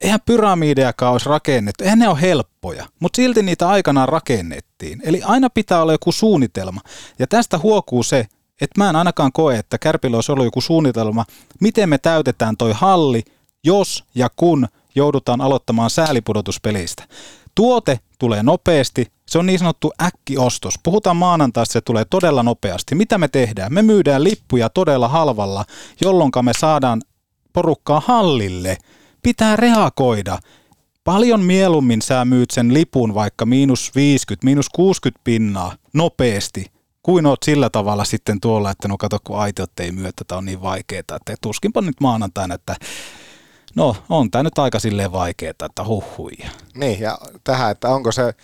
Eihän 0.00 0.20
pyramidejakaan 0.26 1.12
olisi 1.12 1.28
rakennettu. 1.28 1.84
Eihän 1.84 1.98
ne 1.98 2.08
ole 2.08 2.20
helppoja, 2.20 2.86
mutta 3.00 3.16
silti 3.16 3.42
niitä 3.42 3.68
aikanaan 3.68 4.08
rakennettiin. 4.08 5.02
Eli 5.04 5.22
aina 5.22 5.50
pitää 5.50 5.82
olla 5.82 5.92
joku 5.92 6.12
suunnitelma. 6.12 6.80
Ja 7.18 7.26
tästä 7.26 7.58
huokuu 7.58 8.02
se, 8.02 8.26
että 8.60 8.80
mä 8.80 8.90
en 8.90 8.96
ainakaan 8.96 9.32
koe, 9.32 9.58
että 9.58 9.78
Kärpillä 9.78 10.16
olisi 10.16 10.32
ollut 10.32 10.44
joku 10.44 10.60
suunnitelma, 10.60 11.24
miten 11.60 11.88
me 11.88 11.98
täytetään 11.98 12.56
toi 12.56 12.72
halli, 12.72 13.22
jos 13.64 14.04
ja 14.14 14.28
kun 14.36 14.68
joudutaan 14.94 15.40
aloittamaan 15.40 15.90
säälipudotuspelistä. 15.90 17.04
Tuote 17.54 18.00
tulee 18.18 18.42
nopeasti, 18.42 19.06
se 19.28 19.38
on 19.38 19.46
niin 19.46 19.58
sanottu 19.58 19.92
äkkiostos. 20.02 20.74
Puhutaan 20.82 21.16
maanantaista, 21.16 21.72
se 21.72 21.80
tulee 21.80 22.04
todella 22.04 22.42
nopeasti. 22.42 22.94
Mitä 22.94 23.18
me 23.18 23.28
tehdään? 23.28 23.74
Me 23.74 23.82
myydään 23.82 24.24
lippuja 24.24 24.68
todella 24.68 25.08
halvalla, 25.08 25.64
jolloin 26.00 26.30
me 26.42 26.52
saadaan 26.58 27.02
porukkaa 27.52 28.02
hallille. 28.06 28.76
Pitää 29.24 29.56
reagoida. 29.56 30.38
Paljon 31.04 31.40
mieluummin 31.40 32.02
sä 32.02 32.24
myyt 32.24 32.50
sen 32.50 32.74
lipun 32.74 33.14
vaikka 33.14 33.46
miinus 33.46 33.94
50, 33.94 34.44
miinus 34.44 34.68
60 34.68 35.20
pinnaa 35.24 35.76
nopeasti, 35.92 36.66
kuin 37.02 37.26
oot 37.26 37.42
sillä 37.44 37.70
tavalla 37.70 38.04
sitten 38.04 38.40
tuolla, 38.40 38.70
että 38.70 38.88
no 38.88 38.96
kato 38.98 39.18
kun 39.24 39.38
aitiot 39.38 39.80
ei 39.80 39.92
myö, 39.92 40.08
että 40.08 40.36
on 40.36 40.44
niin 40.44 40.62
vaikeaa, 40.62 41.00
että 41.00 41.34
tuskinpa 41.40 41.80
nyt 41.80 42.00
maanantaina, 42.00 42.54
että 42.54 42.76
no 43.74 43.96
on 44.08 44.30
tämä 44.30 44.42
nyt 44.42 44.58
aika 44.58 44.78
silleen 44.78 45.12
vaikeaa, 45.12 45.50
että 45.50 45.84
huhuja. 45.84 46.50
Niin, 46.74 47.00
ja 47.00 47.18
tähän, 47.44 47.70
että 47.70 47.88
onko 47.88 48.12
se 48.12 48.34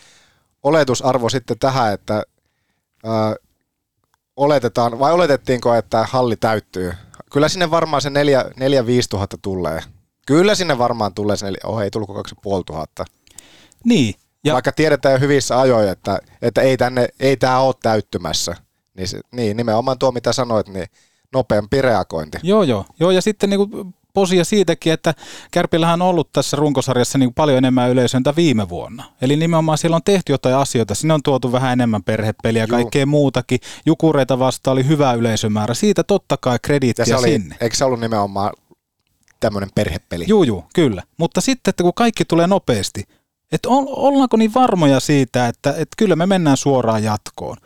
oletusarvo 0.63 1.29
sitten 1.29 1.59
tähän, 1.59 1.93
että 1.93 2.23
ö, 3.05 3.09
oletetaan, 4.37 4.99
vai 4.99 5.13
oletettiinko, 5.13 5.75
että 5.75 6.07
halli 6.11 6.37
täyttyy? 6.37 6.93
Kyllä 7.33 7.49
sinne 7.49 7.71
varmaan 7.71 8.03
se 8.03 8.09
4-5 8.09 8.13
tuhatta 9.11 9.39
tulee. 9.43 9.83
Kyllä 10.31 10.55
sinne 10.55 10.79
varmaan 10.79 11.15
tulee 11.15 11.37
se, 11.37 11.47
oh 11.65 11.81
ei 11.81 11.91
tullut 11.91 12.15
2500. 12.15 13.05
Niin. 13.85 14.15
Ja 14.45 14.53
Vaikka 14.53 14.73
tiedetään 14.73 15.13
jo 15.13 15.21
hyvissä 15.21 15.61
ajoin, 15.61 15.89
että, 15.89 16.19
että 16.43 16.61
ei, 16.61 16.77
tänne, 16.77 17.09
ei 17.21 17.37
tämä 17.37 17.59
ole 17.59 17.75
täyttymässä. 17.83 18.57
Niin, 18.97 19.09
se, 19.09 19.21
niin 19.33 19.57
nimenomaan 19.57 19.99
tuo, 19.99 20.13
mitä 20.13 20.33
sanoit, 20.33 20.69
niin 20.69 20.87
nopeampi 21.33 21.83
reagointi. 21.83 22.39
Joo, 22.43 22.63
joo. 22.63 22.85
joo 23.01 23.11
ja 23.11 23.23
sitten 23.23 23.51
niin 23.51 23.95
posia 24.15 24.45
siitäkin, 24.45 24.93
että 24.93 25.15
Kärpillähän 25.51 26.03
on 26.03 26.09
ollut 26.09 26.33
tässä 26.33 26.57
runkosarjassa 26.57 27.19
niin 27.19 27.35
paljon 27.35 27.59
enemmän 27.59 27.91
yleisöä 27.91 28.21
viime 28.37 28.69
vuonna. 28.69 29.05
Eli 29.23 29.37
nimenomaan 29.37 29.79
siellä 29.79 29.97
on 29.97 30.05
tehty 30.05 30.33
jotain 30.33 30.55
asioita. 30.55 30.95
Sinne 30.95 31.15
on 31.15 31.23
tuotu 31.23 31.53
vähän 31.53 31.73
enemmän 31.73 32.03
perhepeliä 32.03 32.63
ja 32.63 32.67
kaikkea 32.67 33.07
muutakin. 33.07 33.61
Jukureita 33.87 34.39
vasta 34.39 34.71
oli 34.71 34.87
hyvä 34.87 35.13
yleisömäärä. 35.13 35.75
Siitä 35.75 36.05
totta 36.05 36.37
kai 36.37 36.59
krediittiä 36.63 37.05
se 37.05 37.17
oli, 37.17 37.29
sinne. 37.29 37.57
Eikö 37.61 37.77
se 37.77 37.85
ollut 37.85 38.01
nimenomaan 38.01 38.53
tämmöinen 39.41 39.71
perhepeli? 39.75 40.25
Juu, 40.29 40.43
juu, 40.43 40.65
kyllä. 40.75 41.03
Mutta 41.17 41.41
sitten, 41.41 41.71
että 41.71 41.83
kun 41.83 41.95
kaikki 41.95 42.25
tulee 42.25 42.47
nopeasti, 42.47 43.05
että 43.53 43.69
ollaanko 43.69 44.37
niin 44.37 44.55
varmoja 44.55 45.01
siitä, 45.01 45.49
että, 45.49 45.71
että 45.71 45.95
kyllä 45.97 46.17
me 46.17 46.27
mennään 46.27 46.57
suoraan 46.57 47.05
jatkoon. 47.05 47.57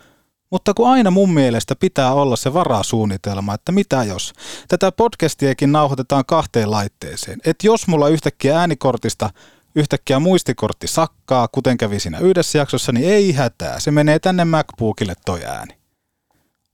Mutta 0.50 0.74
kun 0.74 0.88
aina 0.88 1.10
mun 1.10 1.34
mielestä 1.34 1.76
pitää 1.76 2.12
olla 2.12 2.36
se 2.36 2.54
varasuunnitelma, 2.54 3.54
että 3.54 3.72
mitä 3.72 4.04
jos. 4.04 4.32
Tätä 4.68 4.92
podcastiakin 4.92 5.72
nauhoitetaan 5.72 6.24
kahteen 6.26 6.70
laitteeseen. 6.70 7.40
Että 7.44 7.66
jos 7.66 7.86
mulla 7.86 8.08
yhtäkkiä 8.08 8.58
äänikortista 8.58 9.30
yhtäkkiä 9.74 10.18
muistikortti 10.18 10.86
sakkaa, 10.86 11.48
kuten 11.48 11.76
kävi 11.76 12.00
siinä 12.00 12.18
yhdessä 12.18 12.58
jaksossa, 12.58 12.92
niin 12.92 13.08
ei 13.08 13.32
hätää. 13.32 13.80
Se 13.80 13.90
menee 13.90 14.18
tänne 14.18 14.44
MacBookille 14.44 15.14
toi 15.24 15.44
ääni. 15.44 15.78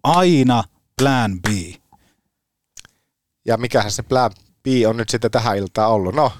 Aina 0.02 0.64
plan 0.98 1.40
B. 1.42 1.46
Ja 3.46 3.56
mikähän 3.56 3.90
se 3.90 4.02
plan 4.02 4.30
B 4.62 4.66
on 4.88 4.96
nyt 4.96 5.08
sitten 5.08 5.30
tähän 5.30 5.56
iltaan 5.56 5.90
ollut? 5.90 6.14
No, 6.14 6.32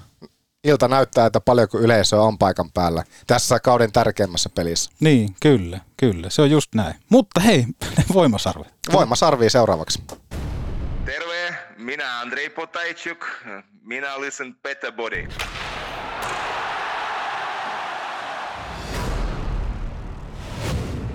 ilta 0.64 0.88
näyttää, 0.88 1.26
että 1.26 1.40
paljonko 1.40 1.78
yleisöä 1.78 2.20
on 2.20 2.38
paikan 2.38 2.70
päällä 2.74 3.04
tässä 3.26 3.60
kauden 3.60 3.92
tärkeimmässä 3.92 4.48
pelissä. 4.48 4.90
Niin, 5.00 5.34
kyllä, 5.42 5.80
kyllä. 5.96 6.30
Se 6.30 6.42
on 6.42 6.50
just 6.50 6.74
näin. 6.74 6.94
Mutta 7.08 7.40
hei, 7.40 7.66
voimasarvi. 8.14 8.64
Voimasarvi 8.92 9.50
seuraavaksi. 9.50 10.02
Terve, 11.04 11.56
minä 11.76 12.20
Andrei 12.20 12.50
Potajczuk. 12.50 13.26
Minä 13.82 14.20
listen 14.20 14.56
Better 14.62 14.92
Body. 14.92 15.28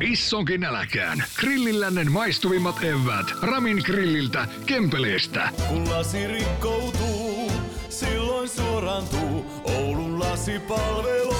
Issonkin 0.01 0.63
äläkään. 0.63 1.23
Grillillännen 1.39 2.11
maistuvimmat 2.11 2.83
evät. 2.83 3.27
Ramin 3.41 3.81
grilliltä, 3.85 4.47
Kempeleestä. 4.65 5.49
Kun 5.67 5.89
lasi 5.89 6.27
rikkoutuu, 6.27 7.51
silloin 7.89 8.49
suorantuu 8.49 9.45
Oulun 9.63 10.19
lasipalvelu. 10.19 11.35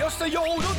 Jos 0.00 0.18
sä 0.18 0.26
joudut 0.26 0.77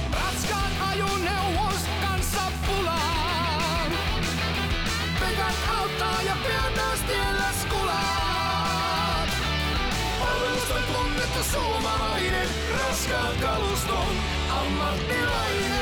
tunnettu 11.40 11.44
suomalainen, 11.44 12.48
raskaan 12.80 13.38
kaluston 13.42 14.16
ammattilainen. 14.50 15.80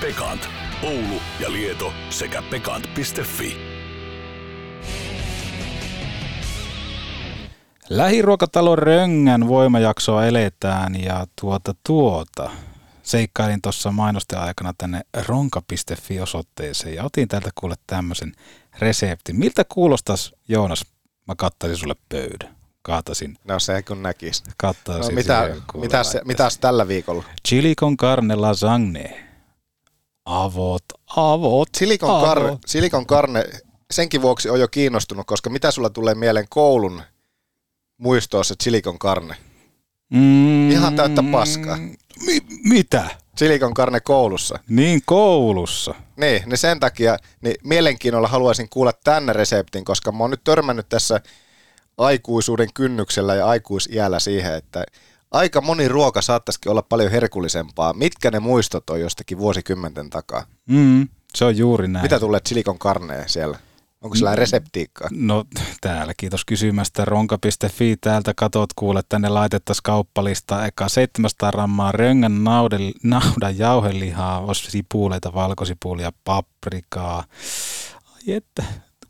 Pekant. 0.00 0.48
Oulu 0.82 1.20
ja 1.40 1.52
Lieto 1.52 1.92
sekä 2.10 2.42
pekant.fi. 2.50 3.56
Lähiruokatalon 7.90 8.78
Röngän 8.78 9.48
voimajaksoa 9.48 10.26
eletään 10.26 11.02
ja 11.02 11.26
tuota 11.40 11.74
tuota. 11.86 12.50
Seikkailin 13.02 13.62
tuossa 13.62 13.92
mainosten 13.92 14.38
aikana 14.38 14.72
tänne 14.78 15.00
ronka.fi-osoitteeseen 15.26 16.94
ja 16.94 17.04
otin 17.04 17.28
täältä 17.28 17.50
kuule 17.54 17.74
tämmöisen 17.86 18.32
reseptin. 18.78 19.36
Miltä 19.36 19.64
kuulostaisi, 19.68 20.32
Joonas, 20.48 20.84
mä 21.28 21.34
kattaisin 21.36 21.76
sulle 21.76 21.96
pöydän? 22.08 22.55
Kaatasin. 22.86 23.36
No 23.44 23.58
se 23.58 23.82
kun 23.82 24.02
näkis. 24.02 24.42
Kattaisin 24.56 25.14
no, 25.14 25.14
mitä, 25.14 25.56
mitäs, 25.80 26.16
mitäs 26.24 26.58
tällä 26.58 26.88
viikolla? 26.88 27.24
Chili 27.48 27.74
con 27.74 27.96
carne 27.96 28.34
lasagne. 28.34 29.26
Avot, 30.24 30.84
avot, 31.16 31.68
Silikon, 31.76 32.10
avot. 32.10 32.24
Kar, 32.24 32.56
silikon 32.66 33.06
karne, 33.06 33.44
senkin 33.90 34.22
vuoksi 34.22 34.50
on 34.50 34.60
jo 34.60 34.68
kiinnostunut, 34.68 35.26
koska 35.26 35.50
mitä 35.50 35.70
sulla 35.70 35.90
tulee 35.90 36.14
mieleen 36.14 36.46
koulun 36.48 37.02
muistoissa 37.98 38.54
silikon 38.62 38.98
karne? 38.98 39.36
Mm, 40.10 40.70
Ihan 40.70 40.96
täyttä 40.96 41.22
paskaa. 41.32 41.76
Mi- 42.26 42.46
mitä? 42.68 43.10
Silikon 43.36 43.74
karne 43.74 44.00
koulussa. 44.00 44.58
Niin 44.68 45.02
koulussa. 45.06 45.94
Niin, 46.16 46.42
niin 46.46 46.58
sen 46.58 46.80
takia 46.80 47.16
niin 47.40 47.56
mielenkiinnolla 47.64 48.28
haluaisin 48.28 48.68
kuulla 48.68 48.92
tänne 49.04 49.32
reseptin, 49.32 49.84
koska 49.84 50.12
mä 50.12 50.18
oon 50.18 50.30
nyt 50.30 50.44
törmännyt 50.44 50.88
tässä 50.88 51.20
aikuisuuden 51.98 52.68
kynnyksellä 52.74 53.34
ja 53.34 53.46
aikuisiällä 53.46 54.20
siihen, 54.20 54.54
että 54.54 54.84
aika 55.30 55.60
moni 55.60 55.88
ruoka 55.88 56.22
saattaisikin 56.22 56.70
olla 56.70 56.82
paljon 56.82 57.10
herkullisempaa. 57.10 57.92
Mitkä 57.92 58.30
ne 58.30 58.40
muistot 58.40 58.90
on 58.90 59.00
jostakin 59.00 59.38
vuosikymmenten 59.38 60.10
takaa? 60.10 60.44
Mm, 60.66 61.08
se 61.34 61.44
on 61.44 61.56
juuri 61.56 61.88
näin. 61.88 62.02
Mitä 62.04 62.20
tulee 62.20 62.40
silikon 62.46 62.78
karneen 62.78 63.28
siellä? 63.28 63.58
Onko 64.00 64.16
sillä 64.16 64.36
reseptiikkaa? 64.36 65.08
No 65.12 65.44
täällä, 65.80 66.12
kiitos 66.16 66.44
kysymästä. 66.44 67.04
Ronka.fi 67.04 67.96
täältä 68.00 68.32
katot 68.36 68.70
kuule, 68.76 69.02
tänne 69.08 69.28
laitettaisiin 69.28 69.82
kauppalista. 69.82 70.66
Eka 70.66 70.88
700 70.88 71.50
grammaa 71.50 71.92
röngän 71.92 72.44
naudan, 72.44 72.80
naudan 73.02 73.58
jauhelihaa, 73.58 74.54
sipuuleita, 74.54 75.34
valkosipulia, 75.34 76.12
paprikaa. 76.24 77.24
Ai 78.14 78.34
että, 78.34 78.64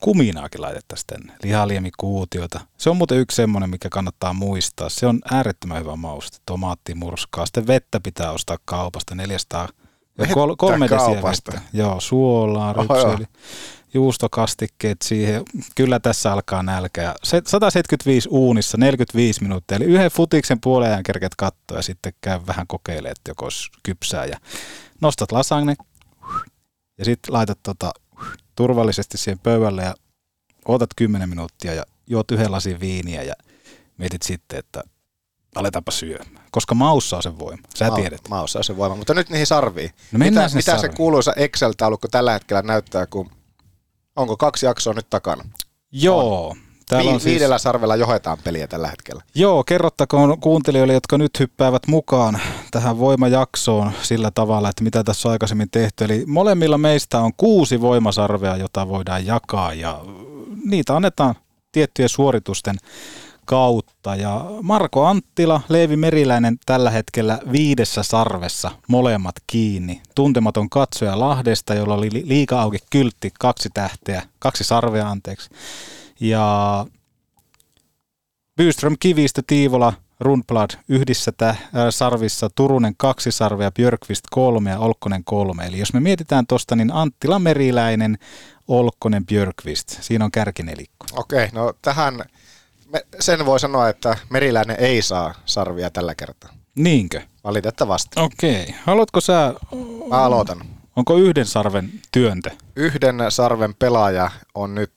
kuminaakin 0.06 0.62
laitettaisiin 0.62 1.06
tänne, 1.06 1.32
lihaliemikuutiota. 1.42 2.60
Se 2.78 2.90
on 2.90 2.96
muuten 2.96 3.18
yksi 3.18 3.36
semmoinen, 3.36 3.70
mikä 3.70 3.88
kannattaa 3.88 4.32
muistaa. 4.32 4.88
Se 4.88 5.06
on 5.06 5.20
äärettömän 5.30 5.80
hyvä 5.80 5.96
mauste, 5.96 6.38
tomaattimurskaa. 6.46 7.46
Sitten 7.46 7.66
vettä 7.66 8.00
pitää 8.00 8.32
ostaa 8.32 8.56
kaupasta, 8.64 9.14
400 9.14 9.68
ja 10.18 10.26
kol, 10.34 10.54
kolme 10.56 10.88
kaupasta? 10.88 11.52
vettä. 11.52 11.68
Joo, 11.72 12.00
suolaa, 12.00 12.72
rypseli, 12.72 13.26
juustokastikkeet 13.94 15.02
siihen. 15.02 15.42
Kyllä 15.74 16.00
tässä 16.00 16.32
alkaa 16.32 16.62
nälkä. 16.62 17.02
Ja 17.02 17.14
se- 17.22 17.42
175 17.46 18.28
uunissa, 18.32 18.78
45 18.78 19.42
minuuttia. 19.42 19.76
Eli 19.76 19.84
yhden 19.84 20.10
futiksen 20.10 20.60
puolen 20.60 20.88
ajan 20.90 21.02
kerket 21.02 21.34
kattoa 21.34 21.78
ja 21.78 21.82
sitten 21.82 22.12
käy 22.20 22.40
vähän 22.46 22.66
kokeilemaan, 22.66 23.12
että 23.12 23.30
joko 23.30 23.44
olisi 23.44 23.70
kypsää. 23.82 24.24
Ja 24.24 24.38
nostat 25.00 25.32
lasagne 25.32 25.74
ja 26.98 27.04
sitten 27.04 27.34
laitat 27.34 27.58
tota, 27.62 27.92
turvallisesti 28.56 29.18
siihen 29.18 29.38
pöydälle 29.38 29.82
ja 29.82 29.94
ootat 30.68 30.90
10 30.96 31.28
minuuttia 31.28 31.74
ja 31.74 31.84
juot 32.06 32.30
yhden 32.30 32.52
lasin 32.52 32.80
viiniä 32.80 33.22
ja 33.22 33.34
mietit 33.98 34.22
sitten, 34.22 34.58
että 34.58 34.82
aletaanpa 35.54 35.90
syömään. 35.90 36.46
Koska 36.50 36.74
maussa 36.74 37.16
on 37.16 37.22
sen 37.22 37.38
voima. 37.38 37.62
Sä 37.76 37.88
Mau- 37.88 37.94
tiedät. 37.94 38.28
Maussa 38.28 38.58
on 38.58 38.64
se 38.64 38.76
voima. 38.76 38.96
Mutta 38.96 39.14
nyt 39.14 39.30
niihin 39.30 39.46
sarviin. 39.46 39.90
No 40.12 40.18
mitä 40.18 40.50
mitä 40.54 40.72
se 40.72 40.80
sarviin. 40.80 40.96
kuuluisa 40.96 41.32
Excel-taulukko 41.36 42.08
tällä 42.10 42.32
hetkellä 42.32 42.62
näyttää, 42.62 43.06
kun 43.06 43.30
onko 44.16 44.36
kaksi 44.36 44.66
jaksoa 44.66 44.92
nyt 44.92 45.10
takana? 45.10 45.44
Joo. 45.92 46.56
Täällä 46.88 47.10
on 47.10 47.20
siis, 47.20 47.32
Viidellä 47.32 47.58
sarvella 47.58 47.96
johetaan 47.96 48.38
peliä 48.44 48.66
tällä 48.66 48.88
hetkellä. 48.88 49.22
joo, 49.34 49.64
kerrottakoon 49.64 50.40
kuuntelijoille, 50.40 50.92
jotka 50.92 51.18
nyt 51.18 51.40
hyppäävät 51.40 51.86
mukaan 51.86 52.38
tähän 52.70 52.98
voimajaksoon 52.98 53.92
sillä 54.02 54.30
tavalla, 54.30 54.68
että 54.68 54.84
mitä 54.84 55.04
tässä 55.04 55.28
on 55.28 55.32
aikaisemmin 55.32 55.70
tehty. 55.70 56.04
Eli 56.04 56.24
molemmilla 56.26 56.78
meistä 56.78 57.20
on 57.20 57.32
kuusi 57.36 57.80
voimasarvea, 57.80 58.56
jota 58.56 58.88
voidaan 58.88 59.26
jakaa 59.26 59.74
ja 59.74 60.00
niitä 60.64 60.96
annetaan 60.96 61.34
tiettyjen 61.72 62.08
suoritusten 62.08 62.76
kautta. 63.44 64.16
Ja 64.16 64.44
Marko 64.62 65.04
Anttila, 65.06 65.60
Leevi 65.68 65.96
Meriläinen 65.96 66.56
tällä 66.66 66.90
hetkellä 66.90 67.38
viidessä 67.52 68.02
sarvessa, 68.02 68.70
molemmat 68.88 69.34
kiinni. 69.46 70.02
Tuntematon 70.14 70.70
katsoja 70.70 71.20
Lahdesta, 71.20 71.74
jolla 71.74 71.94
oli 71.94 72.08
li- 72.12 72.28
liika 72.28 72.62
auki 72.62 72.78
kyltti, 72.90 73.30
kaksi 73.40 73.68
tähteä, 73.74 74.22
kaksi 74.38 74.64
sarvea 74.64 75.08
anteeksi. 75.08 75.50
Ja 76.20 76.86
Byström, 78.56 78.96
Kivistö, 79.00 79.42
Tiivola, 79.46 79.92
Rundblad 80.20 80.70
yhdissä 80.88 81.32
tä, 81.32 81.48
äh, 81.48 81.56
sarvissa, 81.90 82.50
Turunen 82.54 82.94
kaksi 82.96 83.32
sarvea, 83.32 83.70
Björkvist 83.72 84.24
kolme 84.30 84.70
ja 84.70 84.78
Olkkonen 84.78 85.24
kolme. 85.24 85.66
Eli 85.66 85.78
jos 85.78 85.92
me 85.92 86.00
mietitään 86.00 86.46
tuosta, 86.46 86.76
niin 86.76 86.92
Anttila 86.92 87.38
Meriläinen, 87.38 88.18
Olkkonen, 88.68 89.26
Björkvist. 89.26 89.88
Siinä 90.02 90.24
on 90.24 90.30
kärkinelikko. 90.30 91.06
Okei, 91.12 91.48
no 91.52 91.72
tähän 91.82 92.24
sen 93.20 93.46
voi 93.46 93.60
sanoa, 93.60 93.88
että 93.88 94.16
Meriläinen 94.30 94.76
ei 94.80 95.02
saa 95.02 95.34
sarvia 95.44 95.90
tällä 95.90 96.14
kertaa. 96.14 96.50
Niinkö? 96.74 97.22
Valitettavasti. 97.44 98.20
Okei. 98.20 98.74
Haluatko 98.84 99.20
sä, 99.20 99.54
Mä 100.08 100.22
aloitan. 100.22 100.60
onko 100.96 101.16
yhden 101.16 101.46
sarven 101.46 101.90
työntö? 102.12 102.50
Yhden 102.76 103.16
sarven 103.28 103.74
pelaaja 103.74 104.30
on 104.54 104.74
nyt 104.74 104.92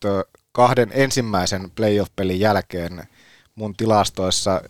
kahden 0.59 0.91
ensimmäisen 0.93 1.71
playoff-pelin 1.75 2.39
jälkeen 2.39 3.03
mun 3.55 3.73
tilastoissa 3.73 4.61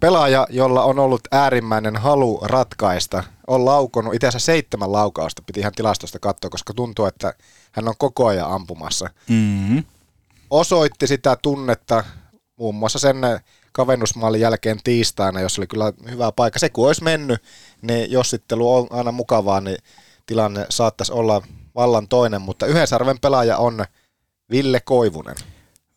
pelaaja, 0.00 0.46
jolla 0.50 0.82
on 0.82 0.98
ollut 0.98 1.20
äärimmäinen 1.32 1.96
halu 1.96 2.40
ratkaista, 2.42 3.24
on 3.46 3.64
laukonut 3.64 4.14
itse 4.14 4.26
asiassa 4.26 4.46
seitsemän 4.46 4.92
laukausta, 4.92 5.42
piti 5.46 5.60
ihan 5.60 5.72
tilastosta 5.72 6.18
katsoa, 6.18 6.50
koska 6.50 6.74
tuntuu, 6.74 7.06
että 7.06 7.34
hän 7.72 7.88
on 7.88 7.94
koko 7.98 8.26
ajan 8.26 8.50
ampumassa. 8.50 9.10
Mm-hmm. 9.28 9.84
Osoitti 10.50 11.06
sitä 11.06 11.36
tunnetta 11.42 12.04
muun 12.56 12.74
muassa 12.74 12.98
sen 12.98 13.16
kavennusmaalin 13.72 14.40
jälkeen 14.40 14.78
tiistaina, 14.84 15.40
jos 15.40 15.58
oli 15.58 15.66
kyllä 15.66 15.92
hyvä 16.10 16.32
paikka. 16.32 16.58
Se 16.58 16.68
kun 16.68 16.86
olisi 16.86 17.04
mennyt, 17.04 17.42
niin 17.82 18.10
jossittelu 18.10 18.74
on 18.76 18.86
aina 18.90 19.12
mukavaa, 19.12 19.60
niin 19.60 19.78
tilanne 20.26 20.66
saattaisi 20.68 21.12
olla 21.12 21.42
vallan 21.74 22.08
toinen, 22.08 22.42
mutta 22.42 22.66
yhden 22.66 22.86
sarven 22.86 23.20
pelaaja 23.20 23.56
on 23.56 23.84
Ville 24.50 24.80
Koivunen. 24.80 25.36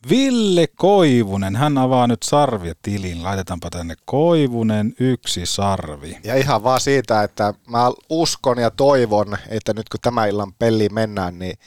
Ville 0.10 0.68
Koivunen, 0.76 1.56
hän 1.56 1.78
avaa 1.78 2.08
nyt 2.08 2.24
sarviatilin. 2.24 3.24
Laitetaanpa 3.24 3.70
tänne 3.70 3.96
Koivunen 4.06 4.94
yksi 5.00 5.46
sarvi. 5.46 6.18
Ja 6.24 6.36
ihan 6.36 6.64
vaan 6.64 6.80
siitä, 6.80 7.24
että 7.24 7.54
mä 7.68 7.92
uskon 8.10 8.60
ja 8.60 8.72
toivon, 8.72 9.38
että 9.50 9.74
nyt 9.74 9.90
kun 9.90 10.00
tämä 10.02 10.26
illan 10.26 10.54
peliin 10.54 10.94
mennään, 10.94 11.40
niin 11.40 11.58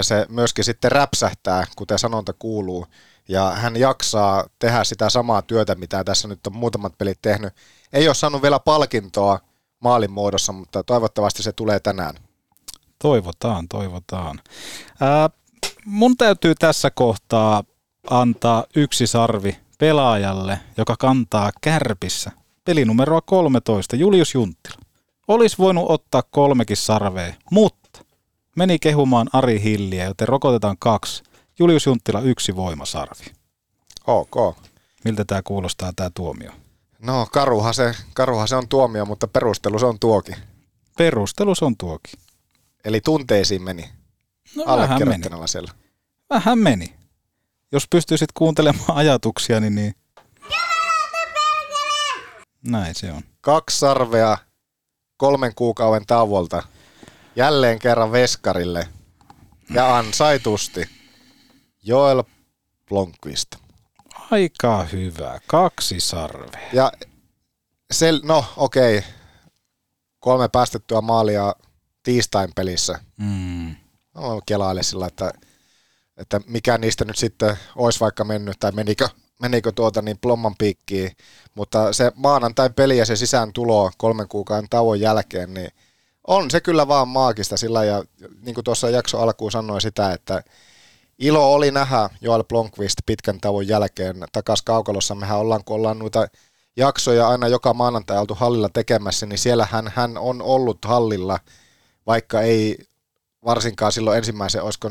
se 0.00 0.26
myöskin 0.28 0.64
sitten 0.64 0.92
räpsähtää, 0.92 1.66
kuten 1.76 1.98
sanonta 1.98 2.32
kuuluu. 2.32 2.86
Ja 3.28 3.50
hän 3.50 3.76
jaksaa 3.76 4.44
tehdä 4.58 4.84
sitä 4.84 5.10
samaa 5.10 5.42
työtä, 5.42 5.74
mitä 5.74 6.04
tässä 6.04 6.28
nyt 6.28 6.46
on 6.46 6.56
muutamat 6.56 6.98
pelit 6.98 7.18
tehnyt. 7.22 7.52
Ei 7.92 8.08
ole 8.08 8.14
saanut 8.14 8.42
vielä 8.42 8.58
palkintoa 8.58 9.38
maalin 9.80 10.12
muodossa, 10.12 10.52
mutta 10.52 10.82
toivottavasti 10.82 11.42
se 11.42 11.52
tulee 11.52 11.80
tänään. 11.80 12.14
Toivotaan, 12.98 13.68
toivotaan. 13.68 14.40
Ää, 15.00 15.30
mun 15.84 16.16
täytyy 16.16 16.54
tässä 16.54 16.90
kohtaa 16.90 17.64
antaa 18.10 18.64
yksi 18.76 19.06
sarvi 19.06 19.56
pelaajalle, 19.78 20.60
joka 20.76 20.96
kantaa 20.98 21.50
kärpissä 21.60 22.30
pelinumeroa 22.64 23.20
13, 23.20 23.96
Julius 23.96 24.34
Junttila. 24.34 24.76
Olisi 25.28 25.58
voinut 25.58 25.84
ottaa 25.88 26.22
kolmekin 26.30 26.76
sarvea, 26.76 27.34
mutta 27.50 28.04
meni 28.56 28.78
kehumaan 28.78 29.28
Ari 29.32 29.62
Hilliä, 29.62 30.04
joten 30.04 30.28
rokotetaan 30.28 30.76
kaksi. 30.78 31.22
Julius 31.58 31.86
Junttila 31.86 32.20
yksi 32.20 32.56
voimasarvi. 32.56 33.24
Ok. 34.06 34.56
Miltä 35.04 35.24
tämä 35.24 35.42
kuulostaa 35.42 35.92
tämä 35.96 36.10
tuomio? 36.14 36.52
No 36.98 37.26
karuhan 37.32 37.74
se, 37.74 37.94
karuhan 38.14 38.48
se 38.48 38.56
on 38.56 38.68
tuomio, 38.68 39.04
mutta 39.04 39.28
perustelu 39.28 39.78
se 39.78 39.86
on 39.86 39.98
tuokin. 39.98 40.36
Perustelu 40.98 41.54
se 41.54 41.64
on 41.64 41.76
tuokin. 41.76 42.20
Eli 42.84 43.00
tunteisiin 43.00 43.62
meni. 43.62 43.90
No, 44.56 44.64
vähän 44.64 44.78
meni. 44.78 44.82
Allekirjoittajalla 44.82 45.46
siellä. 45.46 45.72
Vähän 46.30 46.58
meni. 46.58 46.94
Jos 47.72 47.86
pystyisit 47.90 48.32
kuuntelemaan 48.34 48.96
ajatuksia, 48.96 49.60
niin, 49.60 49.74
niin... 49.74 49.94
Näin 52.62 52.94
se 52.94 53.12
on. 53.12 53.22
Kaksi 53.40 53.78
sarvea 53.78 54.38
kolmen 55.16 55.54
kuukauden 55.54 56.06
tauolta. 56.06 56.62
Jälleen 57.36 57.78
kerran 57.78 58.12
veskarille. 58.12 58.88
Ja 59.74 59.96
ansaitusti. 59.96 60.88
Joel 61.82 62.22
Blomqvist. 62.88 63.56
Aika 64.30 64.84
hyvä. 64.84 65.40
Kaksi 65.46 66.00
sarvea. 66.00 66.60
Ja 66.72 66.92
sel, 67.92 68.20
no 68.22 68.44
okei, 68.56 69.04
kolme 70.20 70.48
päästettyä 70.48 71.00
maalia 71.00 71.54
tiistain 72.02 72.50
pelissä. 72.54 73.00
Mm. 73.16 73.76
No, 74.14 74.40
kelaile 74.46 74.82
sillä, 74.82 75.06
että, 75.06 75.32
että 76.16 76.40
mikä 76.46 76.78
niistä 76.78 77.04
nyt 77.04 77.18
sitten 77.18 77.56
olisi 77.76 78.00
vaikka 78.00 78.24
mennyt, 78.24 78.56
tai 78.60 78.72
menikö, 78.72 79.08
menikö 79.40 79.72
tuota 79.72 80.02
niin 80.02 80.18
plomman 80.18 80.54
piikkiin. 80.58 81.12
Mutta 81.54 81.92
se 81.92 82.12
maanantain 82.14 82.74
peli 82.74 82.98
ja 82.98 83.06
se 83.06 83.16
sisään 83.16 83.52
tulo 83.52 83.90
kolmen 83.96 84.28
kuukauden 84.28 84.68
tauon 84.70 85.00
jälkeen, 85.00 85.54
niin 85.54 85.70
on 86.26 86.50
se 86.50 86.60
kyllä 86.60 86.88
vaan 86.88 87.08
maagista 87.08 87.56
sillä 87.56 87.84
ja 87.84 88.04
niin 88.42 88.54
kuin 88.54 88.64
tuossa 88.64 88.90
jakso 88.90 89.20
alkuun 89.20 89.52
sanoin 89.52 89.80
sitä, 89.80 90.12
että 90.12 90.42
ilo 91.18 91.54
oli 91.54 91.70
nähdä 91.70 92.10
Joel 92.20 92.44
Blomqvist 92.44 92.98
pitkän 93.06 93.40
tauon 93.40 93.68
jälkeen 93.68 94.24
takas 94.32 94.62
kaukalossa. 94.62 95.14
Mehän 95.14 95.38
ollaan, 95.38 95.64
kun 95.64 95.76
ollaan 95.76 95.98
noita 95.98 96.26
jaksoja 96.76 97.28
aina 97.28 97.48
joka 97.48 97.74
maanantai 97.74 98.18
oltu 98.18 98.34
hallilla 98.34 98.68
tekemässä, 98.68 99.26
niin 99.26 99.38
siellähän 99.38 99.92
hän 99.94 100.18
on 100.18 100.42
ollut 100.42 100.84
hallilla, 100.84 101.38
vaikka 102.06 102.40
ei 102.40 102.78
varsinkaan 103.44 103.92
silloin 103.92 104.18
ensimmäisen, 104.18 104.62
olisiko 104.62 104.90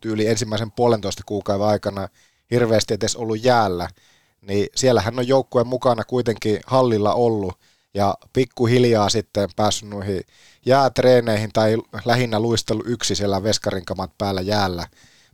tyyli 0.00 0.26
ensimmäisen 0.26 0.70
puolentoista 0.70 1.22
kuukauden 1.26 1.66
aikana 1.66 2.08
hirveästi 2.50 2.94
edes 2.94 3.16
ollut 3.16 3.44
jäällä, 3.44 3.88
niin 4.40 4.68
siellä 4.74 5.00
hän 5.00 5.18
on 5.18 5.28
joukkueen 5.28 5.66
mukana 5.66 6.04
kuitenkin 6.04 6.60
hallilla 6.66 7.14
ollut 7.14 7.58
ja 7.94 8.14
pikkuhiljaa 8.32 9.08
sitten 9.08 9.48
päässyt 9.56 9.88
noihin 9.88 10.20
jäätreeneihin 10.66 11.50
tai 11.52 11.76
lähinnä 12.04 12.40
luistelu 12.40 12.82
yksi 12.86 13.14
siellä 13.14 13.42
veskarinkamat 13.42 14.18
päällä 14.18 14.40
jäällä, 14.40 14.86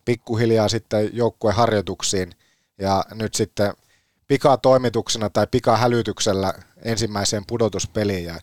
pikkuhiljaa 0.04 0.68
sitten 0.68 1.10
joukkueen 1.12 1.56
harjoituksiin 1.56 2.32
ja 2.78 3.04
nyt 3.14 3.34
sitten 3.34 3.74
pikatoimituksena 4.28 5.30
tai 5.30 5.46
pikahälytyksellä 5.50 6.54
ensimmäiseen 6.82 7.44
pudotuspeliin 7.46 8.24
ja 8.24 8.38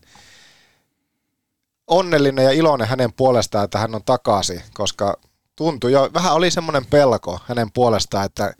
onnellinen 1.91 2.45
ja 2.45 2.51
iloinen 2.51 2.87
hänen 2.87 3.13
puolestaan, 3.13 3.65
että 3.65 3.79
hän 3.79 3.95
on 3.95 4.03
takaisin, 4.03 4.61
koska 4.73 5.17
tuntui 5.55 5.91
jo, 5.91 6.09
vähän 6.13 6.33
oli 6.33 6.51
semmoinen 6.51 6.85
pelko 6.85 7.39
hänen 7.45 7.71
puolestaan, 7.71 8.25
että 8.25 8.53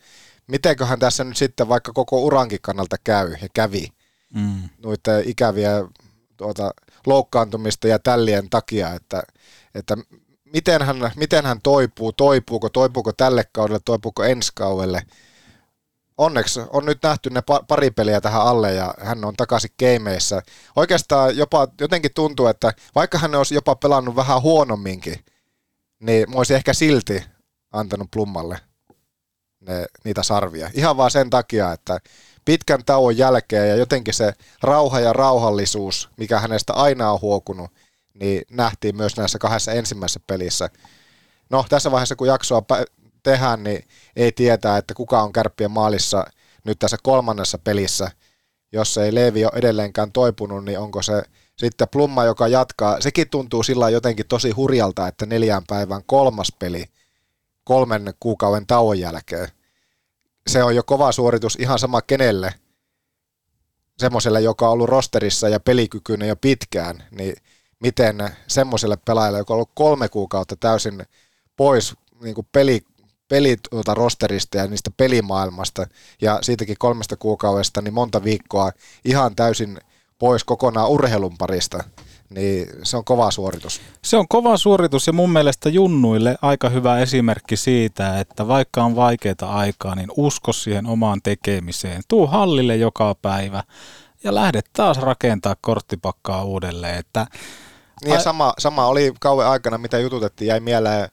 mitenköhän 0.47 0.99
tässä 0.99 1.23
nyt 1.23 1.37
sitten 1.37 1.69
vaikka 1.69 1.93
koko 1.93 2.21
urankin 2.21 2.59
kannalta 2.61 2.95
käy 3.03 3.35
ja 3.41 3.47
kävi 3.53 3.87
Mm. 4.33 4.69
noita 4.83 5.11
ikäviä 5.25 5.71
tuota, 6.37 6.71
loukkaantumista 7.05 7.87
ja 7.87 7.99
tällien 7.99 8.49
takia, 8.49 8.93
että, 8.93 9.23
että 9.75 9.97
miten 10.53 10.81
hän, 10.81 11.11
miten 11.15 11.45
hän 11.45 11.61
toipuu, 11.63 12.13
toipuuko, 12.13 12.69
toipuuko 12.69 13.13
tälle 13.13 13.43
kaudelle, 13.51 13.79
toipuuko 13.85 14.23
ensi 14.23 14.51
kaudelle. 14.55 15.01
Onneksi 16.21 16.59
on 16.69 16.85
nyt 16.85 17.03
nähty 17.03 17.29
ne 17.29 17.41
pari 17.67 17.91
peliä 17.91 18.21
tähän 18.21 18.41
alle 18.41 18.73
ja 18.73 18.93
hän 18.99 19.25
on 19.25 19.33
takaisin 19.37 19.71
keimeissä. 19.77 20.41
Oikeastaan 20.75 21.37
jopa 21.37 21.67
jotenkin 21.81 22.13
tuntuu, 22.13 22.47
että 22.47 22.73
vaikka 22.95 23.17
hän 23.17 23.35
olisi 23.35 23.55
jopa 23.55 23.75
pelannut 23.75 24.15
vähän 24.15 24.41
huonomminkin, 24.41 25.25
niin 25.99 26.29
mä 26.29 26.35
olisin 26.35 26.55
ehkä 26.55 26.73
silti 26.73 27.23
antanut 27.71 28.11
Plummalle 28.11 28.59
ne, 29.59 29.85
niitä 30.03 30.23
sarvia. 30.23 30.69
Ihan 30.73 30.97
vaan 30.97 31.11
sen 31.11 31.29
takia, 31.29 31.73
että 31.73 31.99
pitkän 32.45 32.85
tauon 32.85 33.17
jälkeen 33.17 33.69
ja 33.69 33.75
jotenkin 33.75 34.13
se 34.13 34.33
rauha 34.63 34.99
ja 34.99 35.13
rauhallisuus, 35.13 36.09
mikä 36.17 36.39
hänestä 36.39 36.73
aina 36.73 37.11
on 37.11 37.21
huokunut, 37.21 37.71
niin 38.13 38.41
nähtiin 38.51 38.95
myös 38.97 39.17
näissä 39.17 39.39
kahdessa 39.39 39.71
ensimmäisessä 39.71 40.19
pelissä. 40.27 40.69
No 41.49 41.65
tässä 41.69 41.91
vaiheessa 41.91 42.15
kun 42.15 42.27
jaksoa 42.27 42.61
tehdään, 43.23 43.63
niin 43.63 43.87
ei 44.15 44.31
tietää, 44.31 44.77
että 44.77 44.93
kuka 44.93 45.21
on 45.21 45.33
kärppien 45.33 45.71
maalissa 45.71 46.25
nyt 46.63 46.79
tässä 46.79 46.97
kolmannessa 47.03 47.57
pelissä. 47.57 48.11
Jos 48.71 48.97
ei 48.97 49.15
Leevi 49.15 49.45
ole 49.45 49.51
edelleenkään 49.55 50.11
toipunut, 50.11 50.65
niin 50.65 50.79
onko 50.79 51.01
se 51.01 51.23
sitten 51.57 51.87
Plumma, 51.91 52.23
joka 52.23 52.47
jatkaa. 52.47 53.01
Sekin 53.01 53.29
tuntuu 53.29 53.63
sillä 53.63 53.89
jotenkin 53.89 54.27
tosi 54.27 54.51
hurjalta, 54.51 55.07
että 55.07 55.25
neljän 55.25 55.63
päivän 55.67 56.01
kolmas 56.05 56.51
peli 56.59 56.85
kolmen 57.63 58.13
kuukauden 58.19 58.67
tauon 58.67 58.99
jälkeen. 58.99 59.47
Se 60.47 60.63
on 60.63 60.75
jo 60.75 60.83
kova 60.83 61.11
suoritus 61.11 61.57
ihan 61.59 61.79
sama 61.79 62.01
kenelle, 62.01 62.53
semmoiselle, 63.97 64.41
joka 64.41 64.67
on 64.67 64.73
ollut 64.73 64.89
rosterissa 64.89 65.49
ja 65.49 65.59
pelikykyinen 65.59 66.27
jo 66.27 66.35
pitkään, 66.35 67.03
niin 67.11 67.35
miten 67.79 68.29
semmoiselle 68.47 68.97
pelaajalle, 69.05 69.37
joka 69.37 69.53
on 69.53 69.55
ollut 69.55 69.71
kolme 69.73 70.09
kuukautta 70.09 70.55
täysin 70.55 71.03
pois 71.57 71.93
niin 72.21 72.35
kuin 72.35 72.47
peli, 72.51 72.85
peli 73.31 73.57
tuota 73.69 73.93
rosterista 73.93 74.57
ja 74.57 74.67
niistä 74.67 74.91
pelimaailmasta 74.97 75.87
ja 76.21 76.39
siitäkin 76.41 76.75
kolmesta 76.79 77.15
kuukaudesta, 77.15 77.81
niin 77.81 77.93
monta 77.93 78.23
viikkoa 78.23 78.71
ihan 79.05 79.35
täysin 79.35 79.79
pois 80.19 80.43
kokonaan 80.43 80.89
urheilun 80.89 81.37
parista, 81.37 81.83
niin 82.29 82.67
se 82.83 82.97
on 82.97 83.05
kova 83.05 83.31
suoritus. 83.31 83.81
Se 84.03 84.17
on 84.17 84.27
kova 84.27 84.57
suoritus 84.57 85.07
ja 85.07 85.13
mun 85.13 85.29
mielestä 85.29 85.69
junnuille 85.69 86.37
aika 86.41 86.69
hyvä 86.69 86.99
esimerkki 86.99 87.57
siitä, 87.57 88.19
että 88.19 88.47
vaikka 88.47 88.83
on 88.83 88.95
vaikeita 88.95 89.49
aikaa, 89.49 89.95
niin 89.95 90.09
usko 90.17 90.53
siihen 90.53 90.85
omaan 90.85 91.21
tekemiseen. 91.23 92.01
Tuu 92.07 92.27
hallille 92.27 92.75
joka 92.75 93.15
päivä 93.21 93.63
ja 94.23 94.35
lähdet 94.35 94.69
taas 94.73 94.97
rakentaa 94.97 95.55
korttipakkaa 95.61 96.43
uudelleen. 96.43 96.97
Että 96.97 97.27
niin 98.03 98.13
ja 98.13 98.19
sama, 98.19 98.53
sama 98.57 98.85
oli 98.85 99.13
kauan 99.19 99.47
aikana, 99.47 99.77
mitä 99.77 99.99
jututettiin, 99.99 100.47
jäi 100.47 100.59
mieleen 100.59 101.09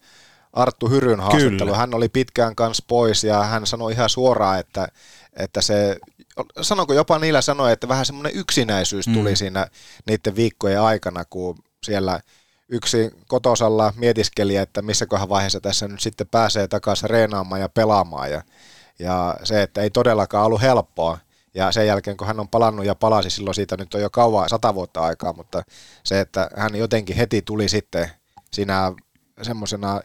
Arttu 0.52 0.88
Hyryn 0.88 1.20
haastattelu. 1.20 1.58
Kyllä. 1.58 1.76
Hän 1.76 1.94
oli 1.94 2.08
pitkään 2.08 2.54
kanssa 2.54 2.84
pois 2.86 3.24
ja 3.24 3.42
hän 3.42 3.66
sanoi 3.66 3.92
ihan 3.92 4.08
suoraan, 4.08 4.58
että, 4.58 4.88
että 5.36 5.62
se, 5.62 5.96
sanonko 6.60 6.92
jopa 6.94 7.18
niillä 7.18 7.40
sanoi, 7.40 7.72
että 7.72 7.88
vähän 7.88 8.06
semmoinen 8.06 8.34
yksinäisyys 8.34 9.04
tuli 9.04 9.30
mm. 9.30 9.36
siinä 9.36 9.66
niiden 10.06 10.36
viikkojen 10.36 10.80
aikana, 10.80 11.24
kun 11.24 11.58
siellä 11.82 12.20
yksi 12.68 13.10
kotosalla 13.26 13.92
mietiskeli, 13.96 14.56
että 14.56 14.82
missä 14.82 15.06
kohan 15.06 15.28
vaiheessa 15.28 15.60
tässä 15.60 15.88
nyt 15.88 16.00
sitten 16.00 16.28
pääsee 16.28 16.68
takaisin 16.68 17.10
reenaamaan 17.10 17.60
ja 17.60 17.68
pelaamaan. 17.68 18.30
Ja, 18.30 18.42
ja 18.98 19.36
se, 19.44 19.62
että 19.62 19.80
ei 19.80 19.90
todellakaan 19.90 20.46
ollut 20.46 20.62
helppoa. 20.62 21.18
Ja 21.54 21.72
sen 21.72 21.86
jälkeen, 21.86 22.16
kun 22.16 22.26
hän 22.26 22.40
on 22.40 22.48
palannut 22.48 22.86
ja 22.86 22.94
palasi 22.94 23.30
silloin 23.30 23.54
siitä 23.54 23.76
nyt 23.76 23.94
on 23.94 24.00
jo 24.00 24.10
kauan, 24.10 24.48
sata 24.48 24.74
vuotta 24.74 25.00
aikaa, 25.00 25.32
mutta 25.32 25.62
se, 26.04 26.20
että 26.20 26.50
hän 26.56 26.76
jotenkin 26.76 27.16
heti 27.16 27.42
tuli 27.42 27.68
sitten 27.68 28.10
siinä 28.52 28.92
semmoisena 29.42 30.00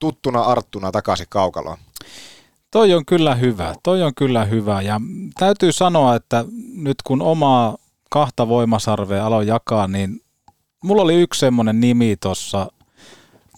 tuttuna 0.00 0.40
arttuna 0.42 0.92
takaisin 0.92 1.26
kaukaloon. 1.28 1.78
Toi 2.70 2.94
on 2.94 3.06
kyllä 3.06 3.34
hyvä, 3.34 3.74
toi 3.82 4.02
on 4.02 4.12
kyllä 4.14 4.44
hyvä 4.44 4.82
ja 4.82 5.00
täytyy 5.38 5.72
sanoa, 5.72 6.14
että 6.14 6.44
nyt 6.74 7.02
kun 7.02 7.22
omaa 7.22 7.76
kahta 8.10 8.48
voimasarvea 8.48 9.26
aloin 9.26 9.48
jakaa, 9.48 9.88
niin 9.88 10.20
mulla 10.84 11.02
oli 11.02 11.22
yksi 11.22 11.40
semmoinen 11.40 11.80
nimi 11.80 12.16
tuossa 12.22 12.72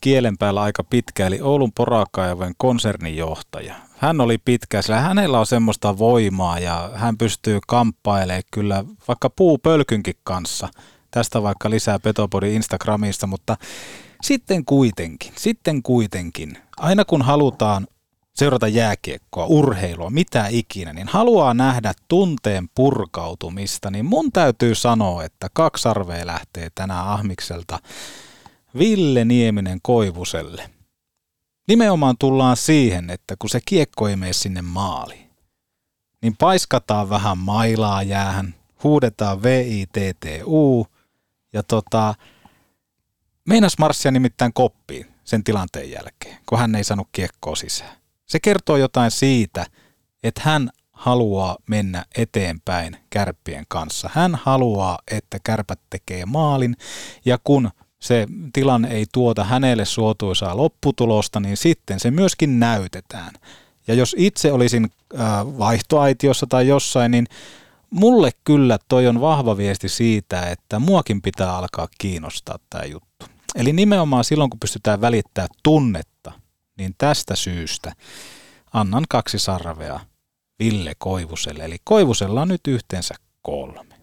kielen 0.00 0.38
päällä 0.38 0.62
aika 0.62 0.84
pitkä, 0.84 1.26
eli 1.26 1.40
Oulun 1.40 1.72
Porakaivojen 1.72 2.54
konsernijohtaja. 2.56 3.74
Hän 3.98 4.20
oli 4.20 4.38
pitkä, 4.38 4.82
sillä 4.82 5.00
hänellä 5.00 5.38
on 5.38 5.46
semmoista 5.46 5.98
voimaa 5.98 6.58
ja 6.58 6.90
hän 6.94 7.18
pystyy 7.18 7.58
kamppailemaan 7.66 8.42
kyllä 8.50 8.84
vaikka 9.08 9.30
puupölkynkin 9.30 10.14
kanssa. 10.24 10.68
Tästä 11.10 11.42
vaikka 11.42 11.70
lisää 11.70 11.98
Petopodin 11.98 12.52
Instagramista, 12.52 13.26
mutta 13.26 13.56
sitten 14.22 14.64
kuitenkin, 14.64 15.32
sitten 15.36 15.82
kuitenkin, 15.82 16.58
aina 16.76 17.04
kun 17.04 17.22
halutaan 17.22 17.86
seurata 18.34 18.68
jääkiekkoa, 18.68 19.46
urheilua, 19.46 20.10
mitä 20.10 20.46
ikinä, 20.50 20.92
niin 20.92 21.08
haluaa 21.08 21.54
nähdä 21.54 21.92
tunteen 22.08 22.68
purkautumista, 22.74 23.90
niin 23.90 24.04
mun 24.04 24.32
täytyy 24.32 24.74
sanoa, 24.74 25.24
että 25.24 25.48
kaksi 25.52 25.88
arvea 25.88 26.26
lähtee 26.26 26.68
tänään 26.74 27.06
Ahmikselta 27.06 27.78
Ville 28.78 29.24
Nieminen 29.24 29.78
Koivuselle. 29.82 30.70
Nimenomaan 31.68 32.16
tullaan 32.18 32.56
siihen, 32.56 33.10
että 33.10 33.36
kun 33.38 33.50
se 33.50 33.60
kiekko 33.64 34.08
ei 34.08 34.16
mene 34.16 34.32
sinne 34.32 34.62
maaliin, 34.62 35.30
niin 36.22 36.36
paiskataan 36.36 37.10
vähän 37.10 37.38
mailaa 37.38 38.02
jäähän, 38.02 38.54
huudetaan 38.84 39.42
V-I-T-T-U 39.42 40.86
ja 41.52 41.62
tota, 41.62 42.14
meinas 43.48 43.78
marssia 43.78 44.10
nimittäin 44.10 44.52
koppiin 44.52 45.06
sen 45.24 45.44
tilanteen 45.44 45.90
jälkeen, 45.90 46.38
kun 46.46 46.58
hän 46.58 46.74
ei 46.74 46.84
saanut 46.84 47.08
kiekkoa 47.12 47.56
sisään. 47.56 47.96
Se 48.26 48.40
kertoo 48.40 48.76
jotain 48.76 49.10
siitä, 49.10 49.66
että 50.22 50.40
hän 50.44 50.70
haluaa 50.92 51.56
mennä 51.66 52.04
eteenpäin 52.16 52.96
kärppien 53.10 53.64
kanssa. 53.68 54.10
Hän 54.12 54.34
haluaa, 54.42 54.98
että 55.10 55.38
kärpät 55.44 55.80
tekee 55.90 56.26
maalin 56.26 56.76
ja 57.24 57.38
kun 57.44 57.70
se 57.98 58.26
tilanne 58.52 58.88
ei 58.88 59.06
tuota 59.12 59.44
hänelle 59.44 59.84
suotuisaa 59.84 60.56
lopputulosta, 60.56 61.40
niin 61.40 61.56
sitten 61.56 62.00
se 62.00 62.10
myöskin 62.10 62.60
näytetään. 62.60 63.32
Ja 63.86 63.94
jos 63.94 64.16
itse 64.18 64.52
olisin 64.52 64.90
äh, 65.20 65.28
vaihtoaitiossa 65.58 66.46
tai 66.46 66.68
jossain, 66.68 67.10
niin 67.10 67.26
mulle 67.90 68.30
kyllä 68.44 68.78
toi 68.88 69.06
on 69.08 69.20
vahva 69.20 69.56
viesti 69.56 69.88
siitä, 69.88 70.50
että 70.50 70.78
muakin 70.78 71.22
pitää 71.22 71.56
alkaa 71.56 71.88
kiinnostaa 71.98 72.58
tämä 72.70 72.84
juttu. 72.84 73.26
Eli 73.54 73.72
nimenomaan 73.72 74.24
silloin, 74.24 74.50
kun 74.50 74.60
pystytään 74.60 75.00
välittämään 75.00 75.48
tunnetta, 75.62 76.32
niin 76.78 76.94
tästä 76.98 77.36
syystä 77.36 77.92
annan 78.72 79.04
kaksi 79.08 79.38
sarvea 79.38 80.00
Ville 80.58 80.92
Koivuselle. 80.98 81.64
Eli 81.64 81.76
Koivusella 81.84 82.42
on 82.42 82.48
nyt 82.48 82.66
yhteensä 82.66 83.14
kolme. 83.42 83.94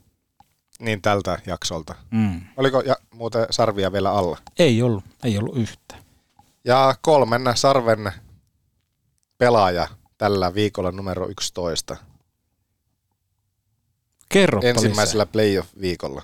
Niin 0.79 1.01
tältä 1.01 1.39
jaksolta. 1.45 1.95
Mm. 2.11 2.41
Oliko 2.57 2.81
ja, 2.81 2.95
muuten 3.13 3.47
sarvia 3.49 3.91
vielä 3.91 4.11
alla? 4.11 4.37
Ei 4.59 4.81
ollut, 4.81 5.03
ei 5.23 5.37
ollut 5.37 5.57
yhtään. 5.57 6.03
Ja 6.65 6.95
kolmen 7.01 7.41
sarven 7.55 8.11
pelaaja 9.37 9.87
tällä 10.17 10.53
viikolla 10.53 10.91
numero 10.91 11.27
11. 11.27 11.97
Kerro 14.29 14.61
Ensimmäisellä 14.63 15.25
playoff-viikolla 15.25 16.21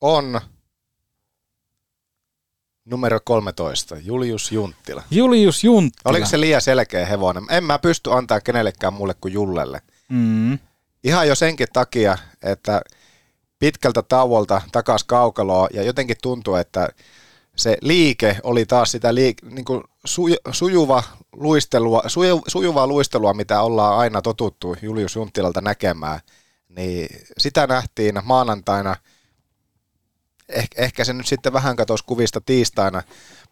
on 0.00 0.40
numero 2.90 3.20
13, 3.24 3.96
Julius 4.02 4.52
Junttila. 4.52 5.02
Julius 5.10 5.64
Junttila. 5.64 6.10
Oliko 6.10 6.26
se 6.26 6.40
liian 6.40 6.60
selkeä 6.60 7.06
hevonen? 7.06 7.44
En 7.50 7.64
mä 7.64 7.78
pysty 7.78 8.12
antaa 8.12 8.40
kenellekään 8.40 8.92
mulle 8.92 9.14
kuin 9.20 9.34
Jullelle. 9.34 9.82
Mm. 10.08 10.58
Ihan 11.04 11.28
jo 11.28 11.34
senkin 11.34 11.68
takia, 11.72 12.18
että 12.42 12.82
pitkältä 13.58 14.02
tauolta 14.02 14.62
takas 14.72 15.04
kaukaloa 15.04 15.68
ja 15.74 15.82
jotenkin 15.82 16.16
tuntuu, 16.22 16.54
että 16.54 16.88
se 17.56 17.76
liike 17.80 18.36
oli 18.42 18.66
taas 18.66 18.90
sitä 18.90 19.12
liik- 19.12 19.50
niin 19.50 19.64
kuin 19.64 19.84
sujuva 20.52 21.02
luistelua, 21.32 22.02
suju, 22.06 22.42
sujuvaa 22.46 22.86
luistelua, 22.86 23.34
mitä 23.34 23.62
ollaan 23.62 23.98
aina 23.98 24.22
totuttu 24.22 24.76
Julius 24.82 25.16
Junttilalta 25.16 25.60
näkemään. 25.60 26.20
Niin 26.68 27.08
sitä 27.38 27.66
nähtiin 27.66 28.20
maanantaina, 28.24 28.96
eh, 30.52 30.68
ehkä 30.76 31.04
se 31.04 31.12
nyt 31.12 31.26
sitten 31.26 31.52
vähän 31.52 31.76
katosi 31.76 32.04
kuvista 32.04 32.40
tiistaina, 32.40 33.02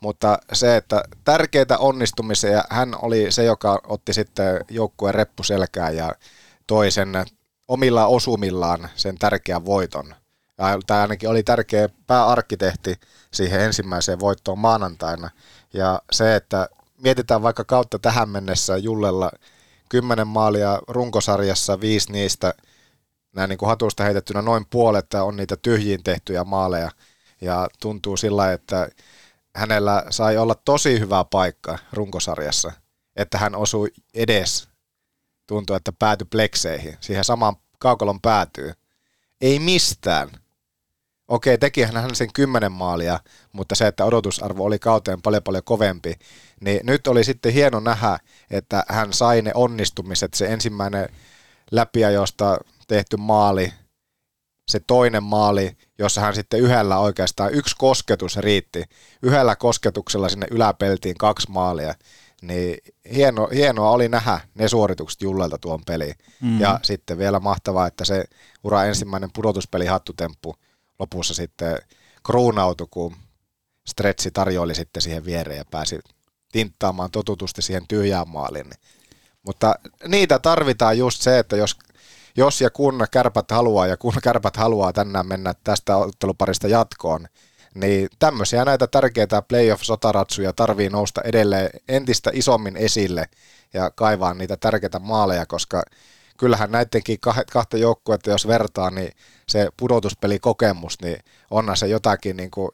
mutta 0.01 0.39
se, 0.53 0.77
että 0.77 1.03
tärkeitä 1.25 1.79
onnistumisia, 1.79 2.65
hän 2.71 2.95
oli 3.03 3.33
se, 3.33 3.45
joka 3.45 3.81
otti 3.87 4.13
sitten 4.13 4.65
joukkueen 4.71 5.15
reppuselkään 5.15 5.97
ja 5.97 6.13
toi 6.67 6.91
sen 6.91 7.25
omilla 7.69 8.07
osumillaan 8.07 8.89
sen 8.97 9.19
tärkeän 9.19 9.65
voiton. 9.65 10.15
Tai 10.87 11.01
ainakin 11.01 11.29
oli 11.29 11.43
tärkeä 11.43 11.89
pääarkkitehti 12.07 12.95
siihen 13.31 13.61
ensimmäiseen 13.61 14.21
voittoon 14.21 14.59
maanantaina. 14.59 15.31
Ja 15.73 16.03
se, 16.13 16.37
että 16.37 16.69
mietitään 17.03 17.43
vaikka 17.43 17.65
kautta 17.65 17.99
tähän 17.99 18.29
mennessä 18.29 18.77
Jullella 18.77 19.31
kymmenen 19.89 20.29
maalia 20.29 20.81
runkosarjassa, 20.89 21.81
viisi 21.81 22.13
niistä 22.13 22.55
näin 23.35 23.49
niin 23.49 23.59
kuin 23.59 23.69
hatusta 23.69 24.05
heitettynä 24.05 24.43
noin 24.43 24.67
puolet 24.71 25.15
on 25.15 25.37
niitä 25.37 25.57
tyhjiin 25.57 26.03
tehtyjä 26.03 26.45
maaleja. 26.45 26.91
Ja 27.41 27.69
tuntuu 27.81 28.17
sillä, 28.17 28.53
että 28.53 28.89
hänellä 29.57 30.05
sai 30.11 30.37
olla 30.37 30.55
tosi 30.65 31.01
hyvä 31.01 31.25
paikka 31.25 31.79
runkosarjassa, 31.93 32.73
että 33.17 33.39
hän 33.39 33.55
osui 33.55 33.89
edes, 34.15 34.69
tuntuu, 35.47 35.77
että 35.77 35.93
päätyi 35.99 36.27
plekseihin, 36.31 36.97
siihen 37.01 37.25
samaan 37.25 37.57
kaukalon 37.79 38.21
päätyy. 38.21 38.73
Ei 39.41 39.59
mistään. 39.59 40.31
Okei, 41.29 41.59
tekihän 41.59 41.95
hän 41.95 42.15
sen 42.15 42.33
kymmenen 42.33 42.73
maalia, 42.73 43.21
mutta 43.53 43.75
se, 43.75 43.87
että 43.87 44.05
odotusarvo 44.05 44.65
oli 44.65 44.79
kauteen 44.79 45.23
paljon 45.23 45.43
paljon 45.43 45.65
kovempi, 45.65 46.15
niin 46.61 46.81
nyt 46.83 47.07
oli 47.07 47.25
sitten 47.25 47.53
hieno 47.53 47.81
nähdä, 47.81 48.19
että 48.51 48.85
hän 48.89 49.13
sai 49.13 49.43
ne 49.43 49.51
onnistumiset, 49.55 50.35
se 50.35 50.47
ensimmäinen 50.47 51.09
läpiajosta 51.71 52.59
tehty 52.89 53.17
maali, 53.17 53.73
se 54.69 54.81
toinen 54.87 55.23
maali, 55.23 55.77
jossa 55.99 56.21
hän 56.21 56.35
sitten 56.35 56.61
yhdellä 56.61 56.99
oikeastaan, 56.99 57.55
yksi 57.55 57.77
kosketus 57.79 58.37
riitti, 58.37 58.85
yhdellä 59.23 59.57
kosketuksella 59.57 60.29
sinne 60.29 60.47
yläpeltiin 60.51 61.19
kaksi 61.19 61.51
maalia, 61.51 61.95
niin 62.43 62.79
hieno, 63.15 63.49
hienoa 63.55 63.91
oli 63.91 64.09
nähdä 64.09 64.41
ne 64.55 64.69
suoritukset 64.69 65.23
Jullelta 65.23 65.59
tuon 65.59 65.81
peliin. 65.87 66.15
Mm. 66.43 66.61
Ja 66.61 66.81
sitten 66.83 67.19
vielä 67.19 67.41
mahtavaa, 67.41 67.87
että 67.87 68.05
se 68.05 68.25
ura 68.65 68.85
ensimmäinen 68.85 69.31
pudotuspeli 69.35 69.87
hattutemppu 69.87 70.55
lopussa 70.99 71.35
sitten 71.35 71.79
kruunautui, 72.27 72.87
kun 72.91 73.17
Stretsi 73.89 74.31
tarjoili 74.31 74.75
sitten 74.75 75.03
siihen 75.03 75.25
viereen 75.25 75.59
ja 75.59 75.65
pääsi 75.71 75.99
tinttaamaan 76.53 77.11
totutusti 77.11 77.63
siihen 77.63 77.89
tyhjään 77.89 78.29
maaliin. 78.29 78.71
Mutta 79.43 79.75
niitä 80.09 80.39
tarvitaan 80.39 80.99
just 80.99 81.23
se, 81.23 81.39
että 81.39 81.57
jos, 81.57 81.77
jos 82.39 82.61
ja 82.61 82.71
kun 82.71 83.07
kärpät 83.11 83.51
haluaa 83.51 83.87
ja 83.87 83.97
kun 83.97 84.15
kärpät 84.23 84.57
haluaa 84.57 84.93
tänään 84.93 85.27
mennä 85.27 85.55
tästä 85.65 85.97
otteluparista 85.97 86.69
jatkoon, 86.69 87.27
niin 87.75 88.09
tämmöisiä 88.19 88.65
näitä 88.65 88.87
tärkeitä 88.87 89.43
playoff-sotaratsuja 89.43 90.53
tarvii 90.53 90.89
nousta 90.89 91.21
edelleen 91.25 91.71
entistä 91.89 92.31
isommin 92.35 92.77
esille 92.77 93.29
ja 93.75 93.91
kaivaa 93.91 94.35
niitä 94.35 94.57
tärkeitä 94.57 94.99
maaleja, 94.99 95.47
koska 95.47 95.83
kyllähän 96.37 96.71
näidenkin 96.71 97.19
kahta 97.53 97.77
joukkuetta, 97.77 98.31
jos 98.31 98.47
vertaa, 98.47 98.91
niin 98.91 99.13
se 99.49 99.69
pudotuspelikokemus, 99.77 101.03
niin 101.03 101.19
onhan 101.51 101.77
se 101.77 101.87
jotakin 101.87 102.37
niin 102.37 102.51
kuin 102.51 102.71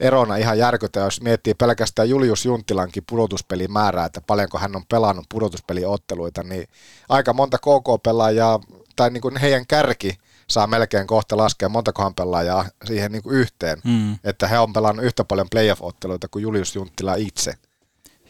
erona 0.00 0.36
ihan 0.36 0.58
järkytä, 0.58 1.00
jos 1.00 1.20
miettii 1.20 1.54
pelkästään 1.54 2.08
Julius 2.08 2.44
Junttilankin 2.44 3.04
pudotuspelimäärää, 3.08 4.06
että 4.06 4.20
paljonko 4.20 4.58
hän 4.58 4.76
on 4.76 4.86
pelannut 4.88 5.26
pudotuspeliotteluita, 5.28 6.42
niin 6.42 6.68
aika 7.08 7.32
monta 7.32 7.58
KK-pelaajaa, 7.58 8.60
tai 8.98 9.10
niin 9.10 9.20
kuin 9.20 9.36
heidän 9.36 9.66
kärki 9.66 10.18
saa 10.50 10.66
melkein 10.66 11.06
kohta 11.06 11.36
laskea 11.36 11.68
montakohan 11.68 12.14
pelaajaa 12.14 12.64
siihen 12.84 13.12
niin 13.12 13.22
kuin 13.22 13.36
yhteen, 13.36 13.78
mm. 13.84 14.18
että 14.24 14.48
he 14.48 14.58
on 14.58 14.72
pelannut 14.72 15.04
yhtä 15.04 15.24
paljon 15.24 15.46
playoff-otteluita 15.50 16.28
kuin 16.30 16.42
Julius 16.42 16.74
Junttila 16.74 17.14
itse. 17.14 17.54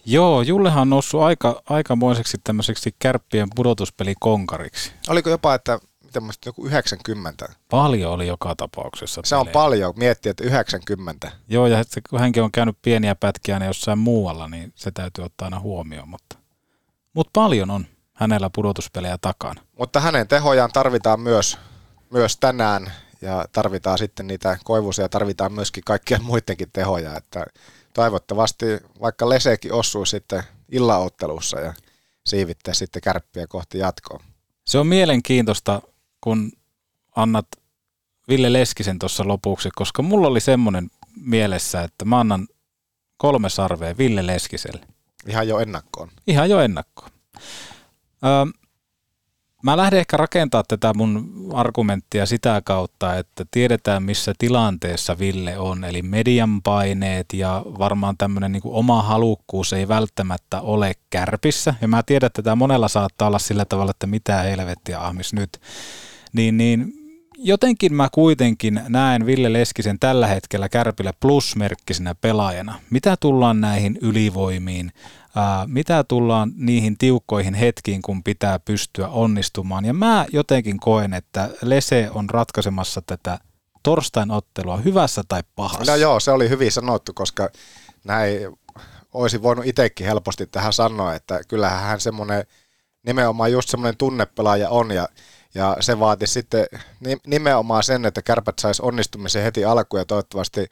Joo, 0.05 0.43
Jullehan 0.43 0.83
on 0.83 0.91
noussut 0.91 1.21
aika, 1.21 1.63
aikamoiseksi 1.71 2.39
tämmöiseksi 2.45 2.95
kärppien 2.99 3.49
pudotuspelikonkariksi. 3.55 4.93
Oliko 5.09 5.31
jopa, 5.31 5.55
että 5.55 5.79
mitä 6.03 6.21
joku 6.47 6.67
90. 6.67 7.49
Paljon 7.71 8.13
oli 8.13 8.27
joka 8.27 8.55
tapauksessa. 8.55 9.21
Se 9.25 9.31
pelejä. 9.31 9.41
on 9.41 9.53
paljon, 9.53 9.95
miettiä, 9.97 10.31
että 10.31 10.45
90. 10.45 11.33
Joo, 11.49 11.67
ja 11.67 11.81
että 11.81 12.01
kun 12.11 12.21
hänkin 12.21 12.43
on 12.43 12.53
käynyt 12.53 12.79
pieniä 12.83 13.15
pätkiä 13.15 13.59
niin 13.59 13.67
jossain 13.67 13.99
muualla, 13.99 14.49
niin 14.49 14.73
se 14.75 14.91
täytyy 14.91 15.25
ottaa 15.25 15.47
aina 15.47 15.61
huomioon. 15.61 16.09
Mutta, 16.09 16.39
mutta 17.13 17.31
paljon 17.33 17.71
on 17.71 17.87
hänellä 18.19 18.51
pudotuspelejä 18.55 19.19
takana. 19.21 19.61
Mutta 19.79 20.01
hänen 20.01 20.29
tehojaan 20.29 20.71
tarvitaan 20.73 21.21
myös, 21.21 21.59
myös 22.11 22.37
tänään, 22.37 22.93
ja 23.21 23.45
tarvitaan 23.53 23.99
sitten 23.99 24.27
niitä 24.27 24.59
koivuisia, 24.65 25.09
tarvitaan 25.09 25.53
myöskin 25.53 25.85
kaikkia 25.85 26.19
muidenkin 26.23 26.71
tehoja, 26.73 27.17
että 27.17 27.47
toivottavasti 27.95 28.67
vaikka 29.01 29.29
Lesekin 29.29 29.73
osuu 29.73 30.05
sitten 30.05 30.43
illaottelussa 30.73 31.61
ja 31.61 31.75
siivittää 32.27 32.75
sitten 32.75 33.03
kärppiä 33.03 33.47
kohti 33.47 33.79
jatkoa. 33.79 34.21
Se 34.67 34.79
on 34.79 34.87
mielenkiintoista, 34.87 35.83
kun 36.21 36.53
annat 37.17 37.47
Ville 38.29 38.53
Leskisen 38.53 38.99
tuossa 38.99 39.29
lopuksi, 39.29 39.69
koska 39.75 40.03
mulla 40.03 40.29
oli 40.29 40.41
semmoinen 40.41 40.91
mielessä, 41.17 41.83
että 41.83 42.05
mä 42.05 42.21
annan 42.21 42.49
kolme 43.17 43.49
sarvea 43.49 43.99
Ville 43.99 44.27
Leskiselle. 44.27 44.87
Ihan 45.27 45.49
jo 45.49 45.59
ennakkoon. 45.59 46.09
Ihan 46.27 46.51
jo 46.51 46.61
ennakkoon. 46.61 47.11
Öö, 48.25 48.53
mä 49.63 49.77
lähden 49.77 50.01
ehkä 50.01 50.17
rakentaa 50.17 50.63
tätä 50.69 50.95
mun 50.95 51.35
argumenttia 51.55 52.27
sitä 52.27 52.63
kautta, 52.65 53.17
että 53.17 53.45
tiedetään 53.51 54.03
missä 54.03 54.33
tilanteessa 54.39 55.19
Ville 55.19 55.59
on, 55.59 55.85
eli 55.85 56.03
median 56.03 56.63
paineet 56.63 57.33
ja 57.33 57.63
varmaan 57.79 58.17
tämmöinen 58.17 58.53
niin 58.53 58.63
oma 58.65 59.03
halukkuus 59.03 59.73
ei 59.73 59.89
välttämättä 59.89 60.61
ole 60.61 60.93
kärpissä. 61.11 61.75
Ja 61.81 61.89
mä 61.89 62.03
tiedän, 62.03 62.27
että 62.27 62.43
tämä 62.43 62.57
monella 62.57 62.89
saattaa 62.89 63.29
olla 63.29 63.39
sillä 63.39 63.65
tavalla, 63.65 63.91
että 63.91 64.07
mitä 64.07 64.37
helvettiä 64.43 65.01
ahmis 65.01 65.33
nyt. 65.33 65.61
Niin, 66.33 66.57
niin 66.59 66.93
jotenkin 67.39 67.95
mä 67.95 68.09
kuitenkin 68.13 68.81
näen 68.89 69.27
Ville 69.27 69.53
Leskisen 69.53 69.99
tällä 69.99 70.27
hetkellä 70.27 70.69
Kärpille 70.69 71.13
plusmerkkisenä 71.21 72.15
pelaajana. 72.15 72.75
Mitä 72.91 73.17
tullaan 73.21 73.61
näihin 73.61 73.99
ylivoimiin, 74.03 74.93
mitä 75.67 76.05
tullaan 76.05 76.53
niihin 76.57 76.99
tiukkoihin 76.99 77.55
hetkiin, 77.55 78.03
kun 78.03 78.23
pitää 78.23 78.59
pystyä 78.59 79.09
onnistumaan. 79.09 79.85
Ja 79.85 79.95
mä 79.95 80.27
jotenkin 80.33 80.81
koen, 80.81 81.15
että 81.15 81.51
Lese 81.63 82.11
on 82.15 82.31
ratkaisemassa 82.31 83.03
tätä 83.07 83.39
torstain 83.83 84.31
ottelua 84.31 84.77
hyvässä 84.77 85.23
tai 85.29 85.43
pahassa. 85.57 85.93
No 85.93 85.97
joo, 85.97 86.21
se 86.21 86.31
oli 86.31 86.49
hyvin 86.49 86.73
sanottu, 86.73 87.13
koska 87.15 87.49
näin 88.05 88.59
olisi 89.15 89.43
voinut 89.43 89.67
itsekin 89.67 90.07
helposti 90.07 90.47
tähän 90.47 90.73
sanoa, 90.73 91.15
että 91.15 91.41
kyllähän 91.49 91.81
hän 91.81 92.01
semmoinen 92.01 92.45
nimenomaan 93.07 93.53
just 93.53 93.69
semmoinen 93.69 93.97
tunnepelaaja 93.97 94.71
on 94.71 94.91
ja 94.91 95.09
ja 95.55 95.77
se 95.81 95.99
vaati 95.99 96.27
sitten 96.27 96.67
nimenomaan 97.27 97.83
sen, 97.83 98.07
että 98.07 98.23
kärpät 98.23 98.59
saisi 98.59 98.83
onnistumisen 98.83 99.43
heti 99.43 99.65
alkuun 99.65 100.01
ja 100.01 100.05
toivottavasti 100.05 100.67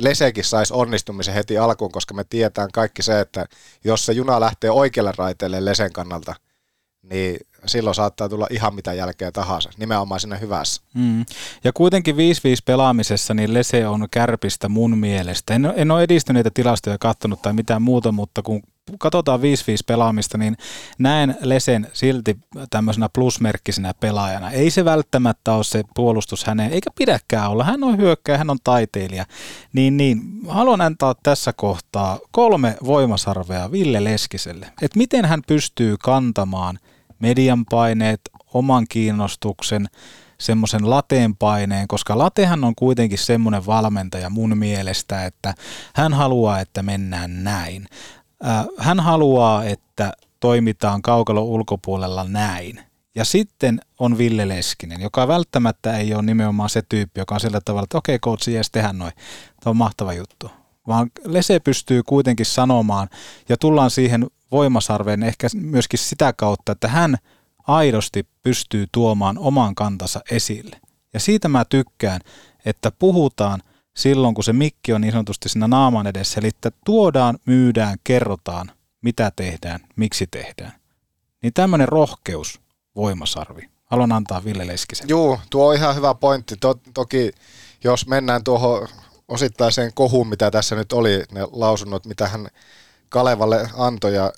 Lesekin 0.00 0.44
saisi 0.44 0.74
onnistumisen 0.74 1.34
heti 1.34 1.58
alkuun, 1.58 1.92
koska 1.92 2.14
me 2.14 2.24
tiedetään 2.24 2.68
kaikki 2.72 3.02
se, 3.02 3.20
että 3.20 3.46
jos 3.84 4.06
se 4.06 4.12
juna 4.12 4.40
lähtee 4.40 4.70
oikealle 4.70 5.12
raiteelle 5.16 5.64
Lesen 5.64 5.92
kannalta, 5.92 6.34
niin 7.02 7.36
silloin 7.66 7.94
saattaa 7.94 8.28
tulla 8.28 8.46
ihan 8.50 8.74
mitä 8.74 8.92
jälkeä 8.92 9.32
tahansa, 9.32 9.70
nimenomaan 9.76 10.20
sinne 10.20 10.40
hyvässä. 10.40 10.82
Mm. 10.94 11.24
Ja 11.64 11.72
kuitenkin 11.72 12.16
5-5 12.16 12.18
pelaamisessa 12.64 13.34
niin 13.34 13.54
Lese 13.54 13.86
on 13.86 14.08
kärpistä 14.10 14.68
mun 14.68 14.98
mielestä. 14.98 15.54
En, 15.54 15.72
en 15.76 15.90
ole 15.90 16.02
edistyneitä 16.02 16.50
tilastoja 16.54 16.98
katsonut 16.98 17.42
tai 17.42 17.52
mitään 17.52 17.82
muuta, 17.82 18.12
mutta 18.12 18.42
kun 18.42 18.62
katsotaan 18.98 19.40
5-5 19.40 19.42
pelaamista, 19.86 20.38
niin 20.38 20.56
näen 20.98 21.36
Lesen 21.40 21.86
silti 21.92 22.38
tämmöisenä 22.70 23.08
plusmerkkisenä 23.14 23.94
pelaajana. 24.00 24.50
Ei 24.50 24.70
se 24.70 24.84
välttämättä 24.84 25.52
ole 25.52 25.64
se 25.64 25.82
puolustus 25.94 26.44
häneen, 26.44 26.72
eikä 26.72 26.90
pidäkään 26.98 27.50
olla. 27.50 27.64
Hän 27.64 27.84
on 27.84 27.96
hyökkäjä, 27.96 28.38
hän 28.38 28.50
on 28.50 28.58
taiteilija. 28.64 29.24
Niin, 29.72 29.96
niin 29.96 30.22
haluan 30.48 30.80
antaa 30.80 31.14
tässä 31.22 31.52
kohtaa 31.52 32.18
kolme 32.30 32.76
voimasarvea 32.84 33.72
Ville 33.72 34.04
Leskiselle. 34.04 34.66
Että 34.82 34.98
miten 34.98 35.24
hän 35.24 35.42
pystyy 35.46 35.96
kantamaan 36.02 36.78
median 37.18 37.64
paineet, 37.64 38.20
oman 38.54 38.86
kiinnostuksen, 38.88 39.86
semmoisen 40.38 40.90
lateen 40.90 41.36
paineen, 41.36 41.88
koska 41.88 42.18
latehan 42.18 42.64
on 42.64 42.74
kuitenkin 42.74 43.18
semmoinen 43.18 43.66
valmentaja 43.66 44.30
mun 44.30 44.58
mielestä, 44.58 45.26
että 45.26 45.54
hän 45.94 46.14
haluaa, 46.14 46.60
että 46.60 46.82
mennään 46.82 47.44
näin. 47.44 47.86
Hän 48.78 49.00
haluaa, 49.00 49.64
että 49.64 50.12
toimitaan 50.40 51.02
kaukalon 51.02 51.44
ulkopuolella 51.44 52.24
näin. 52.24 52.80
Ja 53.14 53.24
sitten 53.24 53.80
on 53.98 54.18
Ville 54.18 54.48
Leskinen, 54.48 55.00
joka 55.00 55.28
välttämättä 55.28 55.96
ei 55.96 56.14
ole 56.14 56.22
nimenomaan 56.22 56.70
se 56.70 56.82
tyyppi, 56.88 57.20
joka 57.20 57.34
on 57.34 57.40
sillä 57.40 57.60
tavalla, 57.64 57.84
että 57.84 57.98
okei, 57.98 58.14
okay, 58.14 58.30
coach, 58.30 58.48
jes, 58.48 58.70
tehdään 58.70 58.98
noin. 58.98 59.12
Tämä 59.60 59.70
on 59.70 59.76
mahtava 59.76 60.12
juttu. 60.12 60.50
Vaan 60.86 61.10
Lese 61.24 61.60
pystyy 61.60 62.02
kuitenkin 62.02 62.46
sanomaan, 62.46 63.08
ja 63.48 63.56
tullaan 63.56 63.90
siihen 63.90 64.26
voimasarveen 64.52 65.22
ehkä 65.22 65.48
myöskin 65.54 65.98
sitä 65.98 66.32
kautta, 66.32 66.72
että 66.72 66.88
hän 66.88 67.16
aidosti 67.66 68.26
pystyy 68.42 68.86
tuomaan 68.92 69.38
oman 69.38 69.74
kantansa 69.74 70.20
esille. 70.30 70.80
Ja 71.14 71.20
siitä 71.20 71.48
mä 71.48 71.64
tykkään, 71.64 72.20
että 72.64 72.90
puhutaan 72.90 73.62
silloin, 73.96 74.34
kun 74.34 74.44
se 74.44 74.52
mikki 74.52 74.92
on 74.92 75.00
niin 75.00 75.12
sanotusti 75.12 75.48
siinä 75.48 75.68
naaman 75.68 76.06
edessä, 76.06 76.40
eli 76.40 76.48
että 76.48 76.70
tuodaan, 76.84 77.38
myydään, 77.46 77.96
kerrotaan, 78.04 78.72
mitä 79.02 79.32
tehdään, 79.36 79.80
miksi 79.96 80.26
tehdään. 80.26 80.72
Niin 81.42 81.52
tämmöinen 81.54 81.88
rohkeus, 81.88 82.60
voimasarvi. 82.96 83.70
Haluan 83.84 84.12
antaa 84.12 84.44
Ville 84.44 84.66
Leskisen. 84.66 85.08
Joo, 85.08 85.40
tuo 85.50 85.68
on 85.68 85.74
ihan 85.74 85.96
hyvä 85.96 86.14
pointti. 86.14 86.56
To, 86.60 86.74
toki 86.94 87.32
jos 87.84 88.06
mennään 88.06 88.44
tuohon 88.44 88.88
osittaiseen 89.28 89.94
kohuun, 89.94 90.28
mitä 90.28 90.50
tässä 90.50 90.76
nyt 90.76 90.92
oli, 90.92 91.24
ne 91.32 91.46
lausunnot, 91.52 92.06
mitä 92.06 92.28
hän 92.28 92.48
Kalevalle 93.08 93.70
antoi, 93.76 94.14
ja 94.14 94.32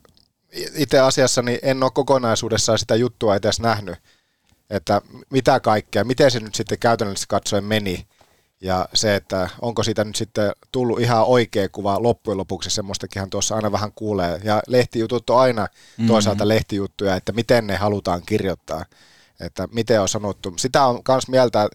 itse 0.74 1.00
asiassa 1.00 1.42
niin 1.42 1.59
en 1.62 1.82
ole 1.82 1.90
kokonaisuudessaan 1.94 2.78
sitä 2.78 2.96
juttua 2.96 3.36
edes 3.36 3.61
nähnyt, 3.61 3.98
että 4.70 5.00
mitä 5.30 5.61
kaikkea, 5.61 6.05
miten 6.05 6.30
se 6.30 6.40
nyt 6.40 6.55
sitten 6.55 6.78
käytännössä 6.78 7.26
katsoen 7.28 7.64
meni, 7.64 8.07
Ja 8.63 8.89
se, 8.95 9.15
että 9.15 9.49
onko 9.61 9.83
siitä 9.83 10.05
nyt 10.05 10.17
sitten 10.17 10.53
tullut 10.73 11.01
ihan 11.01 11.25
oikea 11.25 11.69
kuva 11.69 12.03
loppujen 12.03 12.39
lopuksi, 12.39 12.71
semmoistakin 12.71 13.31
tuossa 13.31 13.55
aina 13.55 13.73
vähän 13.73 13.93
kuulee. 13.95 14.41
Ja 14.45 14.63
lehtijutut 14.67 15.31
on 15.31 15.41
aina 15.41 15.69
Mm. 15.99 16.07
toisaalta 16.07 16.49
lehtijuttuja, 16.49 17.17
että 17.17 17.33
miten 17.33 17.67
ne 17.67 17.77
halutaan 17.77 18.23
kirjoittaa, 18.27 18.85
että 19.41 19.69
miten 19.73 20.01
on 20.01 20.09
sanottu. 20.09 20.53
Sitä 20.57 20.87
on 20.87 21.01
myös 21.09 21.29
mieltä, 21.29 21.69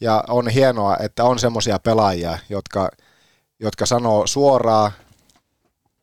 ja 0.00 0.24
on 0.28 0.48
hienoa, 0.48 0.96
että 1.00 1.24
on 1.24 1.38
semmoisia 1.38 1.78
pelaajia, 1.78 2.38
jotka, 2.48 2.90
jotka 3.58 3.86
sanoo 3.86 4.26
suoraan, 4.26 4.92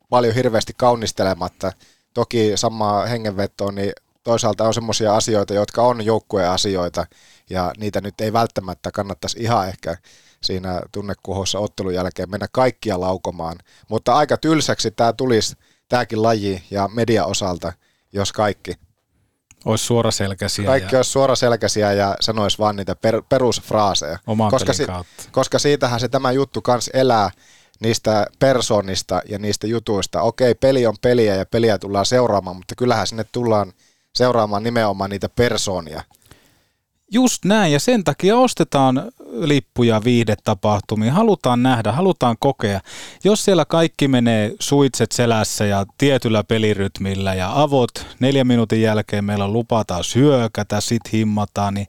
paljon 0.09 0.35
hirveästi 0.35 0.73
kaunistelematta. 0.77 1.71
Toki 2.13 2.51
samaa 2.55 3.05
hengenvetoa, 3.05 3.71
niin 3.71 3.91
toisaalta 4.23 4.67
on 4.67 4.73
semmoisia 4.73 5.15
asioita, 5.15 5.53
jotka 5.53 5.81
on 5.81 6.05
joukkueen 6.05 6.49
asioita, 6.49 7.05
ja 7.49 7.71
niitä 7.77 8.01
nyt 8.01 8.21
ei 8.21 8.33
välttämättä 8.33 8.91
kannattaisi 8.91 9.39
ihan 9.39 9.67
ehkä 9.67 9.97
siinä 10.47 10.81
tunnekuhossa 10.91 11.59
ottelun 11.59 11.93
jälkeen 11.93 12.31
mennä 12.31 12.47
kaikkia 12.51 12.99
laukomaan. 12.99 13.57
Mutta 13.89 14.15
aika 14.15 14.37
tylsäksi 14.37 14.91
tämä 14.91 15.13
tulisi, 15.13 15.55
tämäkin 15.89 16.23
laji 16.23 16.63
ja 16.71 16.87
media 16.87 17.25
osalta, 17.25 17.73
jos 18.13 18.31
kaikki. 18.31 18.73
Olisi 19.65 19.85
suoraselkäisiä. 19.85 20.65
Kaikki 20.65 20.95
ja 20.95 20.99
olisi 20.99 21.11
suoraselkäisiä 21.11 21.93
ja 21.93 22.15
sanoisi 22.21 22.59
vaan 22.59 22.75
niitä 22.75 22.95
per, 22.95 23.21
perusfraaseja. 23.29 24.19
Oman 24.27 24.51
koska, 24.51 24.73
kautta. 24.87 25.23
koska 25.31 25.59
siitähän 25.59 25.99
se 25.99 26.07
tämä 26.07 26.31
juttu 26.31 26.61
kans 26.61 26.89
elää 26.93 27.31
niistä 27.79 28.27
persoonista 28.39 29.21
ja 29.29 29.39
niistä 29.39 29.67
jutuista. 29.67 30.21
Okei, 30.21 30.55
peli 30.55 30.85
on 30.85 30.95
peliä 31.01 31.35
ja 31.35 31.45
peliä 31.45 31.77
tullaan 31.77 32.05
seuraamaan, 32.05 32.55
mutta 32.55 32.75
kyllähän 32.75 33.07
sinne 33.07 33.25
tullaan 33.31 33.73
seuraamaan 34.15 34.63
nimenomaan 34.63 35.09
niitä 35.09 35.29
persoonia. 35.29 36.03
Just 37.11 37.45
näin, 37.45 37.73
ja 37.73 37.79
sen 37.79 38.03
takia 38.03 38.37
ostetaan 38.37 39.11
lippuja 39.31 40.03
viihdetapahtumiin. 40.03 41.11
Halutaan 41.11 41.63
nähdä, 41.63 41.91
halutaan 41.91 42.35
kokea. 42.39 42.79
Jos 43.23 43.45
siellä 43.45 43.65
kaikki 43.65 44.07
menee 44.07 44.51
suitset 44.59 45.11
selässä 45.11 45.65
ja 45.65 45.85
tietyllä 45.97 46.43
pelirytmillä 46.43 47.33
ja 47.33 47.61
avot 47.61 48.05
neljän 48.19 48.47
minuutin 48.47 48.81
jälkeen 48.81 49.25
meillä 49.25 49.47
lupataan 49.47 50.03
syökätä, 50.03 50.81
sit 50.81 51.13
himmataan, 51.13 51.73
niin 51.73 51.87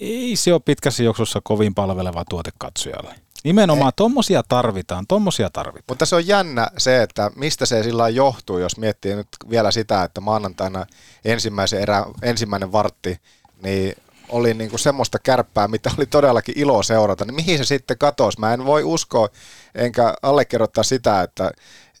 ei 0.00 0.36
se 0.36 0.52
ole 0.52 0.60
pitkässä 0.64 1.02
juoksussa 1.02 1.40
kovin 1.44 1.74
palveleva 1.74 2.24
tuote 2.30 2.50
katsojalle. 2.58 3.14
Nimenomaan 3.44 3.92
tommosia 3.96 4.42
tarvitaan, 4.48 5.06
tommosia 5.06 5.50
tarvitaan. 5.50 5.84
Mutta 5.88 6.06
se 6.06 6.16
on 6.16 6.26
jännä 6.26 6.68
se, 6.78 7.02
että 7.02 7.30
mistä 7.36 7.66
se 7.66 7.82
sillä 7.82 8.08
johtuu, 8.08 8.58
jos 8.58 8.76
miettii 8.76 9.14
nyt 9.14 9.28
vielä 9.50 9.70
sitä, 9.70 10.02
että 10.02 10.20
maanantaina 10.20 10.86
ensimmäisen 11.24 11.80
erä, 11.80 12.06
ensimmäinen 12.22 12.72
vartti, 12.72 13.20
niin 13.62 13.94
oli 14.28 14.54
niinku 14.54 14.78
semmoista 14.78 15.18
kärppää, 15.18 15.68
mitä 15.68 15.90
oli 15.98 16.06
todellakin 16.06 16.58
ilo 16.58 16.82
seurata, 16.82 17.24
niin 17.24 17.34
mihin 17.34 17.58
se 17.58 17.64
sitten 17.64 17.98
katosi? 17.98 18.40
Mä 18.40 18.54
en 18.54 18.64
voi 18.64 18.84
uskoa, 18.84 19.28
enkä 19.74 20.14
allekirjoittaa 20.22 20.84
sitä, 20.84 21.22
että, 21.22 21.50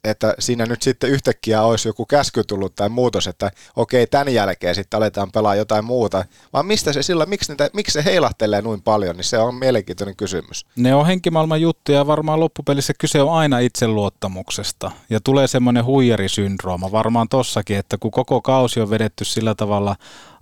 että 0.04 0.34
siinä 0.38 0.66
nyt 0.66 0.82
sitten 0.82 1.10
yhtäkkiä 1.10 1.62
olisi 1.62 1.88
joku 1.88 2.06
käsky 2.06 2.44
tullut 2.44 2.74
tai 2.74 2.88
muutos, 2.88 3.26
että 3.26 3.50
okei, 3.76 4.06
tämän 4.06 4.34
jälkeen 4.34 4.74
sitten 4.74 4.98
aletaan 4.98 5.32
pelaa 5.32 5.54
jotain 5.54 5.84
muuta, 5.84 6.24
vaan 6.52 6.66
mistä 6.66 6.92
se 6.92 7.02
sillä, 7.02 7.26
miksi, 7.26 7.52
niitä, 7.52 7.70
miksi 7.72 7.92
se 7.92 8.04
heilahtelee 8.04 8.62
noin 8.62 8.82
paljon, 8.82 9.16
niin 9.16 9.24
se 9.24 9.38
on 9.38 9.54
mielenkiintoinen 9.54 10.16
kysymys. 10.16 10.66
Ne 10.76 10.94
on 10.94 11.06
henkimaailman 11.06 11.60
juttuja 11.60 11.98
ja 11.98 12.06
varmaan 12.06 12.40
loppupelissä 12.40 12.92
kyse 12.98 13.22
on 13.22 13.32
aina 13.32 13.58
itseluottamuksesta. 13.58 14.90
Ja 15.10 15.20
tulee 15.20 15.46
semmoinen 15.46 15.84
huijarisyndrooma 15.84 16.92
varmaan 16.92 17.28
tossakin, 17.28 17.76
että 17.76 17.98
kun 17.98 18.10
koko 18.10 18.40
kausi 18.40 18.80
on 18.80 18.90
vedetty 18.90 19.24
sillä 19.24 19.54
tavalla 19.54 19.96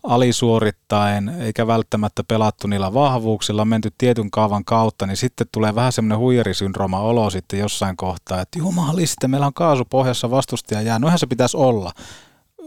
alisuorittaen, 0.04 1.28
eikä 1.28 1.66
välttämättä 1.66 2.24
pelattu 2.24 2.66
niillä 2.66 2.94
vahvuuksilla, 2.94 3.64
menty 3.64 3.92
tietyn 3.98 4.30
kaavan 4.30 4.64
kautta, 4.64 5.06
niin 5.06 5.16
sitten 5.16 5.46
tulee 5.52 5.74
vähän 5.74 5.92
semmoinen 5.92 6.18
huijarisyndrooma 6.18 7.00
olo 7.00 7.30
sitten 7.30 7.58
jossain 7.58 7.96
kohtaa, 7.96 8.40
että 8.40 8.58
jumaliste, 8.58 9.28
meillä 9.28 9.46
on 9.46 9.54
kaasu 9.54 9.84
pohjassa 9.84 10.30
vastustaja 10.30 10.82
jää. 10.82 10.98
Noinhan 10.98 11.18
se 11.18 11.26
pitäisi 11.26 11.56
olla 11.56 11.92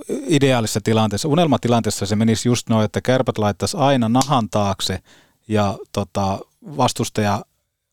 ideaalisessa 0.09 0.79
tilanteessa. 0.83 1.27
Unelmatilanteessa 1.27 2.05
se 2.05 2.15
menisi 2.15 2.49
just 2.49 2.69
noin, 2.69 2.85
että 2.85 3.01
kärpät 3.01 3.37
laittaisi 3.37 3.77
aina 3.77 4.09
nahan 4.09 4.49
taakse 4.49 4.99
ja 5.47 5.77
tota, 5.91 6.39
vastustaja 6.77 7.45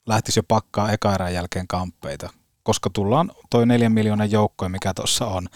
lähtisi 0.07 0.39
jo 0.39 0.43
pakkaa 0.43 0.93
eka 0.93 1.15
erän 1.15 1.35
jälkeen 1.35 1.69
kamppeita, 1.69 2.31
koska 2.63 2.91
tullaan 2.91 3.31
toi 3.51 3.67
neljän 3.67 3.93
miljoonan 3.93 4.31
joukkoja, 4.31 4.69
mikä 4.69 4.95
tuossa 4.95 5.27
on, 5.27 5.47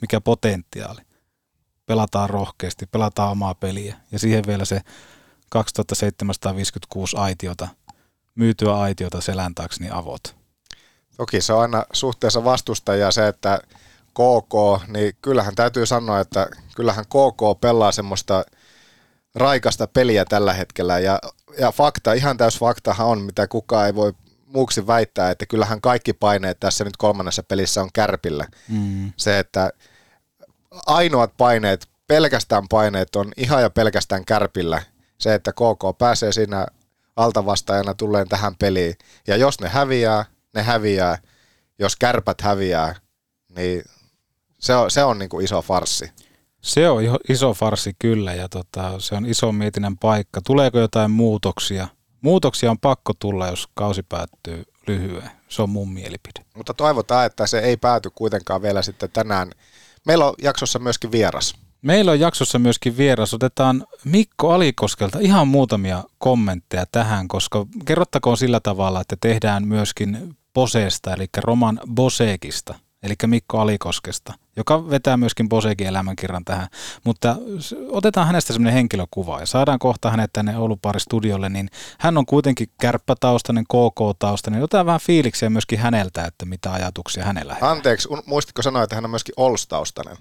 mikä 0.00 0.20
potentiaali. 0.20 1.07
Pelataan 1.88 2.30
rohkeasti, 2.30 2.86
pelataan 2.86 3.30
omaa 3.30 3.54
peliä 3.54 3.96
ja 4.12 4.18
siihen 4.18 4.44
vielä 4.46 4.64
se 4.64 4.80
2756 5.50 7.16
aitiota, 7.16 7.68
myytyä 8.34 8.74
aitiota 8.74 9.20
selän 9.20 9.54
taakse, 9.54 9.80
niin 9.80 9.92
avot. 9.92 10.36
Toki 11.16 11.40
se 11.40 11.52
on 11.52 11.60
aina 11.60 11.84
suhteessa 11.92 12.44
vastustajaa 12.44 13.10
se, 13.10 13.28
että 13.28 13.60
KK, 14.10 14.86
niin 14.86 15.12
kyllähän 15.22 15.54
täytyy 15.54 15.86
sanoa, 15.86 16.20
että 16.20 16.46
kyllähän 16.76 17.04
KK 17.04 17.60
pelaa 17.60 17.92
semmoista 17.92 18.44
raikasta 19.34 19.86
peliä 19.86 20.24
tällä 20.24 20.52
hetkellä 20.52 20.98
ja, 20.98 21.18
ja 21.58 21.72
fakta, 21.72 22.12
ihan 22.12 22.36
täys 22.36 22.58
faktahan 22.58 23.06
on, 23.06 23.20
mitä 23.20 23.46
kukaan 23.46 23.86
ei 23.86 23.94
voi 23.94 24.12
muuksi 24.46 24.86
väittää, 24.86 25.30
että 25.30 25.46
kyllähän 25.46 25.80
kaikki 25.80 26.12
paineet 26.12 26.60
tässä 26.60 26.84
nyt 26.84 26.96
kolmannessa 26.96 27.42
pelissä 27.42 27.82
on 27.82 27.90
kärpillä. 27.92 28.46
Mm. 28.68 29.12
Se, 29.16 29.38
että 29.38 29.70
ainoat 30.86 31.32
paineet, 31.36 31.88
pelkästään 32.06 32.68
paineet 32.68 33.16
on 33.16 33.32
ihan 33.36 33.62
ja 33.62 33.70
pelkästään 33.70 34.24
kärpillä. 34.24 34.82
Se, 35.18 35.34
että 35.34 35.52
KK 35.52 35.98
pääsee 35.98 36.32
siinä 36.32 36.66
altavastaajana 37.16 37.94
tulleen 37.94 38.28
tähän 38.28 38.56
peliin. 38.56 38.94
Ja 39.26 39.36
jos 39.36 39.60
ne 39.60 39.68
häviää, 39.68 40.24
ne 40.54 40.62
häviää. 40.62 41.18
Jos 41.78 41.96
kärpät 41.96 42.40
häviää, 42.40 42.94
niin 43.56 43.82
se 44.58 44.74
on, 44.74 44.90
se 44.90 45.04
on 45.04 45.18
niin 45.18 45.28
kuin 45.28 45.44
iso 45.44 45.62
farssi. 45.62 46.10
Se 46.60 46.88
on 46.88 47.02
iso 47.28 47.54
farsi 47.54 47.94
kyllä 47.98 48.34
ja 48.34 48.48
tota, 48.48 49.00
se 49.00 49.14
on 49.14 49.26
iso 49.26 49.52
mietinnän 49.52 49.98
paikka. 49.98 50.40
Tuleeko 50.46 50.78
jotain 50.78 51.10
muutoksia? 51.10 51.88
Muutoksia 52.20 52.70
on 52.70 52.78
pakko 52.78 53.12
tulla, 53.18 53.48
jos 53.48 53.68
kausi 53.74 54.02
päättyy 54.02 54.64
lyhyen. 54.86 55.30
Se 55.48 55.62
on 55.62 55.70
mun 55.70 55.92
mielipide. 55.92 56.44
Mutta 56.54 56.74
toivotaan, 56.74 57.26
että 57.26 57.46
se 57.46 57.58
ei 57.58 57.76
pääty 57.76 58.10
kuitenkaan 58.14 58.62
vielä 58.62 58.82
sitten 58.82 59.10
tänään. 59.12 59.50
Meillä 60.08 60.26
on 60.26 60.34
jaksossa 60.42 60.78
myöskin 60.78 61.12
vieras. 61.12 61.54
Meillä 61.82 62.10
on 62.12 62.20
jaksossa 62.20 62.58
myöskin 62.58 62.96
vieras. 62.96 63.34
Otetaan 63.34 63.86
Mikko 64.04 64.52
Alikoskelta 64.52 65.18
ihan 65.18 65.48
muutamia 65.48 66.04
kommentteja 66.18 66.86
tähän, 66.92 67.28
koska 67.28 67.66
kerrottakoon 67.84 68.36
sillä 68.36 68.60
tavalla, 68.60 69.00
että 69.00 69.16
tehdään 69.20 69.68
myöskin 69.68 70.36
Boseesta, 70.54 71.14
eli 71.14 71.26
Roman 71.36 71.80
Bosekista, 71.94 72.74
eli 73.02 73.14
Mikko 73.26 73.58
Alikoskesta, 73.58 74.34
joka 74.56 74.90
vetää 74.90 75.16
myöskin 75.16 75.48
Bosekin 75.48 75.86
elämänkirjan 75.86 76.44
tähän. 76.44 76.68
Mutta 77.04 77.36
otetaan 77.88 78.26
hänestä 78.26 78.52
semmoinen 78.52 78.74
henkilökuva 78.74 79.40
ja 79.40 79.46
saadaan 79.46 79.78
kohta 79.78 80.10
hänet 80.10 80.32
tänne 80.32 80.58
Oulupari 80.58 81.00
studiolle, 81.00 81.48
niin 81.48 81.70
hän 81.98 82.18
on 82.18 82.26
kuitenkin 82.26 82.68
kärppätaustainen, 82.80 83.64
KK-taustainen. 83.64 84.62
Otetaan 84.62 84.86
vähän 84.86 85.00
fiiliksiä 85.00 85.50
myöskin 85.50 85.78
häneltä, 85.78 86.24
että 86.24 86.46
mitä 86.46 86.72
ajatuksia 86.72 87.24
hänellä 87.24 87.56
on. 87.62 87.68
Anteeksi, 87.68 88.08
muistitko 88.26 88.62
sanoa, 88.62 88.82
että 88.82 88.94
hän 88.94 89.04
on 89.04 89.10
myöskin 89.10 89.34
Olstaustainen? 89.36 90.16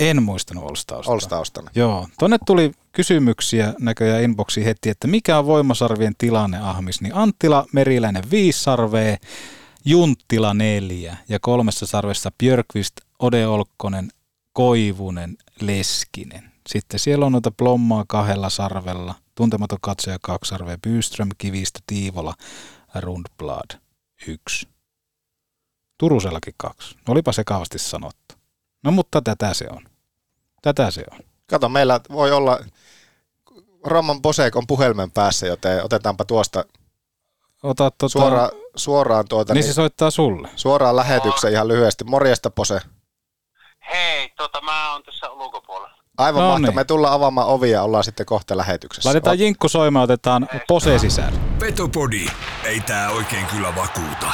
En 0.00 0.22
muistanut 0.22 0.64
Olstausta. 0.64 1.12
Olstaustainen. 1.12 1.72
Joo. 1.74 2.08
Tonne 2.18 2.38
tuli 2.46 2.72
kysymyksiä 2.92 3.74
näköjään 3.80 4.22
inboxiin 4.22 4.64
heti, 4.64 4.90
että 4.90 5.08
mikä 5.08 5.38
on 5.38 5.46
voimasarvien 5.46 6.14
tilanne 6.18 6.58
Ahmis. 6.58 7.00
Niin 7.00 7.14
Anttila 7.14 7.66
Meriläinen 7.72 8.30
viisi 8.30 8.62
sarvea, 8.62 9.16
Junttila 9.84 10.54
neljä 10.54 11.16
ja 11.28 11.38
kolmessa 11.40 11.86
sarvessa 11.86 12.30
Björkvist, 12.38 12.92
Ode 13.18 13.46
Olkkonen, 13.46 14.08
Koivunen, 14.52 15.36
Leskinen. 15.60 16.52
Sitten 16.68 17.00
siellä 17.00 17.26
on 17.26 17.32
noita 17.32 17.50
Plommaa 17.50 18.04
kahdella 18.08 18.50
sarvella, 18.50 19.14
tuntematon 19.34 19.78
katsoja 19.80 20.18
kaksi 20.22 20.48
sarvea, 20.48 20.78
Byström, 20.78 21.28
Kivistö, 21.38 21.80
Tiivola, 21.86 22.34
Rundblad 22.94 23.80
yksi. 24.26 24.68
Turusellakin 25.98 26.54
kaksi. 26.56 26.94
No 26.94 27.12
olipa 27.12 27.32
sekavasti 27.32 27.78
sanottu. 27.78 28.34
No 28.84 28.90
mutta 28.90 29.22
tätä 29.22 29.54
se 29.54 29.66
on. 29.70 29.88
Tätä 30.62 30.90
se 30.90 31.04
on. 31.10 31.18
Kato, 31.46 31.68
meillä 31.68 32.00
voi 32.10 32.32
olla, 32.32 32.58
Roman 33.84 34.22
Bosek 34.22 34.56
on 34.56 34.66
puhelimen 34.66 35.10
päässä, 35.10 35.46
joten 35.46 35.84
otetaanpa 35.84 36.24
tuosta 36.24 36.64
Ota 37.62 37.90
tota, 37.90 38.08
suora, 38.08 38.50
suoraan 38.76 39.24
tuota, 39.28 39.54
niin 39.54 39.64
se 39.64 39.72
soittaa 39.72 40.10
sulle. 40.10 40.48
suoraan 40.56 40.96
lähetyksen 40.96 41.52
ihan 41.52 41.68
lyhyesti. 41.68 42.04
Morjesta 42.04 42.50
Pose. 42.50 42.80
Hei, 43.92 44.28
tota 44.36 44.60
mä 44.60 44.92
oon 44.92 45.02
tässä 45.02 45.30
ulkopuolella. 45.30 45.96
Aivan 46.18 46.40
No 46.42 46.48
mahtavaa. 46.48 46.68
niin. 46.70 46.74
Me 46.74 46.84
tullaan 46.84 47.14
avaamaan 47.14 47.46
ovia 47.48 47.72
ja 47.72 47.82
ollaan 47.82 48.04
sitten 48.04 48.26
kohta 48.26 48.56
lähetyksessä. 48.56 49.08
Laitetaan 49.08 49.38
jinkku 49.38 49.68
soimaan, 49.68 50.04
otetaan 50.04 50.48
pose 50.68 50.98
sisään. 50.98 51.32
Petopodi. 51.58 52.26
Ei 52.64 52.80
tää 52.80 53.10
oikein 53.10 53.46
kyllä 53.46 53.74
vakuuta. 53.76 54.32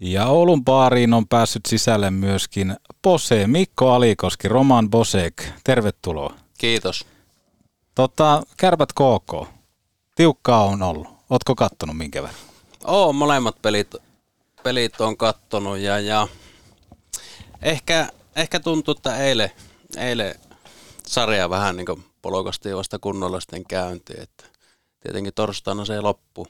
Ja 0.00 0.26
Oulun 0.26 0.64
baariin 0.64 1.14
on 1.14 1.28
päässyt 1.28 1.66
sisälle 1.66 2.10
myöskin 2.10 2.76
Pose, 3.02 3.46
Mikko 3.46 3.92
Alikoski, 3.92 4.48
Roman 4.48 4.90
Bosek. 4.90 5.34
Tervetuloa. 5.64 6.34
Kiitos. 6.58 7.06
Tota, 7.94 8.42
kärpät 8.56 8.92
KK. 8.92 9.48
Tiukkaa 10.20 10.64
on 10.64 10.82
ollut. 10.82 11.08
Ootko 11.30 11.54
kattonut 11.54 11.96
minkä 11.96 12.22
verran? 12.22 12.40
Oo, 12.84 13.12
molemmat 13.12 13.62
pelit, 13.62 13.94
pelit 14.62 15.00
on 15.00 15.16
kattonut 15.16 15.78
ja, 15.78 15.98
ja 15.98 16.28
ehkä, 17.62 18.08
ehkä 18.36 18.60
tuntuu, 18.60 18.94
että 18.96 19.16
eilen, 19.16 19.50
eilen 19.96 20.34
sarja 21.06 21.50
vähän 21.50 21.76
niin 21.76 22.04
polokasti 22.22 22.76
vasta 22.76 22.98
kunnolla 22.98 23.40
sitten 23.40 23.64
käyntiin. 23.68 24.22
Että 24.22 24.44
tietenkin 25.00 25.34
torstaina 25.34 25.84
se 25.84 26.00
loppuu, 26.00 26.46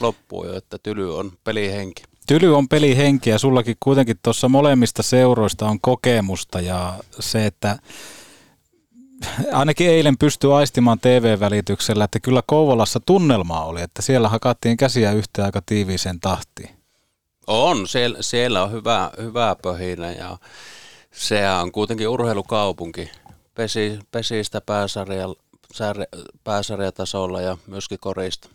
loppuu 0.00 0.46
jo, 0.46 0.56
että 0.56 0.78
tyly 0.82 1.18
on 1.18 1.32
pelihenki. 1.44 2.02
Tyly 2.26 2.56
on 2.56 2.68
pelihenki 2.68 3.30
ja 3.30 3.38
sullakin 3.38 3.76
kuitenkin 3.80 4.18
tuossa 4.22 4.48
molemmista 4.48 5.02
seuroista 5.02 5.66
on 5.66 5.80
kokemusta 5.80 6.60
ja 6.60 6.94
se, 7.20 7.46
että 7.46 7.78
ainakin 9.52 9.90
eilen 9.90 10.18
pystyi 10.18 10.52
aistimaan 10.52 11.00
TV-välityksellä, 11.00 12.04
että 12.04 12.20
kyllä 12.20 12.42
Kouvolassa 12.46 13.00
tunnelmaa 13.06 13.64
oli, 13.64 13.82
että 13.82 14.02
siellä 14.02 14.28
hakattiin 14.28 14.76
käsiä 14.76 15.12
yhtä 15.12 15.44
aika 15.44 15.62
tiiviiseen 15.66 16.20
tahtiin. 16.20 16.70
On, 17.46 17.88
siellä, 17.88 18.18
siellä 18.20 18.62
on 18.62 18.72
hyvä, 18.72 19.10
hyvä 19.22 19.56
pöhinä 19.62 20.12
ja 20.12 20.38
se 21.12 21.50
on 21.50 21.72
kuitenkin 21.72 22.08
urheilukaupunki. 22.08 23.10
Pesi, 23.54 23.98
pesistä 24.10 24.60
pääsarja, 24.60 25.26
pääsarjatasolla 26.44 27.40
ja 27.40 27.58
myöskin 27.66 27.98
korista. 28.00 28.48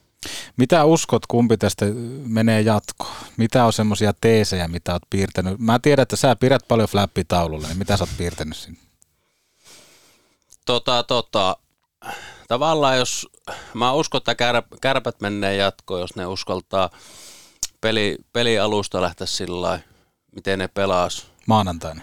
Mitä 0.58 0.86
uskot, 0.86 1.26
kumpi 1.26 1.58
tästä 1.58 1.86
menee 2.28 2.62
jatkoon? 2.62 3.16
Mitä 3.38 3.66
on 3.66 3.74
semmoisia 3.74 4.14
teesejä, 4.22 4.68
mitä 4.68 4.92
olet 4.92 5.04
piirtänyt? 5.10 5.60
Mä 5.60 5.80
tiedän, 5.80 6.04
että 6.04 6.16
sä 6.16 6.36
pidät 6.36 6.62
paljon 6.68 6.90
flappitaululle, 6.90 7.68
niin 7.68 7.78
mitä 7.78 7.98
sä 7.98 8.04
oot 8.04 8.18
piirtänyt 8.18 8.58
sinne? 8.58 8.80
Tota, 10.66 11.04
tota, 11.04 11.58
tavallaan 12.48 12.98
jos, 12.98 13.28
mä 13.74 13.94
uskon, 13.94 14.18
että 14.18 14.36
kär, 14.36 14.64
kärpät 14.82 15.22
menee 15.22 15.56
jatkoon, 15.56 16.02
jos 16.02 16.16
ne 16.16 16.26
uskaltaa 16.26 16.90
peli, 17.82 18.18
pelialusta 18.34 19.02
lähteä 19.02 19.28
sillä 19.28 19.80
miten 20.36 20.60
ne 20.60 20.68
pelas. 20.68 21.28
Maanantaina. 21.48 22.02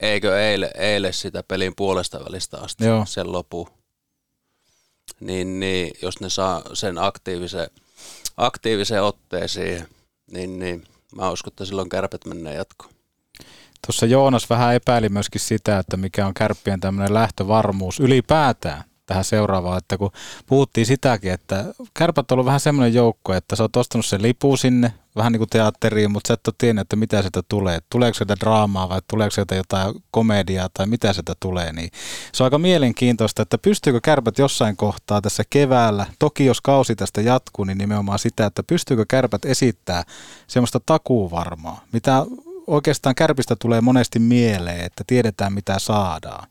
Eikö 0.00 0.40
eile, 0.40 0.70
eile 0.74 1.12
sitä 1.12 1.42
pelin 1.42 1.72
puolesta 1.76 2.24
välistä 2.24 2.58
asti 2.58 2.84
Joo. 2.84 3.06
sen 3.06 3.32
lopu. 3.32 3.68
Niin, 5.20 5.60
niin, 5.60 5.90
jos 6.02 6.20
ne 6.20 6.30
saa 6.30 6.62
sen 6.72 6.98
aktiivisen, 6.98 7.70
aktiivisen 8.36 9.02
otteen 9.02 9.48
siihen, 9.48 9.88
niin, 10.30 10.58
niin 10.58 10.84
mä 11.14 11.30
uskon, 11.30 11.50
että 11.50 11.64
silloin 11.64 11.88
kärpät 11.88 12.24
menee 12.24 12.54
jatkoon. 12.54 12.94
Tuossa 13.86 14.06
Joonas 14.06 14.50
vähän 14.50 14.74
epäili 14.74 15.08
myöskin 15.08 15.40
sitä, 15.40 15.78
että 15.78 15.96
mikä 15.96 16.26
on 16.26 16.34
kärppien 16.34 16.80
tämmöinen 16.80 17.14
lähtövarmuus 17.14 18.00
ylipäätään 18.00 18.84
tähän 19.10 19.24
seuraavaan, 19.24 19.78
että 19.78 19.98
kun 19.98 20.10
puhuttiin 20.46 20.86
sitäkin, 20.86 21.32
että 21.32 21.64
kärpät 21.94 22.30
on 22.30 22.34
ollut 22.34 22.46
vähän 22.46 22.60
semmoinen 22.60 22.94
joukko, 22.94 23.34
että 23.34 23.56
sä 23.56 23.62
oot 23.62 23.76
ostanut 23.76 24.06
sen 24.06 24.22
lipu 24.22 24.56
sinne, 24.56 24.92
vähän 25.16 25.32
niin 25.32 25.40
kuin 25.40 25.48
teatteriin, 25.48 26.10
mutta 26.10 26.28
sä 26.28 26.34
et 26.34 26.46
ole 26.48 26.54
tiennyt, 26.58 26.82
että 26.82 26.96
mitä 26.96 27.20
sieltä 27.20 27.42
tulee. 27.48 27.78
Tuleeko 27.90 28.14
sieltä 28.14 28.36
draamaa 28.40 28.88
vai 28.88 29.00
tuleeko 29.08 29.30
sieltä 29.30 29.54
jotain 29.54 29.94
komediaa 30.10 30.68
tai 30.74 30.86
mitä 30.86 31.12
sieltä 31.12 31.34
tulee. 31.40 31.72
Niin 31.72 31.90
se 32.32 32.42
on 32.42 32.46
aika 32.46 32.58
mielenkiintoista, 32.58 33.42
että 33.42 33.58
pystyykö 33.58 34.00
kärpät 34.02 34.38
jossain 34.38 34.76
kohtaa 34.76 35.20
tässä 35.20 35.42
keväällä, 35.50 36.06
toki 36.18 36.44
jos 36.44 36.60
kausi 36.60 36.96
tästä 36.96 37.20
jatkuu, 37.20 37.64
niin 37.64 37.78
nimenomaan 37.78 38.18
sitä, 38.18 38.46
että 38.46 38.62
pystyykö 38.62 39.04
kärpät 39.08 39.44
esittää 39.44 40.04
semmoista 40.46 40.80
takuuvarmaa, 40.86 41.84
mitä 41.92 42.26
oikeastaan 42.70 43.14
kärpistä 43.14 43.56
tulee 43.56 43.80
monesti 43.80 44.18
mieleen, 44.18 44.80
että 44.80 45.04
tiedetään 45.06 45.52
mitä 45.52 45.78
saadaan. 45.78 46.48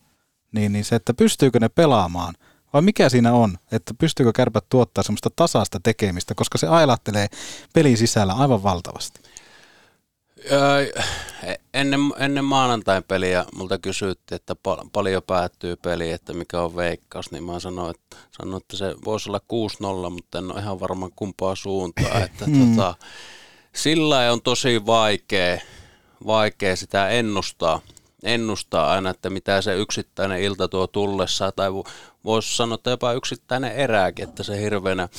Niin, 0.52 0.72
niin 0.72 0.86
se, 0.86 0.96
että 0.96 1.14
pystyykö 1.14 1.60
ne 1.60 1.70
pelaamaan, 1.70 2.34
vai 2.74 2.82
mikä 2.82 3.10
siinä 3.10 3.34
on, 3.34 3.58
että 3.72 3.94
pystyykö 3.94 4.32
kärpät 4.36 4.66
tuottaa 4.70 5.04
semmoista 5.04 5.30
tasaista 5.36 5.80
tekemistä, 5.84 6.36
koska 6.36 6.58
se 6.58 6.68
ailahtelee 6.68 7.28
pelin 7.74 7.98
sisällä 7.98 8.34
aivan 8.34 8.64
valtavasti. 8.64 9.20
Öö, 10.52 10.86
ennen, 11.74 12.00
ennen 12.18 12.46
maanantain 12.46 13.04
peliä 13.04 13.46
multa 13.56 13.78
kysyttiin, 13.78 14.36
että 14.36 14.56
pal- 14.56 14.86
paljon 14.94 15.24
päättyy 15.28 15.76
peli, 15.76 16.12
että 16.12 16.34
mikä 16.34 16.62
on 16.62 16.76
veikkaus, 16.76 17.32
niin 17.32 17.44
mä 17.44 17.60
sanoin, 17.60 17.96
että, 17.96 18.18
sanoin, 18.42 18.62
että 18.62 18.78
se 18.78 18.96
voisi 19.06 19.30
olla 19.30 19.42
6-0, 20.08 20.10
mutta 20.10 20.38
en 20.38 20.52
ole 20.52 20.60
ihan 20.60 20.80
varma 20.80 21.10
kumpaa 21.16 21.56
suuntaa. 21.56 22.20
Että 22.24 22.46
mm. 22.48 22.76
tota, 22.76 22.96
sillä 23.76 24.32
on 24.32 24.42
tosi 24.42 24.86
vaikea, 24.86 25.60
vaikea 26.26 26.76
sitä 26.76 27.10
ennustaa, 27.10 27.82
ennustaa 28.24 28.92
aina, 28.92 29.10
että 29.10 29.30
mitä 29.30 29.62
se 29.62 29.76
yksittäinen 29.76 30.42
ilta 30.42 30.68
tuo 30.68 30.88
tullessa, 30.88 31.52
tai 31.52 31.70
voisi 32.26 32.58
sanoa, 32.58 32.76
että 32.76 32.90
jopa 32.90 33.14
yksittäinen 33.14 33.72
erääkin, 33.72 34.30
että 34.30 34.44
se 34.44 34.62
hirveänä, 34.62 35.10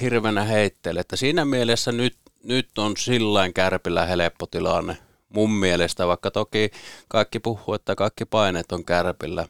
hirveänä 0.00 0.44
heittelee. 0.44 1.00
Että 1.00 1.16
siinä 1.16 1.44
mielessä 1.44 1.92
nyt, 1.92 2.16
nyt 2.42 2.78
on 2.78 2.96
sillain 2.96 3.54
kärpillä 3.54 4.06
helppo 4.06 4.46
tilanne 4.46 4.98
mun 5.34 5.50
mielestä, 5.50 6.06
vaikka 6.06 6.30
toki 6.30 6.70
kaikki 7.08 7.38
puhuu, 7.40 7.74
että 7.74 7.94
kaikki 7.94 8.24
paineet 8.24 8.72
on 8.72 8.84
kärpillä. 8.84 9.48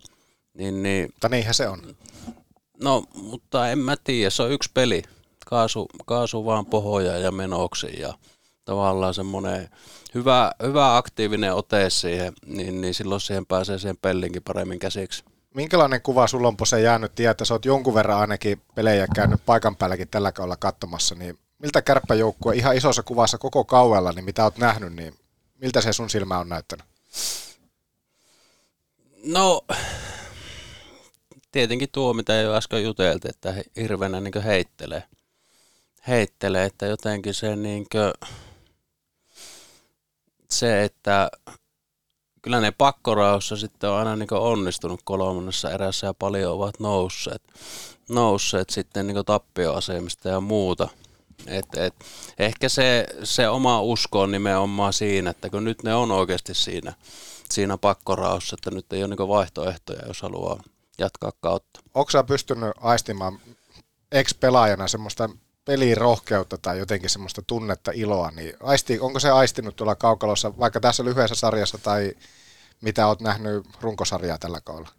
Niin, 0.55 0.83
niin, 0.83 1.07
mutta 1.07 1.29
niinhän 1.29 1.55
se 1.55 1.69
on. 1.69 1.97
No, 2.83 3.05
mutta 3.15 3.71
en 3.71 3.79
mä 3.79 3.97
tiedä, 4.05 4.31
se 4.31 4.43
on 4.43 4.53
yksi 4.53 4.71
peli. 4.75 5.03
Kaasu, 5.47 5.87
kaasu 6.07 6.45
vaan 6.45 6.67
pohoja 6.67 7.19
ja 7.19 7.31
menoksi 7.31 8.01
ja 8.01 8.15
tavallaan 8.65 9.15
semmoinen 9.15 9.69
hyvä, 10.15 10.53
hyvä 10.63 10.97
aktiivinen 10.97 11.55
ote 11.55 11.91
siihen, 11.91 12.33
niin, 12.47 12.81
niin 12.81 12.95
silloin 12.95 13.21
siihen 13.21 13.47
pääsee 13.47 13.79
siihen 13.79 13.97
pellinkin 13.97 14.43
paremmin 14.43 14.79
käsiksi. 14.79 15.25
Minkälainen 15.55 16.03
kuva 16.03 16.27
sulla 16.27 16.49
on 16.49 16.67
se 16.67 16.81
jäänyt 16.81 17.15
tietää, 17.15 17.31
että 17.31 17.45
sä 17.45 17.55
oot 17.55 17.65
jonkun 17.65 17.95
verran 17.95 18.19
ainakin 18.19 18.63
pelejä 18.75 19.07
käynyt 19.15 19.41
paikan 19.47 19.77
päälläkin 19.77 20.09
tällä 20.09 20.33
kaudella 20.33 20.57
katsomassa, 20.57 21.15
niin 21.15 21.39
miltä 21.59 21.83
kärppäjoukkue 21.83 22.55
ihan 22.55 22.77
isossa 22.77 23.03
kuvassa 23.03 23.39
koko 23.39 23.65
kauella, 23.65 24.13
niin 24.13 24.25
mitä 24.25 24.45
oot 24.45 24.59
nähnyt, 24.59 24.93
niin 24.93 25.15
miltä 25.61 25.81
se 25.81 25.93
sun 25.93 26.11
silmä 26.11 26.39
on 26.39 26.49
näyttänyt? 26.49 26.87
No, 29.25 29.61
tietenkin 31.53 31.89
tuo, 31.93 32.15
mitä 32.15 32.35
jo 32.35 32.55
äsken 32.55 32.85
juteltiin, 32.85 33.31
että 33.31 33.55
hirveänä 33.77 34.21
niin 34.21 34.43
heittelee. 34.45 35.03
Heittelee, 36.09 36.65
että 36.65 36.87
jotenkin 36.87 37.35
se 37.35 37.57
niin 37.57 37.87
kuin, 37.93 38.31
se, 40.59 40.85
että 40.85 41.31
kyllä 42.43 42.61
ne 42.61 42.71
pakkoraussa 42.71 43.57
sitten 43.57 43.91
on 43.91 43.97
aina 43.97 44.17
niin 44.17 44.33
onnistunut 44.33 45.01
kolmannessa 45.05 45.71
erässä 45.71 46.07
ja 46.07 46.15
paljon 46.15 46.53
ovat 46.53 46.81
nousseet, 46.81 47.43
nousseet 48.09 48.71
sitten 48.71 49.07
niin 49.07 49.25
tappioasemista 49.27 50.29
ja 50.29 50.41
muuta. 50.41 50.89
Et, 51.47 51.67
et, 51.77 51.95
ehkä 52.39 52.69
se, 52.69 53.07
se 53.25 53.49
oma 53.49 53.81
usko 53.81 54.21
on 54.21 54.31
nimenomaan 54.31 54.93
siinä, 54.93 55.31
että 55.31 55.51
kun 55.51 55.65
nyt 55.65 55.83
ne 55.83 55.95
on 55.95 56.11
oikeasti 56.11 56.55
siinä, 56.55 56.93
siinä 57.51 57.79
pakkoraussa, 57.79 58.57
että 58.59 58.71
nyt 58.71 58.93
ei 58.93 59.05
ole 59.05 59.17
niin 59.17 59.29
vaihtoehtoja, 59.29 60.07
jos 60.07 60.23
haluaa 60.23 60.63
jatkaa 60.99 61.33
kautta. 61.41 61.81
Onko 61.95 62.11
sä 62.11 62.25
pystynyt 62.25 62.73
aistimaan 62.81 63.39
ex-pelaajana 64.13 64.89
semmoista 64.89 65.31
pelirohkeutta 65.65 66.59
tai 66.59 66.79
jotenkin 66.79 67.11
semmoista 67.11 67.43
tunnetta, 67.47 67.91
iloa, 67.95 68.31
niin 68.31 68.57
aisti, 68.61 69.01
onko 69.01 69.21
se 69.21 69.31
aistinut 69.31 69.77
tuolla 69.77 69.95
kaukalossa, 69.95 70.59
vaikka 70.59 70.81
tässä 70.81 71.05
lyhyessä 71.05 71.35
sarjassa 71.35 71.79
tai 71.79 72.15
mitä 72.81 73.07
olet 73.07 73.21
nähnyt 73.21 73.67
runkosarjaa 73.81 74.39
tällä 74.39 74.61
kaudella? 74.61 74.91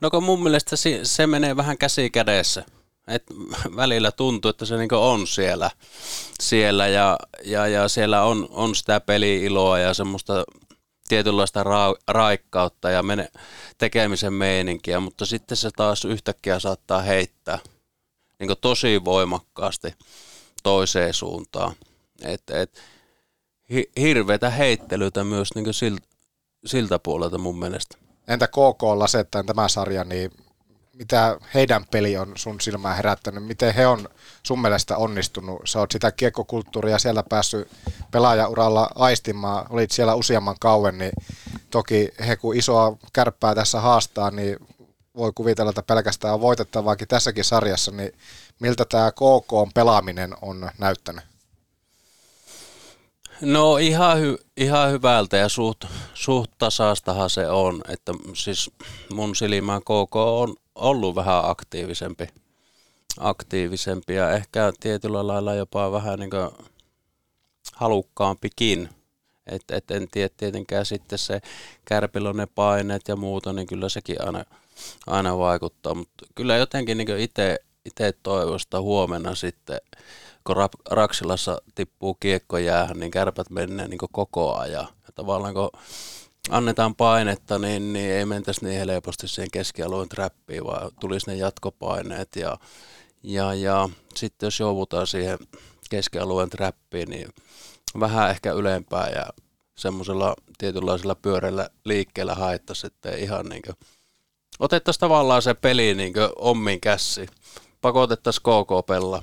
No 0.00 0.10
kun 0.10 0.24
mun 0.24 0.42
mielestä 0.42 0.76
se, 0.76 1.00
se 1.02 1.26
menee 1.26 1.56
vähän 1.56 1.78
käsi 1.78 2.10
kädessä. 2.10 2.64
Et 3.08 3.24
välillä 3.76 4.12
tuntuu, 4.12 4.48
että 4.48 4.64
se 4.64 4.76
niinku 4.76 4.96
on 4.96 5.26
siellä, 5.26 5.70
siellä 6.40 6.86
ja, 6.86 7.18
ja, 7.44 7.66
ja, 7.66 7.88
siellä 7.88 8.22
on, 8.22 8.48
on 8.50 8.74
sitä 8.74 9.00
peli-iloa 9.00 9.78
ja 9.78 9.94
semmoista 9.94 10.44
tietynlaista 11.08 11.62
ra- 11.62 12.02
raikkautta 12.08 12.90
ja 12.90 13.02
mene, 13.02 13.28
tekemisen 13.78 14.32
meininkiä, 14.32 15.00
mutta 15.00 15.26
sitten 15.26 15.56
se 15.56 15.70
taas 15.76 16.04
yhtäkkiä 16.04 16.60
saattaa 16.60 17.02
heittää– 17.02 17.58
niin 18.38 18.50
tosi 18.60 19.04
voimakkaasti 19.04 19.94
toiseen 20.62 21.14
suuntaan. 21.14 21.74
Et, 22.22 22.42
et, 22.50 22.82
hi, 23.70 23.90
hirveätä 24.00 24.50
heittelytä 24.50 25.24
myös 25.24 25.54
niin 25.54 25.74
siltä, 25.74 26.06
siltä 26.66 26.98
puolelta 26.98 27.38
mun 27.38 27.58
mielestä. 27.58 27.98
Entä 28.28 28.48
KK 28.48 28.82
Lasettaen 28.82 29.46
tämä 29.46 29.68
sarja, 29.68 30.04
niin 30.04 30.30
mitä 30.98 31.38
heidän 31.54 31.84
peli 31.90 32.16
on 32.16 32.32
sun 32.36 32.60
silmää 32.60 32.94
herättänyt? 32.94 33.46
Miten 33.46 33.74
he 33.74 33.86
on 33.86 34.08
sun 34.42 34.60
mielestä 34.60 34.96
onnistunut? 34.96 35.60
Sä 35.64 35.78
oot 35.78 35.90
sitä 35.90 36.12
kiekkokulttuuria 36.12 36.98
siellä 36.98 37.22
päässyt 37.22 37.68
pelaajauralla 38.10 38.90
aistimaan, 38.94 39.66
olit 39.70 39.90
siellä 39.90 40.14
useamman 40.14 40.56
kauan, 40.60 40.98
niin 40.98 41.12
toki 41.70 42.08
he 42.26 42.36
kun 42.36 42.56
isoa 42.56 42.96
kärppää 43.12 43.54
tässä 43.54 43.80
haastaa, 43.80 44.30
niin 44.30 44.56
voi 45.18 45.32
kuvitella, 45.34 45.70
että 45.70 45.82
pelkästään 45.82 46.34
on 46.34 46.40
voitettavaakin 46.40 47.08
tässäkin 47.08 47.44
sarjassa, 47.44 47.90
niin 47.90 48.12
miltä 48.60 48.84
tämä 48.84 49.12
KK 49.12 49.74
pelaaminen 49.74 50.34
on 50.42 50.70
näyttänyt? 50.78 51.24
No 53.40 53.76
ihan, 53.76 54.20
hy, 54.20 54.38
ihan 54.56 54.90
hyvältä 54.90 55.36
ja 55.36 55.48
suht, 55.48 55.84
suht 56.14 56.50
tasaastahan 56.58 57.30
se 57.30 57.48
on, 57.48 57.80
että 57.88 58.12
siis 58.34 58.70
mun 59.14 59.36
silmään 59.36 59.82
KK 59.82 60.16
on, 60.16 60.56
ollut 60.78 61.14
vähän 61.14 61.50
aktiivisempi, 61.50 62.28
aktiivisempi 63.20 64.14
ja 64.14 64.30
ehkä 64.30 64.72
tietyllä 64.80 65.26
lailla 65.26 65.54
jopa 65.54 65.92
vähän 65.92 66.18
niin 66.18 66.30
halukkaampikin. 67.72 68.88
Et, 69.46 69.62
et 69.70 69.90
en 69.90 70.08
tiedä 70.08 70.34
tietenkään 70.36 70.86
sitten 70.86 71.18
se 71.18 71.40
kärpillä 71.84 72.28
on 72.28 72.36
ne 72.36 72.46
paineet 72.46 73.08
ja 73.08 73.16
muuta, 73.16 73.52
niin 73.52 73.66
kyllä 73.66 73.88
sekin 73.88 74.26
aina, 74.26 74.44
aina 75.06 75.38
vaikuttaa. 75.38 75.94
Mutta 75.94 76.26
kyllä 76.34 76.56
jotenkin 76.56 76.98
niin 76.98 77.18
itse 77.84 78.12
toivosta 78.22 78.80
huomenna 78.80 79.34
sitten, 79.34 79.80
kun 80.44 80.56
Raksilassa 80.90 81.62
tippuu 81.74 82.14
kiekko 82.14 82.58
jäähän, 82.58 83.00
niin 83.00 83.10
kärpät 83.10 83.50
menee 83.50 83.88
niin 83.88 83.98
koko 84.12 84.54
ajan. 84.56 84.88
Ja 85.06 85.12
tavallaan 85.14 85.54
kun 85.54 85.70
annetaan 86.50 86.94
painetta, 86.94 87.58
niin, 87.58 87.92
niin 87.92 88.10
ei 88.10 88.24
mentäisi 88.24 88.64
niin 88.64 88.78
helposti 88.78 89.28
siihen 89.28 89.50
keskialueen 89.52 90.08
trappiin, 90.08 90.64
vaan 90.64 90.90
tulisi 91.00 91.30
ne 91.30 91.36
jatkopaineet. 91.36 92.36
Ja, 92.36 92.58
ja, 93.22 93.54
ja 93.54 93.88
sitten 94.14 94.46
jos 94.46 94.60
joudutaan 94.60 95.06
siihen 95.06 95.38
keskialueen 95.90 96.50
trappiin, 96.50 97.10
niin 97.10 97.28
vähän 98.00 98.30
ehkä 98.30 98.52
ylempää 98.52 99.08
ja 99.08 99.26
semmoisella 99.78 100.36
tietynlaisella 100.58 101.14
pyörällä 101.14 101.70
liikkeellä 101.84 102.34
haettaisiin, 102.34 102.92
että 102.92 103.16
ihan 103.16 103.46
niin 103.46 103.62
kuin, 103.62 103.76
otettaisiin 104.58 105.00
tavallaan 105.00 105.42
se 105.42 105.54
peli 105.54 105.94
niin 105.94 106.12
omiin 106.36 106.80
käsiin 106.80 107.28
pakotettaisiin 107.80 108.42
KK 108.42 108.86
pelaa. 108.86 109.22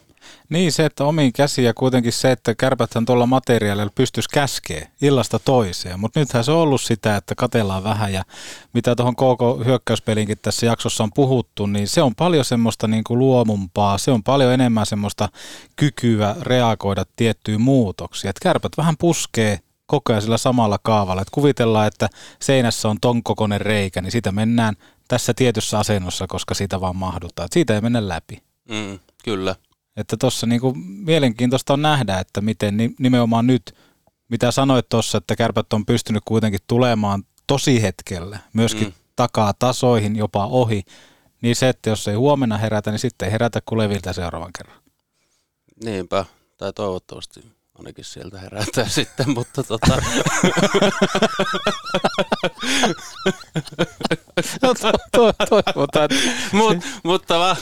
Niin, 0.50 0.72
se, 0.72 0.86
että 0.86 1.04
omiin 1.04 1.34
käsiin 1.34 1.66
ja 1.66 1.74
kuitenkin 1.74 2.14
se, 2.14 2.32
että 2.32 2.56
kärpäthän 2.56 3.06
tuolla 3.06 3.26
materiaalilla 3.26 3.92
pystyisi 3.96 4.30
käskee 4.30 4.88
illasta 5.02 5.40
toiseen. 5.40 6.00
Mutta 6.00 6.20
nythän 6.20 6.44
se 6.44 6.52
on 6.52 6.58
ollut 6.58 6.82
sitä, 6.82 7.16
että 7.16 7.36
katellaan 7.36 7.84
vähän 7.84 8.14
ja 8.14 8.24
mitä 8.74 8.96
tuohon 8.96 9.16
KK 9.16 9.66
hyökkäyspelinkin 9.66 10.38
tässä 10.42 10.66
jaksossa 10.66 11.04
on 11.04 11.14
puhuttu, 11.16 11.66
niin 11.66 11.88
se 11.88 12.02
on 12.02 12.16
paljon 12.16 12.46
semmoista 12.46 12.88
niin 12.88 13.04
kuin 13.04 13.20
luomumpaa, 13.20 13.98
se 13.98 14.12
on 14.12 14.24
paljon 14.24 14.54
enemmän 14.54 14.86
semmoista 14.86 15.30
kykyä 15.76 16.36
reagoida 16.42 17.06
tiettyyn 17.16 17.62
muutoksiin. 17.62 18.30
Että 18.30 18.44
kärpät 18.44 18.72
vähän 18.78 18.98
puskee 19.00 19.60
koko 19.86 20.14
ajan 20.14 20.22
sillä 20.22 20.38
samalla 20.38 20.80
kaavalla. 20.84 21.22
Että 21.22 21.32
kuvitellaan, 21.34 21.88
että 21.88 22.10
seinässä 22.42 22.90
on 22.90 22.98
ton 23.02 23.24
kokoinen 23.24 23.62
reikä, 23.62 24.02
niin 24.02 24.12
sitä 24.12 24.32
mennään 24.32 24.76
tässä 25.08 25.34
tietyssä 25.34 25.80
asennossa, 25.80 26.28
koska 26.28 26.54
siitä 26.54 26.82
vaan 26.82 26.96
mahdutaan. 26.96 27.50
Siitä 27.52 27.76
ei 27.76 27.82
mennä 27.82 28.08
läpi. 28.08 28.44
Mm, 28.70 29.00
kyllä. 29.24 29.56
Että 29.98 30.18
tuossa 30.18 30.48
niinku 30.48 30.74
mielenkiintoista 31.06 31.74
on 31.74 31.82
nähdä, 31.82 32.20
että 32.20 32.42
miten 32.42 32.78
nimenomaan 33.00 33.48
nyt, 33.48 33.76
mitä 34.30 34.52
sanoit 34.52 34.90
tuossa, 34.90 35.18
että 35.18 35.36
kärpät 35.36 35.74
on 35.74 35.86
pystynyt 35.86 36.24
kuitenkin 36.26 36.60
tulemaan 36.68 37.24
tosi 37.48 37.82
hetkellä, 37.82 38.40
myöskin 38.54 38.88
mm. 38.88 38.94
takaa 39.16 39.54
tasoihin, 39.54 40.16
jopa 40.16 40.46
ohi, 40.46 40.84
niin 41.42 41.56
se, 41.56 41.70
että 41.70 41.90
jos 41.90 42.08
ei 42.08 42.16
huomenna 42.16 42.58
herätä, 42.58 42.92
niin 42.92 43.00
sitten 43.00 43.26
ei 43.26 43.32
herätä 43.32 43.62
kuin 43.66 43.80
leviltä 43.80 44.14
seuraavan 44.14 44.52
kerran. 44.58 44.82
Niinpä, 45.84 46.26
tai 46.58 46.74
toivottavasti 46.74 47.55
ainakin 47.76 48.06
sieltä 48.06 48.40
herätään 48.40 48.90
sitten, 49.00 49.30
mutta 49.30 49.64
tota... 49.64 50.02
no, 54.62 54.74
to, 54.74 54.92
to, 55.12 55.34
toivotaan. 55.50 56.10
Mut, 56.52 56.78
mutta 57.04 57.40
va, 57.40 57.58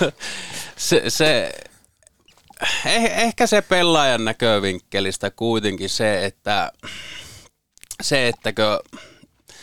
se, 0.78 1.10
se 1.10 1.52
eh, 2.86 3.04
ehkä 3.04 3.48
se 3.48 3.62
pelaajan 3.62 4.26
näkövinkkelistä 4.26 5.32
kuitenkin 5.32 5.90
se, 5.90 6.26
että 6.26 6.72
se, 8.02 8.28
ettäkö 8.28 8.80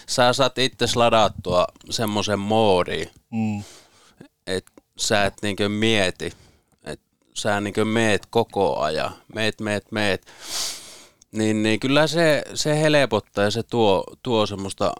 sä 0.06 0.32
saat 0.32 0.58
itse 0.58 0.86
ladattua 0.94 1.66
semmoisen 1.90 2.38
moodiin, 2.38 3.10
mm. 3.30 3.62
että 4.46 4.72
sä 4.98 5.24
et 5.24 5.34
niinkö 5.42 5.68
mieti, 5.68 6.32
sä 7.40 7.60
niin 7.60 7.88
meet 7.88 8.26
koko 8.26 8.78
ajan, 8.78 9.12
meet, 9.34 9.60
meet, 9.60 9.92
meet, 9.92 10.26
niin, 11.32 11.62
niin 11.62 11.80
kyllä 11.80 12.06
se, 12.06 12.42
se 12.54 12.80
helpottaa 12.80 13.44
ja 13.44 13.50
se 13.50 13.62
tuo, 13.62 14.04
tuo 14.22 14.46
semmoista, 14.46 14.92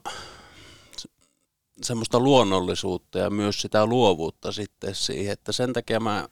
semmoista 1.82 2.20
luonnollisuutta 2.20 3.18
ja 3.18 3.30
myös 3.30 3.60
sitä 3.60 3.86
luovuutta 3.86 4.52
sitten 4.52 4.94
siihen, 4.94 5.32
että 5.32 5.52
sen 5.52 5.72
takia 5.72 6.00
mä 6.00 6.28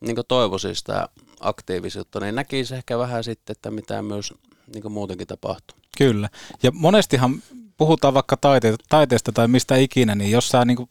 niin 0.00 0.16
toivoisin 0.28 0.76
sitä 0.76 1.08
aktiivisuutta, 1.40 2.20
niin 2.20 2.34
näkisi 2.34 2.74
ehkä 2.74 2.98
vähän 2.98 3.24
sitten, 3.24 3.52
että 3.52 3.70
mitä 3.70 4.02
myös 4.02 4.34
niin 4.74 4.92
muutenkin 4.92 5.26
tapahtuu. 5.26 5.76
Kyllä. 5.98 6.28
Ja 6.62 6.70
monestihan 6.72 7.42
puhutaan 7.80 8.14
vaikka 8.14 8.36
taite- 8.36 8.84
taiteesta 8.88 9.32
tai 9.32 9.48
mistä 9.48 9.76
ikinä, 9.76 10.14
niin 10.14 10.30
jos 10.30 10.48
sä 10.48 10.64
niin 10.64 10.88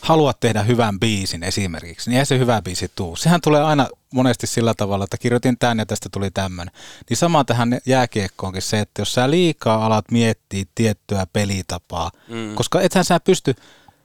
haluat 0.00 0.40
tehdä 0.40 0.62
hyvän 0.62 1.00
biisin 1.00 1.42
esimerkiksi, 1.42 2.10
niin 2.10 2.18
ei 2.18 2.26
se 2.26 2.38
hyvä 2.38 2.62
biisi 2.62 2.90
tuu. 2.94 3.16
Sehän 3.16 3.40
tulee 3.40 3.62
aina 3.62 3.88
monesti 4.14 4.46
sillä 4.46 4.74
tavalla, 4.74 5.04
että 5.04 5.18
kirjoitin 5.18 5.58
tämän 5.58 5.78
ja 5.78 5.86
tästä 5.86 6.08
tuli 6.12 6.30
tämmöinen. 6.30 6.74
Niin 7.10 7.16
sama 7.16 7.44
tähän 7.44 7.78
jääkiekkoonkin 7.86 8.62
se, 8.62 8.80
että 8.80 9.00
jos 9.02 9.14
sä 9.14 9.30
liikaa 9.30 9.86
alat 9.86 10.10
miettiä 10.10 10.64
tiettyä 10.74 11.26
pelitapaa, 11.32 12.10
mm. 12.28 12.54
koska 12.54 12.80
ethän 12.80 13.04
sä 13.04 13.20
pysty, 13.20 13.54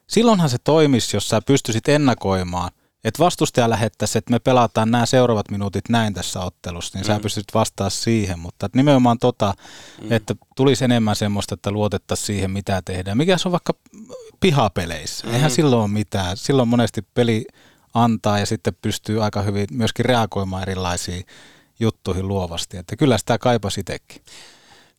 silloinhan 0.07 0.49
se 0.49 0.57
toimisi, 0.63 1.17
jos 1.17 1.29
sä 1.29 1.41
pystyisit 1.41 1.89
ennakoimaan– 1.89 2.71
että 3.03 3.23
vastustaja 3.23 3.69
lähettäisi, 3.69 4.17
että 4.17 4.31
me 4.31 4.39
pelataan 4.39 4.91
nämä 4.91 5.05
seuraavat 5.05 5.51
minuutit 5.51 5.89
näin 5.89 6.13
tässä 6.13 6.39
ottelussa, 6.39 6.97
niin 6.97 7.07
mm. 7.07 7.13
sä 7.13 7.19
pystyt 7.19 7.53
vastaa 7.53 7.89
siihen, 7.89 8.39
mutta 8.39 8.69
nimenomaan 8.75 9.19
tota, 9.19 9.53
mm. 10.01 10.11
että 10.11 10.35
tulisi 10.55 10.85
enemmän 10.85 11.15
semmoista, 11.15 11.53
että 11.53 11.71
luotettaisiin 11.71 12.25
siihen, 12.25 12.51
mitä 12.51 12.81
tehdään. 12.85 13.17
Mikä 13.17 13.37
se 13.37 13.47
on 13.47 13.51
vaikka 13.51 13.73
pihapeleissä? 14.39 15.27
Mm. 15.27 15.33
Eihän 15.33 15.51
silloin 15.51 15.81
ole 15.81 15.89
mitään. 15.89 16.37
Silloin 16.37 16.69
monesti 16.69 17.01
peli 17.13 17.45
antaa 17.93 18.39
ja 18.39 18.45
sitten 18.45 18.77
pystyy 18.81 19.23
aika 19.23 19.41
hyvin 19.41 19.67
myöskin 19.71 20.05
reagoimaan 20.05 20.63
erilaisiin 20.63 21.25
juttuihin 21.79 22.27
luovasti, 22.27 22.77
että 22.77 22.95
kyllä 22.95 23.17
sitä 23.17 23.37
kaipasi 23.37 23.79
itsekin. 23.79 24.21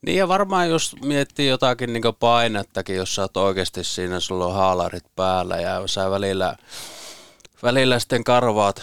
Niin 0.06 0.18
ja 0.18 0.28
varmaan 0.28 0.68
jos 0.68 0.96
miettii 1.04 1.48
jotakin 1.48 1.92
niin 1.92 2.02
painettakin, 2.20 2.96
jos 2.96 3.14
sä 3.14 3.22
oot 3.22 3.36
oikeasti 3.36 3.84
siinä, 3.84 4.20
sulla 4.20 4.46
on 4.46 4.54
haalarit 4.54 5.04
päällä 5.16 5.56
ja 5.56 5.82
sä 5.86 6.10
välillä 6.10 6.56
välillä 7.62 7.98
sitten 7.98 8.24
karvaat, 8.24 8.82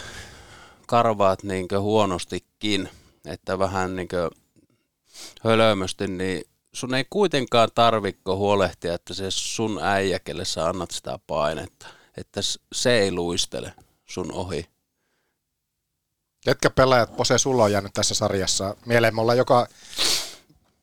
karvaat 0.86 1.42
niin 1.42 1.68
huonostikin, 1.80 2.88
että 3.26 3.58
vähän 3.58 3.96
niin 3.96 4.08
hölömösti, 5.44 6.08
niin 6.08 6.44
sun 6.72 6.94
ei 6.94 7.06
kuitenkaan 7.10 7.68
tarvikko 7.74 8.36
huolehtia, 8.36 8.94
että 8.94 9.14
se 9.14 9.30
sun 9.30 9.78
äijä, 9.82 10.18
kelle 10.18 10.44
sä 10.44 10.68
annat 10.68 10.90
sitä 10.90 11.18
painetta, 11.26 11.86
että 12.16 12.40
se 12.72 12.98
ei 12.98 13.12
luistele 13.12 13.74
sun 14.04 14.32
ohi. 14.32 14.66
Ketkä 16.44 16.70
pelaajat, 16.70 17.16
Pose, 17.16 17.38
sulla 17.38 17.64
on 17.64 17.72
jäänyt 17.72 17.92
tässä 17.92 18.14
sarjassa 18.14 18.76
mieleen? 18.86 19.14
Me 19.14 19.20
ollaan 19.20 19.38
joka 19.38 19.66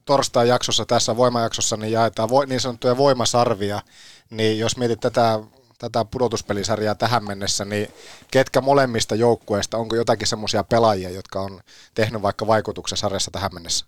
torstai 0.06 0.48
jaksossa, 0.48 0.86
tässä 0.86 1.18
voimajaksossa, 1.18 1.78
niin 1.78 1.92
jaetaan 1.92 2.30
niin 2.48 2.62
sanottuja 2.62 2.98
voimasarvia, 2.98 3.82
niin 4.30 4.60
jos 4.60 4.78
mietit 4.78 5.00
tätä 5.00 5.40
tätä 5.80 6.06
pudotuspelisarjaa 6.06 6.96
tähän 6.96 7.24
mennessä, 7.24 7.66
niin 7.66 7.88
ketkä 8.32 8.62
molemmista 8.62 9.16
joukkueista, 9.16 9.78
onko 9.78 9.96
jotakin 9.96 10.28
semmoisia 10.28 10.64
pelaajia, 10.64 11.10
jotka 11.10 11.42
on 11.42 11.62
tehnyt 11.94 12.22
vaikka 12.22 12.48
vaikutuksen 12.48 12.98
sarjassa 12.98 13.32
tähän 13.32 13.54
mennessä? 13.54 13.86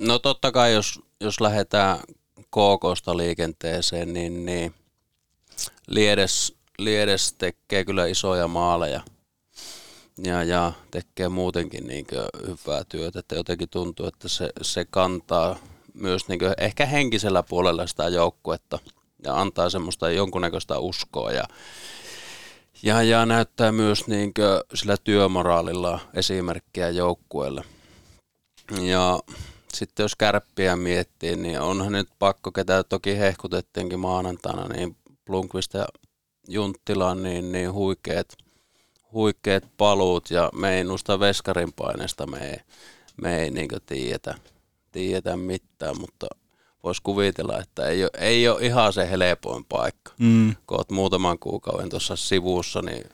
No 0.00 0.18
totta 0.18 0.52
kai, 0.52 0.72
jos, 0.72 1.00
jos 1.20 1.40
lähdetään 1.40 1.98
KKsta 2.40 3.16
liikenteeseen, 3.16 4.12
niin, 4.12 4.46
niin 4.46 4.74
Liedes, 5.86 6.54
Liedes 6.78 7.32
tekee 7.32 7.84
kyllä 7.84 8.06
isoja 8.06 8.48
maaleja 8.48 9.00
ja, 10.18 10.42
ja 10.44 10.72
tekee 10.90 11.28
muutenkin 11.28 11.86
niin 11.86 12.06
hyvää 12.46 12.84
työtä, 12.88 13.18
että 13.18 13.34
jotenkin 13.34 13.68
tuntuu, 13.68 14.06
että 14.06 14.28
se, 14.28 14.50
se 14.62 14.84
kantaa 14.90 15.58
myös 15.94 16.28
niin 16.28 16.40
ehkä 16.58 16.86
henkisellä 16.86 17.42
puolella 17.42 17.86
sitä 17.86 18.08
joukkuetta– 18.08 18.78
ja 19.24 19.40
antaa 19.40 19.70
semmoista 19.70 20.10
jonkunnäköistä 20.10 20.78
uskoa 20.78 21.32
ja, 21.32 21.44
ja, 22.82 23.02
ja 23.02 23.26
näyttää 23.26 23.72
myös 23.72 24.06
niin 24.06 24.32
sillä 24.74 24.96
työmoraalilla 25.04 26.00
esimerkkiä 26.14 26.90
joukkueelle. 26.90 27.64
Ja 28.80 29.20
sitten 29.74 30.04
jos 30.04 30.16
kärppiä 30.16 30.76
miettii, 30.76 31.36
niin 31.36 31.60
onhan 31.60 31.92
nyt 31.92 32.08
pakko, 32.18 32.52
ketä 32.52 32.84
toki 32.84 33.18
hehkutettiinkin 33.18 34.00
maanantaina, 34.00 34.68
niin 34.68 34.96
Blunkvist 35.26 35.74
ja 35.74 35.86
Junttila, 36.48 37.14
niin, 37.14 37.52
niin 37.52 37.72
huikeet, 37.72 38.36
huikeet 39.12 39.64
paluut 39.76 40.30
ja 40.30 40.50
me 40.54 40.76
ei 40.76 40.84
noista 40.84 41.20
veskarin 41.20 41.72
paineesta 41.72 42.26
me 42.26 42.38
ei, 42.38 42.56
me 43.22 43.38
ei 43.38 43.50
niin 43.50 43.68
tiedetä, 43.86 44.34
tiedetä 44.92 45.36
mitään, 45.36 46.00
mutta 46.00 46.26
voisi 46.84 47.02
kuvitella, 47.02 47.58
että 47.58 47.86
ei 47.86 48.02
ole, 48.02 48.10
ei 48.18 48.48
ole 48.48 48.66
ihan 48.66 48.92
se 48.92 49.10
helpoin 49.10 49.64
paikka. 49.64 50.12
Mm. 50.18 50.56
Kun 50.66 50.76
olet 50.76 50.90
muutaman 50.90 51.38
kuukauden 51.38 51.88
tuossa 51.88 52.16
sivussa, 52.16 52.82
niin 52.82 53.04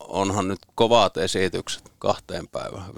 onhan 0.00 0.48
nyt 0.48 0.58
kovat 0.74 1.16
esitykset 1.16 1.92
kahteen 1.98 2.48
päivään 2.48 2.92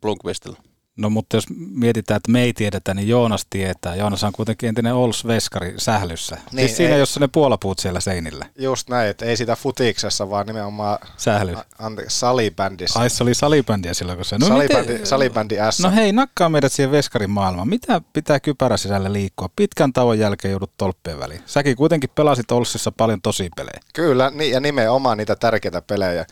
Blunkvistilla. 0.00 0.58
No 0.96 1.10
mutta 1.10 1.36
jos 1.36 1.44
mietitään, 1.70 2.16
että 2.16 2.32
me 2.32 2.42
ei 2.42 2.52
tiedetä, 2.52 2.94
niin 2.94 3.08
Joonas 3.08 3.46
tietää. 3.50 3.94
Joonas 3.96 4.24
on 4.24 4.32
kuitenkin 4.32 4.68
entinen 4.68 4.94
Ols-veskari 4.94 5.74
sählyssä. 5.78 6.36
Niin, 6.52 6.68
siis 6.68 6.76
siinä, 6.76 6.94
ei- 6.94 6.98
jossa 7.00 7.20
ne 7.20 7.28
puolapuut 7.28 7.78
siellä 7.78 8.00
seinillä. 8.00 8.46
Just 8.58 8.88
näin, 8.88 9.08
että 9.10 9.24
ei 9.24 9.36
sitä 9.36 9.56
futiksessa, 9.56 10.30
vaan 10.30 10.46
nimenomaan 10.46 10.98
Sähly. 11.16 11.54
a- 11.54 11.64
anteeksi, 11.78 12.18
salibändissä. 12.18 13.00
Ai 13.00 13.10
se 13.10 13.22
oli 13.22 13.34
salibändiä 13.34 13.94
silloin, 13.94 14.18
kun 14.18 14.24
se... 14.24 14.36
salibändi, 14.48 15.00
salibändi 15.06 15.56
S. 15.70 15.80
No 15.80 15.90
hei, 15.90 16.12
nakkaa 16.12 16.48
meidät 16.48 16.72
siihen 16.72 16.90
veskarin 16.92 17.30
maailmaan. 17.30 17.68
Mitä 17.68 18.00
pitää 18.12 18.40
kypärä 18.40 18.76
sisällä 18.76 19.12
liikkua? 19.12 19.48
Pitkän 19.56 19.92
tauon 19.92 20.18
jälkeen 20.18 20.52
joudut 20.52 20.70
tolppien 20.78 21.18
väliin. 21.18 21.40
Säkin 21.46 21.76
kuitenkin 21.76 22.10
pelasit 22.14 22.50
Olssissa 22.52 22.92
paljon 22.92 23.22
tosi 23.22 23.48
pelejä. 23.56 23.80
Kyllä, 23.94 24.30
ni- 24.34 24.50
ja 24.50 24.60
nimenomaan 24.60 25.18
niitä 25.18 25.36
tärkeitä 25.36 25.82
pelejä. 25.82 26.26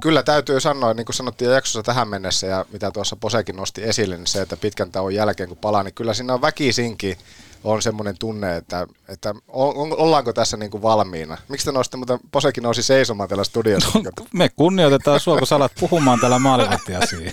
Kyllä 0.00 0.22
täytyy 0.22 0.60
sanoa, 0.60 0.94
niin 0.94 1.06
kuin 1.06 1.16
sanottiin 1.16 1.46
jo 1.48 1.54
jaksossa 1.54 1.82
tähän 1.82 2.08
mennessä 2.08 2.46
ja 2.46 2.64
mitä 2.72 2.90
tuossa 2.90 3.16
Posekin 3.16 3.56
nosti 3.56 3.82
esille, 3.82 4.16
niin 4.16 4.26
se, 4.26 4.42
että 4.42 4.56
pitkän 4.56 4.92
tauon 4.92 5.14
jälkeen 5.14 5.48
kun 5.48 5.58
palaa, 5.58 5.82
niin 5.82 5.94
kyllä 5.94 6.14
siinä 6.14 6.34
on 6.34 6.42
väkisinkin 6.42 7.16
on 7.64 7.82
semmoinen 7.82 8.18
tunne, 8.18 8.56
että, 8.56 8.86
että 9.08 9.34
on, 9.48 9.76
on- 9.76 9.98
ollaanko 9.98 10.32
tässä 10.32 10.56
niin 10.56 10.70
kuin 10.70 10.82
valmiina. 10.82 11.38
Miksi 11.48 11.64
te 11.64 11.72
nostitte, 11.72 11.96
mutta 11.96 12.18
Posekin 12.32 12.62
nousi 12.62 12.82
seisomaan 12.82 13.28
täällä 13.28 13.44
studiossa. 13.44 13.98
Me 14.34 14.48
kunnioitetaan 14.56 15.20
sua, 15.20 15.38
kun 15.38 15.46
sä 15.46 15.56
alat 15.56 15.72
puhumaan 15.80 16.20
täällä 16.20 16.38
maalivahtiasiaa. 16.38 17.32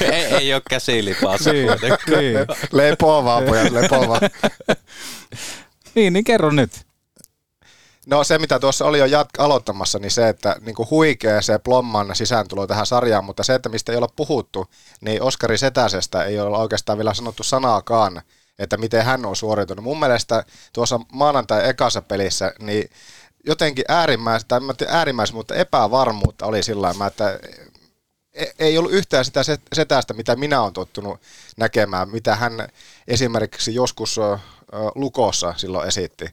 ei, 0.00 0.24
ei 0.24 0.54
ole 0.54 0.62
käsilipassa 0.70 1.52
Niin, 1.52 1.66
kuitenkaan. 1.68 2.18
niin. 2.20 2.38
Lepoa 2.72 3.24
vaan, 3.24 3.44
pojat, 3.44 3.70
lepoa 3.72 4.08
vaan. 4.08 4.20
niin, 5.94 6.12
niin 6.12 6.24
kerro 6.24 6.50
nyt. 6.50 6.70
No 8.10 8.24
se, 8.24 8.38
mitä 8.38 8.58
tuossa 8.58 8.84
oli 8.84 8.98
jo 8.98 9.06
jat- 9.06 9.44
aloittamassa, 9.44 9.98
niin 9.98 10.10
se, 10.10 10.28
että 10.28 10.56
niin 10.60 10.74
kuin 10.74 10.90
huikea 10.90 11.42
se 11.42 11.58
Plomman 11.58 12.16
sisääntulo 12.16 12.66
tähän 12.66 12.86
sarjaan, 12.86 13.24
mutta 13.24 13.42
se, 13.42 13.54
että 13.54 13.68
mistä 13.68 13.92
ei 13.92 13.98
ole 13.98 14.08
puhuttu, 14.16 14.66
niin 15.00 15.22
Oskari 15.22 15.58
Setäsestä 15.58 16.24
ei 16.24 16.40
ole 16.40 16.58
oikeastaan 16.58 16.98
vielä 16.98 17.14
sanottu 17.14 17.42
sanaakaan, 17.42 18.22
että 18.58 18.76
miten 18.76 19.04
hän 19.04 19.26
on 19.26 19.36
suoriutunut. 19.36 19.84
Mun 19.84 20.00
mielestä 20.00 20.44
tuossa 20.72 21.00
maanantai 21.12 21.68
ekassa 21.68 22.02
pelissä, 22.02 22.52
niin 22.58 22.90
jotenkin 23.46 23.84
äärimmäistä, 23.88 24.48
tai 24.48 24.88
äärimmäistä, 24.88 25.36
mutta 25.36 25.54
epävarmuutta 25.54 26.46
oli 26.46 26.62
sillä 26.62 26.82
lailla, 26.82 27.06
että 27.06 27.38
e- 28.34 28.46
ei 28.58 28.78
ollut 28.78 28.92
yhtään 28.92 29.24
sitä 29.24 29.42
set- 29.42 29.68
setästä, 29.72 30.14
mitä 30.14 30.36
minä 30.36 30.62
olen 30.62 30.72
tottunut 30.72 31.20
näkemään, 31.56 32.08
mitä 32.10 32.36
hän 32.36 32.68
esimerkiksi 33.08 33.74
joskus 33.74 34.20
Lukossa 34.94 35.54
silloin 35.56 35.88
esitti. 35.88 36.24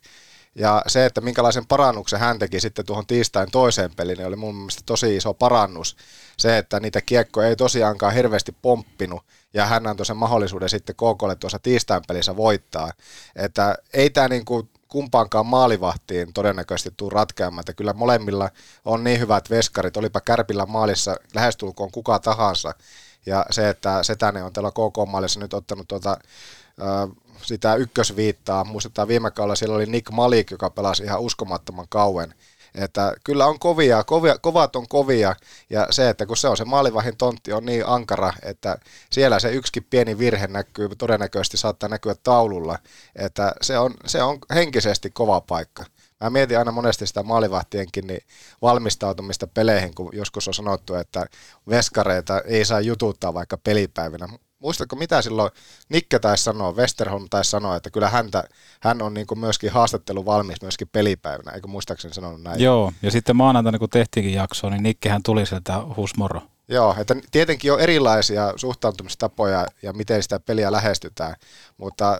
Ja 0.57 0.81
se, 0.87 1.05
että 1.05 1.21
minkälaisen 1.21 1.65
parannuksen 1.65 2.19
hän 2.19 2.39
teki 2.39 2.59
sitten 2.59 2.85
tuohon 2.85 3.07
tiistain 3.07 3.51
toiseen 3.51 3.95
peliin, 3.95 4.17
niin 4.17 4.27
oli 4.27 4.35
mun 4.35 4.55
mielestä 4.55 4.81
tosi 4.85 5.15
iso 5.15 5.33
parannus. 5.33 5.97
Se, 6.37 6.57
että 6.57 6.79
niitä 6.79 7.01
kiekkoja 7.01 7.47
ei 7.47 7.55
tosiaankaan 7.55 8.13
hirveästi 8.13 8.55
pomppinut, 8.61 9.23
ja 9.53 9.65
hän 9.65 9.87
antoi 9.87 10.05
sen 10.05 10.17
mahdollisuuden 10.17 10.69
sitten 10.69 10.95
KKlle 10.95 11.35
tuossa 11.35 11.59
tiistain 11.59 12.03
pelissä 12.07 12.35
voittaa. 12.35 12.91
Että 13.35 13.75
ei 13.93 14.09
tämä 14.09 14.27
niinku 14.27 14.69
kumpaankaan 14.87 15.45
maalivahtiin 15.45 16.33
todennäköisesti 16.33 16.93
tule 16.97 17.11
ratkeamaan, 17.13 17.59
että 17.59 17.73
kyllä 17.73 17.93
molemmilla 17.93 18.49
on 18.85 19.03
niin 19.03 19.19
hyvät 19.19 19.49
veskarit, 19.49 19.97
olipa 19.97 20.21
Kärpillä 20.21 20.65
maalissa 20.65 21.15
lähestulkoon 21.35 21.91
kuka 21.91 22.19
tahansa, 22.19 22.73
ja 23.25 23.45
se, 23.51 23.69
että 23.69 24.03
Setänen 24.03 24.45
on 24.45 24.53
tällä 24.53 24.71
KK-maalissa 24.71 25.39
nyt 25.39 25.53
ottanut 25.53 25.87
tuota, 25.87 26.17
sitä 27.41 27.75
ykkösviittaa, 27.75 28.63
muistetaan 28.63 29.07
viime 29.07 29.31
kaudella. 29.31 29.55
Siellä 29.55 29.75
oli 29.75 29.85
Nick 29.85 30.11
Malik, 30.11 30.51
joka 30.51 30.69
pelasi 30.69 31.03
ihan 31.03 31.21
uskomattoman 31.21 31.85
kauan, 31.89 32.33
että 32.75 33.13
kyllä 33.23 33.45
on 33.45 33.59
kovia, 33.59 34.03
kovia, 34.03 34.37
kovat 34.37 34.75
on 34.75 34.87
kovia, 34.87 35.35
ja 35.69 35.87
se, 35.89 36.09
että 36.09 36.25
kun 36.25 36.37
se 36.37 36.47
on 36.47 36.57
se 36.57 36.65
maalivahin 36.65 37.17
tontti 37.17 37.53
on 37.53 37.65
niin 37.65 37.85
ankara, 37.85 38.33
että 38.43 38.77
siellä 39.11 39.39
se 39.39 39.51
yksikin 39.51 39.87
pieni 39.89 40.17
virhe 40.17 40.47
näkyy, 40.47 40.89
todennäköisesti 40.97 41.57
saattaa 41.57 41.89
näkyä 41.89 42.15
taululla, 42.23 42.79
että 43.15 43.53
se 43.61 43.77
on, 43.79 43.93
se 44.05 44.23
on 44.23 44.39
henkisesti 44.55 45.09
kova 45.09 45.41
paikka. 45.41 45.85
Mä 46.23 46.29
mietin 46.29 46.57
aina 46.57 46.71
monesti 46.71 47.07
sitä 47.07 47.23
maalivahtienkin 47.23 48.07
niin 48.07 48.21
valmistautumista 48.61 49.47
peleihin, 49.47 49.95
kun 49.95 50.09
joskus 50.13 50.47
on 50.47 50.53
sanottu, 50.53 50.95
että 50.95 51.25
veskareita 51.69 52.41
ei 52.41 52.65
saa 52.65 52.79
jututtaa 52.79 53.33
vaikka 53.33 53.57
pelipäivinä. 53.57 54.27
Muistatko 54.59 54.95
mitä 54.95 55.21
silloin 55.21 55.51
Nikke 55.89 56.19
taisi 56.19 56.43
sanoa, 56.43 56.71
Westerholm 56.71 57.27
taisi 57.29 57.51
sanoa, 57.51 57.75
että 57.75 57.89
kyllä 57.89 58.09
häntä, 58.09 58.43
hän 58.81 59.01
on 59.01 59.13
niin 59.13 59.27
kuin 59.27 59.39
myöskin 59.39 59.71
haastattelu 59.71 60.25
valmis 60.25 60.61
myöskin 60.61 60.89
pelipäivinä, 60.91 61.51
eikö 61.51 61.67
muistaakseni 61.67 62.13
sanonut 62.13 62.41
näin? 62.41 62.61
Joo, 62.61 62.91
ja 63.01 63.11
sitten 63.11 63.35
maanantaina 63.35 63.79
kun 63.79 63.89
tehtiinkin 63.89 64.33
jaksoa, 64.33 64.69
niin 64.69 64.83
Nikkehän 64.83 65.23
tuli 65.23 65.45
sieltä 65.45 65.81
husmoro. 65.97 66.41
Joo, 66.67 66.95
että 66.99 67.15
tietenkin 67.31 67.73
on 67.73 67.79
erilaisia 67.79 68.53
suhtautumistapoja 68.55 69.67
ja 69.81 69.93
miten 69.93 70.23
sitä 70.23 70.39
peliä 70.39 70.71
lähestytään, 70.71 71.35
mutta 71.77 72.19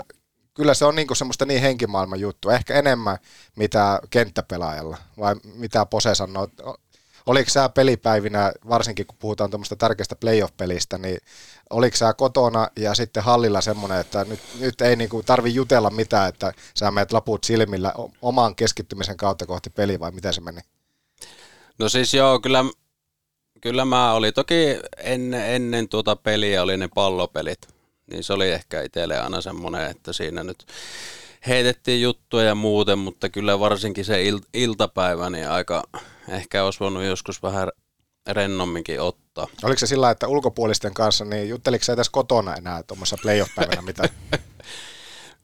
kyllä 0.54 0.74
se 0.74 0.86
on 0.86 0.96
niinku 0.96 1.16
semmoista 1.16 1.46
niin 1.46 1.62
henkimaailman 1.62 2.20
juttu, 2.20 2.50
ehkä 2.50 2.74
enemmän 2.74 3.18
mitä 3.56 4.00
kenttäpelaajalla, 4.10 4.98
vai 5.20 5.36
mitä 5.56 5.86
Pose 5.86 6.16
sanoo. 6.16 6.48
Oliko 7.26 7.50
sä 7.50 7.70
pelipäivinä, 7.70 8.52
varsinkin 8.70 9.06
kun 9.08 9.18
puhutaan 9.20 9.50
tuommoista 9.50 9.76
tärkeästä 9.76 10.16
playoff-pelistä, 10.16 10.98
niin 10.98 11.18
oliko 11.70 11.98
sä 11.98 12.14
kotona 12.14 12.68
ja 12.76 12.96
sitten 12.96 13.24
hallilla 13.24 13.62
semmoinen, 13.62 14.00
että 14.00 14.26
nyt, 14.26 14.40
nyt 14.60 14.82
ei 14.82 14.96
niinku 14.96 15.24
tarvi 15.24 15.54
jutella 15.54 15.90
mitään, 15.90 16.30
että 16.30 16.54
sä 16.74 16.92
menet 16.92 17.12
laput 17.12 17.44
silmillä 17.44 17.94
oman 18.22 18.56
keskittymisen 18.56 19.18
kautta 19.18 19.46
kohti 19.46 19.70
peliä, 19.70 20.00
vai 20.00 20.12
miten 20.12 20.34
se 20.34 20.42
meni? 20.42 20.62
No 21.80 21.90
siis 21.90 22.14
joo, 22.14 22.40
kyllä, 22.40 22.66
kyllä 23.62 23.86
mä 23.86 24.14
oli 24.14 24.32
toki 24.32 24.80
ennen, 24.98 25.56
ennen 25.56 25.90
tuota 25.90 26.16
peliä 26.16 26.64
oli 26.64 26.78
ne 26.78 26.90
pallopelit, 26.96 27.68
niin 28.12 28.24
se 28.24 28.34
oli 28.34 28.52
ehkä 28.52 28.82
itselle 28.82 29.20
aina 29.20 29.42
semmoinen, 29.42 29.92
että 29.92 30.14
siinä 30.14 30.44
nyt 30.44 30.66
heitettiin 31.48 32.02
juttuja 32.02 32.46
ja 32.46 32.56
muuten, 32.56 33.00
mutta 33.00 33.30
kyllä 33.30 33.60
varsinkin 33.60 34.06
se 34.06 34.24
il, 34.24 34.40
iltapäivä, 34.54 35.30
niin 35.30 35.50
aika 35.50 35.84
ehkä 36.30 36.64
olisi 36.64 36.80
voinut 36.80 37.04
joskus 37.04 37.44
vähän 37.44 37.70
rennomminkin 38.28 39.02
ottaa. 39.02 39.48
Oliko 39.64 39.80
se 39.80 39.88
sillä, 39.88 40.12
että 40.12 40.28
ulkopuolisten 40.28 40.94
kanssa, 40.94 41.26
niin 41.26 41.50
jutteliko 41.50 41.86
sä 41.86 41.94
edes 41.94 42.10
kotona 42.10 42.56
enää 42.56 42.84
tuommoisessa 42.84 43.18
playoff-päivänä 43.22 43.82
mitä? 43.82 44.10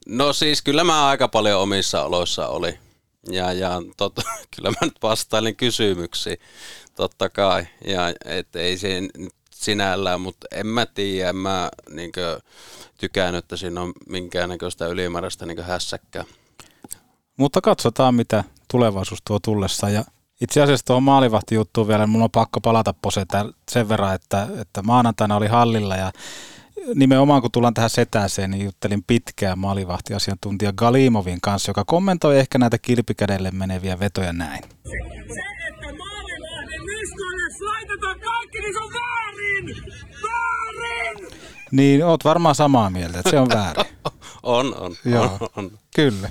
No 0.08 0.34
siis 0.34 0.62
kyllä 0.62 0.84
mä 0.84 1.08
aika 1.08 1.28
paljon 1.28 1.62
omissa 1.62 2.04
oloissa 2.04 2.48
oli. 2.48 2.80
Ja, 3.32 3.54
ja 3.54 3.82
tot, 3.98 4.14
kyllä 4.56 4.70
mä 4.70 4.78
nyt 4.82 4.98
vastailin 5.04 5.56
kysymyksiin, 5.56 6.38
totta 6.96 7.30
kai. 7.30 7.68
Ja 7.86 8.14
et 8.26 8.56
ei 8.56 8.78
se 8.78 9.02
nyt 9.02 9.34
sinällään, 9.52 10.22
mutta 10.22 10.48
en 10.52 10.68
mä 10.68 10.86
tiedä, 10.86 11.30
en 11.30 11.36
mä 11.36 11.70
niinkö 11.90 12.40
tykännyt, 12.98 13.44
että 13.44 13.58
siinä 13.58 13.82
on 13.82 13.94
minkäännäköistä 14.10 14.88
ylimääräistä 14.88 15.46
niinkö 15.46 15.64
hässäkkää. 15.64 16.26
Mutta 17.38 17.62
katsotaan, 17.62 18.16
mitä 18.16 18.44
tulevaisuus 18.68 19.20
tuo 19.28 19.40
tullessa. 19.40 19.90
Ja 19.90 20.04
itse 20.44 20.62
asiassa 20.62 20.86
tuohon 20.86 21.04
maalivahtijuttuun 21.04 21.88
vielä, 21.88 22.08
mulla 22.08 22.26
on 22.26 22.32
pakko 22.32 22.62
palata 22.62 22.94
Pose 23.02 23.26
tää- 23.26 23.46
sen 23.72 23.90
verran, 23.90 24.16
että, 24.16 24.48
että 24.62 24.82
maanantaina 24.82 25.36
oli 25.36 25.48
hallilla 25.48 25.96
ja 25.96 26.12
nimenomaan 26.96 27.42
kun 27.42 27.52
tullaan 27.52 27.74
tähän 27.74 27.90
setääseen, 27.90 28.52
niin 28.52 28.66
juttelin 28.66 29.04
pitkään 29.08 29.60
maalivahtiasiantuntija 29.60 30.74
Galimovin 30.74 31.42
kanssa, 31.42 31.70
joka 31.70 31.84
kommentoi 31.86 32.40
ehkä 32.40 32.58
näitä 32.58 32.78
kilpikädelle 32.78 33.52
meneviä 33.52 34.00
vetoja 34.00 34.34
näin. 34.34 34.64
Jos 37.44 37.62
laitetaan 37.62 38.20
kaikki, 38.20 38.60
niin 38.60 38.74
se 38.74 38.80
on 38.80 38.92
väärin! 38.94 39.84
Väärin! 40.24 41.28
Niin, 41.72 42.06
oot 42.06 42.24
varmaan 42.26 42.56
samaa 42.56 42.90
mieltä, 42.90 43.20
että 43.20 43.30
se 43.30 43.40
on 43.40 43.50
väärin. 43.50 43.86
On, 44.44 44.76
on, 44.76 44.96
Joo, 45.06 45.38
on, 45.40 45.50
on. 45.56 45.72
kyllä. 45.96 46.30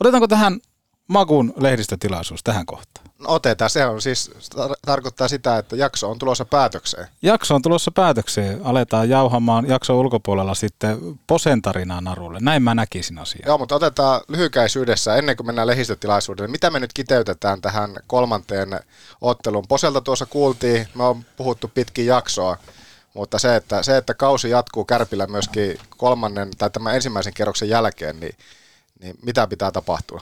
Otetaanko 0.00 0.28
tähän 0.28 0.60
Makun 1.08 1.52
lehdistötilaisuus 1.56 2.42
tähän 2.44 2.66
kohtaan? 2.66 3.09
Otetaan, 3.24 3.70
se 3.70 3.86
on 3.86 4.02
siis, 4.02 4.30
tar- 4.54 4.74
tarkoittaa 4.86 5.28
sitä, 5.28 5.58
että 5.58 5.76
jakso 5.76 6.10
on 6.10 6.18
tulossa 6.18 6.44
päätökseen. 6.44 7.06
Jakso 7.22 7.54
on 7.54 7.62
tulossa 7.62 7.90
päätökseen. 7.90 8.60
Aletaan 8.64 9.08
jauhamaan 9.08 9.68
jakson 9.68 9.96
ulkopuolella 9.96 10.54
sitten 10.54 10.98
Posen 11.26 11.62
tarinaa 11.62 12.00
narulle. 12.00 12.38
Näin 12.42 12.62
mä 12.62 12.74
näkisin 12.74 13.18
asiaa. 13.18 13.46
Joo, 13.46 13.58
mutta 13.58 13.74
otetaan 13.74 14.20
lyhykäisyydessä, 14.28 15.16
ennen 15.16 15.36
kuin 15.36 15.46
mennään 15.46 15.66
lehdistötilaisuudelle, 15.66 16.50
mitä 16.50 16.70
me 16.70 16.80
nyt 16.80 16.92
kiteytetään 16.92 17.60
tähän 17.60 17.96
kolmanteen 18.06 18.80
otteluun. 19.20 19.68
Poselta 19.68 20.00
tuossa 20.00 20.26
kuultiin, 20.26 20.88
me 20.94 21.04
on 21.04 21.24
puhuttu 21.36 21.70
pitkin 21.74 22.06
jaksoa, 22.06 22.56
mutta 23.14 23.38
se, 23.38 23.56
että, 23.56 23.82
se, 23.82 23.96
että 23.96 24.14
kausi 24.14 24.50
jatkuu 24.50 24.84
Kärpillä 24.84 25.26
myöskin 25.26 25.78
kolmannen 25.96 26.48
tai 26.58 26.70
tämän 26.70 26.94
ensimmäisen 26.94 27.34
kerroksen 27.34 27.68
jälkeen, 27.68 28.20
niin, 28.20 28.34
niin 29.02 29.18
mitä 29.22 29.46
pitää 29.46 29.70
tapahtua? 29.70 30.20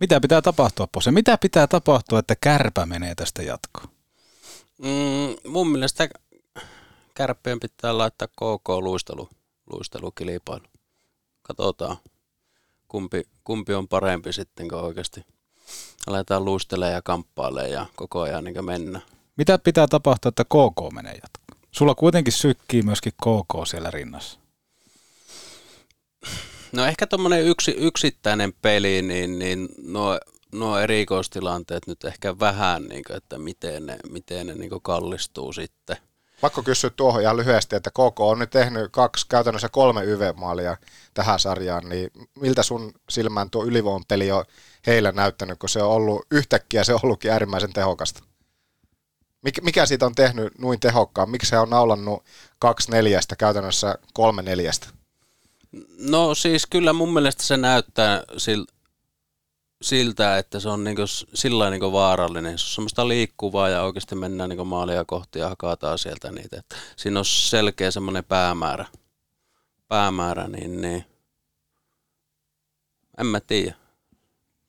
Mitä 0.00 0.20
pitää 0.20 0.42
tapahtua, 0.42 0.86
Pose? 0.92 1.10
Mitä 1.10 1.38
pitää 1.38 1.66
tapahtua, 1.66 2.18
että 2.18 2.36
kärpä 2.40 2.86
menee 2.86 3.14
tästä 3.14 3.42
jatkoon? 3.42 3.88
Mm, 4.78 5.50
mun 5.52 5.68
mielestä 5.68 6.08
kärppien 7.14 7.60
pitää 7.60 7.98
laittaa 7.98 8.28
KK 8.28 8.68
luistelu, 8.68 9.28
luistelukilpailu. 9.72 10.64
Katsotaan, 11.42 11.96
kumpi, 12.88 13.22
kumpi 13.44 13.74
on 13.74 13.88
parempi 13.88 14.32
sitten, 14.32 14.68
kun 14.68 14.78
oikeasti 14.78 15.24
aletaan 16.06 16.44
luistelemaan 16.44 16.94
ja 16.94 17.02
kamppailemaan 17.02 17.70
ja 17.70 17.86
koko 17.96 18.20
ajan 18.20 18.44
niin 18.44 18.64
mennä. 18.64 19.00
Mitä 19.36 19.58
pitää 19.58 19.86
tapahtua, 19.86 20.28
että 20.28 20.44
KK 20.44 20.92
menee 20.92 21.12
jatkoon? 21.12 21.60
Sulla 21.70 21.94
kuitenkin 21.94 22.32
sykkii 22.32 22.82
myöskin 22.82 23.12
KK 23.12 23.66
siellä 23.66 23.90
rinnassa. 23.90 24.38
No 26.72 26.86
ehkä 26.86 27.06
tuommoinen 27.06 27.44
yksi, 27.44 27.74
yksittäinen 27.78 28.52
peli, 28.62 29.02
niin, 29.02 29.38
niin 29.38 29.68
nuo, 29.82 30.18
nuo 30.52 30.78
erikoistilanteet 30.78 31.86
nyt 31.86 32.04
ehkä 32.04 32.38
vähän, 32.38 32.84
niin 32.84 33.02
kuin, 33.06 33.16
että 33.16 33.38
miten 33.38 33.86
ne, 33.86 33.96
miten 34.10 34.46
ne 34.46 34.54
niin 34.54 34.70
kallistuu 34.82 35.52
sitten. 35.52 35.96
Pakko 36.40 36.62
kysyä 36.62 36.90
tuohon 36.90 37.22
ihan 37.22 37.36
lyhyesti, 37.36 37.76
että 37.76 37.90
KK 37.90 38.20
on 38.20 38.38
nyt 38.38 38.50
tehnyt 38.50 38.92
kaksi, 38.92 39.26
käytännössä 39.28 39.68
kolme 39.68 40.04
YV-maalia 40.04 40.76
tähän 41.14 41.40
sarjaan, 41.40 41.88
niin 41.88 42.10
miltä 42.40 42.62
sun 42.62 42.92
silmään 43.08 43.50
tuo 43.50 43.64
ylivoimapeli 43.64 44.30
on 44.30 44.44
heillä 44.86 45.12
näyttänyt, 45.12 45.58
kun 45.58 45.68
se 45.68 45.82
on 45.82 45.90
ollut 45.90 46.26
yhtäkkiä, 46.30 46.84
se 46.84 46.94
on 46.94 47.00
ollutkin 47.02 47.30
äärimmäisen 47.30 47.72
tehokasta? 47.72 48.22
Mik, 49.42 49.62
mikä 49.62 49.86
siitä 49.86 50.06
on 50.06 50.14
tehnyt 50.14 50.58
noin 50.58 50.80
tehokkaan? 50.80 51.30
Miksi 51.30 51.48
se 51.48 51.58
on 51.58 51.70
naulannut 51.70 52.24
kaksi 52.58 52.90
neljästä, 52.90 53.36
käytännössä 53.36 53.98
kolme 54.12 54.42
neljästä? 54.42 54.95
No 55.98 56.34
siis 56.34 56.66
kyllä 56.66 56.92
mun 56.92 57.12
mielestä 57.12 57.42
se 57.42 57.56
näyttää 57.56 58.22
sil, 58.44 58.62
siltä, 59.82 60.38
että 60.38 60.60
se 60.60 60.68
on 60.68 60.84
niinku 60.84 61.02
sillä 61.34 61.70
niinku 61.70 61.92
vaarallinen. 61.92 62.58
Se 62.58 62.64
on 62.64 62.74
semmoista 62.74 63.08
liikkuvaa 63.08 63.68
ja 63.68 63.82
oikeasti 63.82 64.14
mennään 64.14 64.48
niinku 64.48 64.64
maalia 64.64 65.04
kohti 65.04 65.38
ja 65.38 65.48
hakataan 65.48 65.98
sieltä 65.98 66.32
niitä. 66.32 66.58
Että 66.58 66.76
siinä 66.96 67.18
on 67.18 67.24
selkeä 67.24 67.90
semmoinen 67.90 68.24
päämäärä. 68.24 68.86
Päämäärä, 69.88 70.48
niin, 70.48 70.80
niin 70.80 71.04
en 73.18 73.26
mä 73.26 73.40
tiedä. 73.40 73.74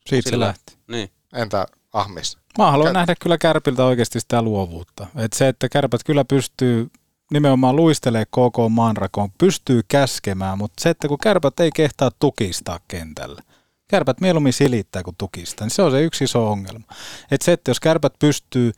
Siitä 0.06 0.30
sillä, 0.30 0.44
se 0.44 0.48
lähti. 0.48 0.76
Niin. 0.86 1.10
Entä 1.32 1.66
Ahmis? 1.92 2.38
Mä 2.58 2.70
haluan 2.70 2.90
Kä- 2.90 2.92
nähdä 2.92 3.14
kyllä 3.20 3.38
Kärpiltä 3.38 3.84
oikeasti 3.84 4.20
sitä 4.20 4.42
luovuutta. 4.42 5.06
Et 5.16 5.32
se, 5.32 5.48
että 5.48 5.68
Kärpät 5.68 6.04
kyllä 6.04 6.24
pystyy 6.24 6.90
nimenomaan 7.32 7.76
luistelee 7.76 8.24
koko 8.30 8.68
maanrakoon, 8.68 9.30
pystyy 9.38 9.80
käskemään, 9.88 10.58
mutta 10.58 10.82
se, 10.82 10.90
että 10.90 11.08
kun 11.08 11.18
kärpät 11.18 11.60
ei 11.60 11.70
kehtaa 11.74 12.10
tukistaa 12.18 12.78
kentällä, 12.88 13.42
kärpät 13.88 14.20
mieluummin 14.20 14.52
silittää 14.52 15.02
kuin 15.02 15.16
tukistaa, 15.18 15.64
niin 15.64 15.74
se 15.74 15.82
on 15.82 15.90
se 15.90 16.02
yksi 16.02 16.24
iso 16.24 16.50
ongelma. 16.50 16.84
Että 17.30 17.44
se, 17.44 17.52
että 17.52 17.70
jos 17.70 17.80
kärpät 17.80 18.12
pystyy 18.18 18.72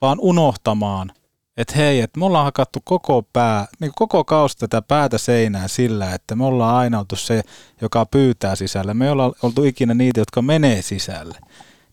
vaan 0.00 0.18
unohtamaan, 0.20 1.12
että 1.56 1.74
hei, 1.76 2.00
että 2.00 2.18
me 2.18 2.26
ollaan 2.26 2.44
hakattu 2.44 2.78
koko 2.84 3.22
pää, 3.32 3.66
niin 3.80 3.92
koko 3.94 4.24
kausi 4.24 4.58
tätä 4.58 4.82
päätä 4.82 5.18
seinään 5.18 5.68
sillä, 5.68 6.14
että 6.14 6.36
me 6.36 6.44
ollaan 6.44 6.76
aina 6.76 6.98
oltu 6.98 7.16
se, 7.16 7.42
joka 7.80 8.06
pyytää 8.06 8.56
sisälle. 8.56 8.94
Me 8.94 9.04
ei 9.04 9.10
olla 9.10 9.32
oltu 9.42 9.64
ikinä 9.64 9.94
niitä, 9.94 10.20
jotka 10.20 10.42
menee 10.42 10.82
sisälle. 10.82 11.38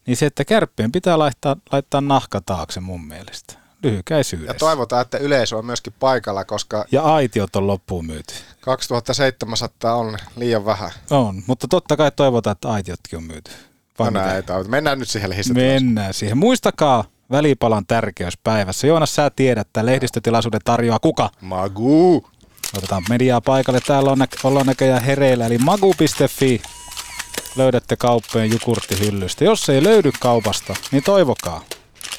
Niin 0.08 0.18
se, 0.18 0.26
että 0.26 0.46
kärppien 0.46 0.92
pitää 0.92 1.20
laittaa, 1.20 1.56
laittaa 1.72 2.02
nahka 2.02 2.42
taakse 2.46 2.80
mun 2.80 3.06
mielestä 3.06 3.63
lyhykäisyydessä. 3.84 4.54
Ja 4.54 4.60
toivotaan, 4.60 5.02
että 5.02 5.18
yleisö 5.18 5.58
on 5.58 5.66
myöskin 5.66 5.94
paikalla, 6.00 6.46
koska... 6.46 6.86
Ja 6.92 7.02
aitiot 7.02 7.56
on 7.56 7.68
loppuun 7.68 8.06
myyty. 8.06 8.34
2700 8.62 9.96
on 9.96 10.18
liian 10.36 10.66
vähän. 10.66 10.92
On, 11.10 11.44
mutta 11.48 11.68
totta 11.68 11.98
kai 11.98 12.12
toivotaan, 12.12 12.52
että 12.52 12.70
aitiotkin 12.70 13.18
on 13.18 13.24
myyty. 13.24 13.52
Vai 14.00 14.12
no 14.12 14.20
näin, 14.20 14.44
Mennään 14.68 15.00
nyt 15.00 15.10
siihen 15.10 15.32
Mennään 15.54 16.14
siihen. 16.14 16.38
Muistakaa 16.38 17.06
välipalan 17.32 17.86
tärkeys 17.86 18.38
päivässä. 18.38 18.88
Joonas, 18.88 19.16
sä 19.16 19.30
tiedät, 19.30 19.68
että 19.68 19.86
lehdistötilaisuuden 19.86 20.62
tarjoaa 20.64 21.00
kuka? 21.00 21.30
Magu. 21.42 22.26
Otetaan 22.78 23.04
mediaa 23.10 23.42
paikalle. 23.42 23.80
Täällä 23.88 24.12
on 24.12 24.20
nä- 24.20 24.28
ollaan 24.44 24.66
näköjään 24.66 25.04
hereillä, 25.04 25.46
eli 25.46 25.58
magu.fi. 25.58 26.62
Löydätte 27.56 27.96
kauppojen 27.96 28.52
jukurttihyllystä. 28.52 29.44
Jos 29.44 29.70
ei 29.70 29.84
löydy 29.84 30.12
kaupasta, 30.20 30.76
niin 30.92 31.04
toivokaa. 31.04 31.62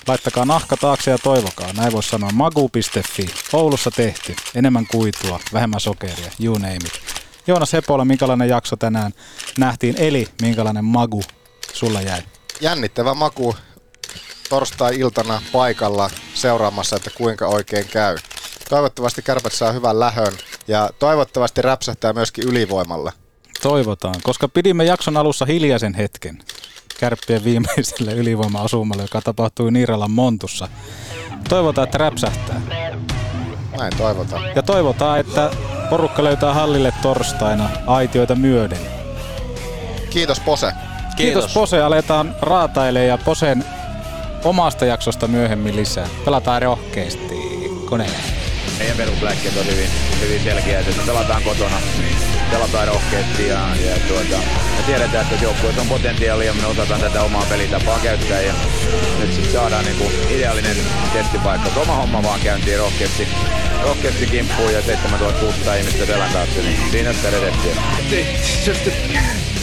Laittakaa 0.06 0.44
nahka 0.44 0.76
taakse 0.76 1.10
ja 1.10 1.18
toivokaa. 1.18 1.72
Näin 1.72 1.92
voisi 1.92 2.08
sanoa 2.08 2.30
magu.fi. 2.32 3.26
Oulussa 3.52 3.90
tehty. 3.90 4.36
Enemmän 4.54 4.86
kuitua, 4.86 5.40
vähemmän 5.52 5.80
sokeria. 5.80 6.30
You 6.40 6.54
name 6.54 6.76
it. 6.76 7.00
Joonas 7.46 7.72
Hepola, 7.72 8.04
minkälainen 8.04 8.48
jakso 8.48 8.76
tänään 8.76 9.12
nähtiin? 9.58 9.94
Eli 9.98 10.28
minkälainen 10.42 10.84
magu 10.84 11.22
sulla 11.72 12.00
jäi? 12.00 12.22
Jännittävä 12.60 13.14
maku 13.14 13.56
torstai-iltana 14.48 15.42
paikalla 15.52 16.10
seuraamassa, 16.34 16.96
että 16.96 17.10
kuinka 17.10 17.46
oikein 17.46 17.88
käy. 17.88 18.16
Toivottavasti 18.68 19.22
kärpät 19.22 19.52
saa 19.52 19.72
hyvän 19.72 20.00
lähön 20.00 20.32
ja 20.68 20.90
toivottavasti 20.98 21.62
räpsähtää 21.62 22.12
myöskin 22.12 22.44
ylivoimalla. 22.44 23.12
Toivotaan, 23.62 24.14
koska 24.22 24.48
pidimme 24.48 24.84
jakson 24.84 25.16
alussa 25.16 25.44
hiljaisen 25.44 25.94
hetken 25.94 26.42
kärppien 27.00 27.44
viimeiselle 27.44 28.12
ylivoima-osumalle, 28.12 29.02
joka 29.02 29.20
tapahtui 29.20 29.72
Niiralan 29.72 30.10
Montussa. 30.10 30.68
Toivotaan, 31.48 31.84
että 31.84 31.98
räpsähtää. 31.98 32.60
Näin 33.78 33.96
toivotaan. 33.96 34.42
Ja 34.56 34.62
toivotaan, 34.62 35.20
että 35.20 35.50
porukka 35.90 36.24
löytää 36.24 36.54
hallille 36.54 36.92
torstaina 37.02 37.68
aitioita 37.86 38.34
myöden. 38.34 38.78
Kiitos 40.10 40.40
Pose. 40.40 40.72
Kiitos, 40.72 41.16
Kiitos 41.16 41.54
Pose. 41.54 41.82
Aletaan 41.82 42.36
raatailemaan 42.40 43.08
ja 43.08 43.18
Posen 43.18 43.64
omasta 44.44 44.84
jaksosta 44.84 45.26
myöhemmin 45.26 45.76
lisää. 45.76 46.08
Pelataan 46.24 46.62
rohkeasti 46.62 47.34
koneella. 47.88 48.43
Meidän 48.78 48.96
perusläkkeet 48.96 49.56
on 49.56 49.66
hyvin, 49.66 49.90
hyvin 50.20 50.42
selkeä, 50.42 50.80
että 50.80 51.02
pelataan 51.06 51.42
kotona 51.42 51.76
pelataan 52.50 52.88
rohkeasti 52.88 53.48
ja, 53.48 53.58
ja 53.86 53.96
tuota, 54.08 54.36
me 54.76 54.82
tiedetään, 54.86 55.26
että 55.26 55.44
joukkueessa 55.44 55.80
on 55.80 55.88
potentiaalia 55.88 56.46
ja 56.46 56.54
me 56.54 56.66
osataan 56.66 57.00
tätä 57.00 57.22
omaa 57.22 57.46
pelitapaa 57.48 57.98
käyttää 57.98 58.40
ja 58.40 58.54
nyt 59.20 59.32
sitten 59.32 59.52
saadaan 59.52 59.84
niinku 59.84 60.12
ideaalinen 60.30 60.76
testipaikka. 61.12 61.80
Oma 61.80 61.96
homma 61.96 62.22
vaan 62.22 62.40
käyntiin 62.40 62.78
rohkeasti, 62.78 63.28
rohkeasti 63.82 64.26
kimppuun 64.26 64.72
ja 64.72 64.82
7600 64.82 65.74
ihmistä 65.74 66.06
selän 66.06 66.32
taakse, 66.32 66.62
niin 66.62 66.78
siinä 66.90 67.12
sitä 67.12 67.30
reseptiä. 67.30 67.74
Just 68.66 68.84
to 68.84 68.90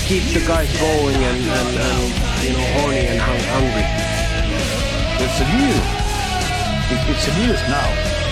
keep 0.07 0.23
the 0.31 0.39
guys 0.39 0.69
going 0.79 1.25
and, 1.25 1.49
and, 1.49 1.77
and 1.77 2.13
you 2.43 2.53
know, 2.53 2.81
horny 2.81 3.07
and 3.07 3.21
hungry. 3.53 3.85
It's 5.19 5.41
a 5.41 5.57
news. 5.57 5.83
It's 7.09 7.27
a 7.27 7.39
news 7.39 7.59
now 7.69 8.10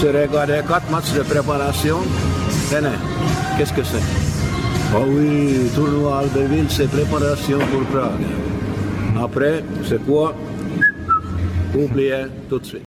Je 0.00 0.06
regardé 0.08 0.60
quatre 0.66 0.90
matchs 0.90 1.12
de 1.12 1.22
préparation. 1.22 1.98
Tenez, 2.70 2.98
qu'est-ce 3.56 3.72
que 3.72 3.82
c'est 3.82 4.02
Ah 4.94 4.98
oui, 5.06 5.70
tournoi 5.74 6.18
Albertville, 6.20 6.66
c'est 6.68 6.90
préparation 6.90 7.58
pour 7.70 7.82
Prague. 7.92 8.26
Après, 9.22 9.62
c'est 9.88 10.04
quoi 10.04 10.34
Oubliez 11.74 12.26
tout 12.48 12.58
de 12.58 12.64
suite. 12.66 12.91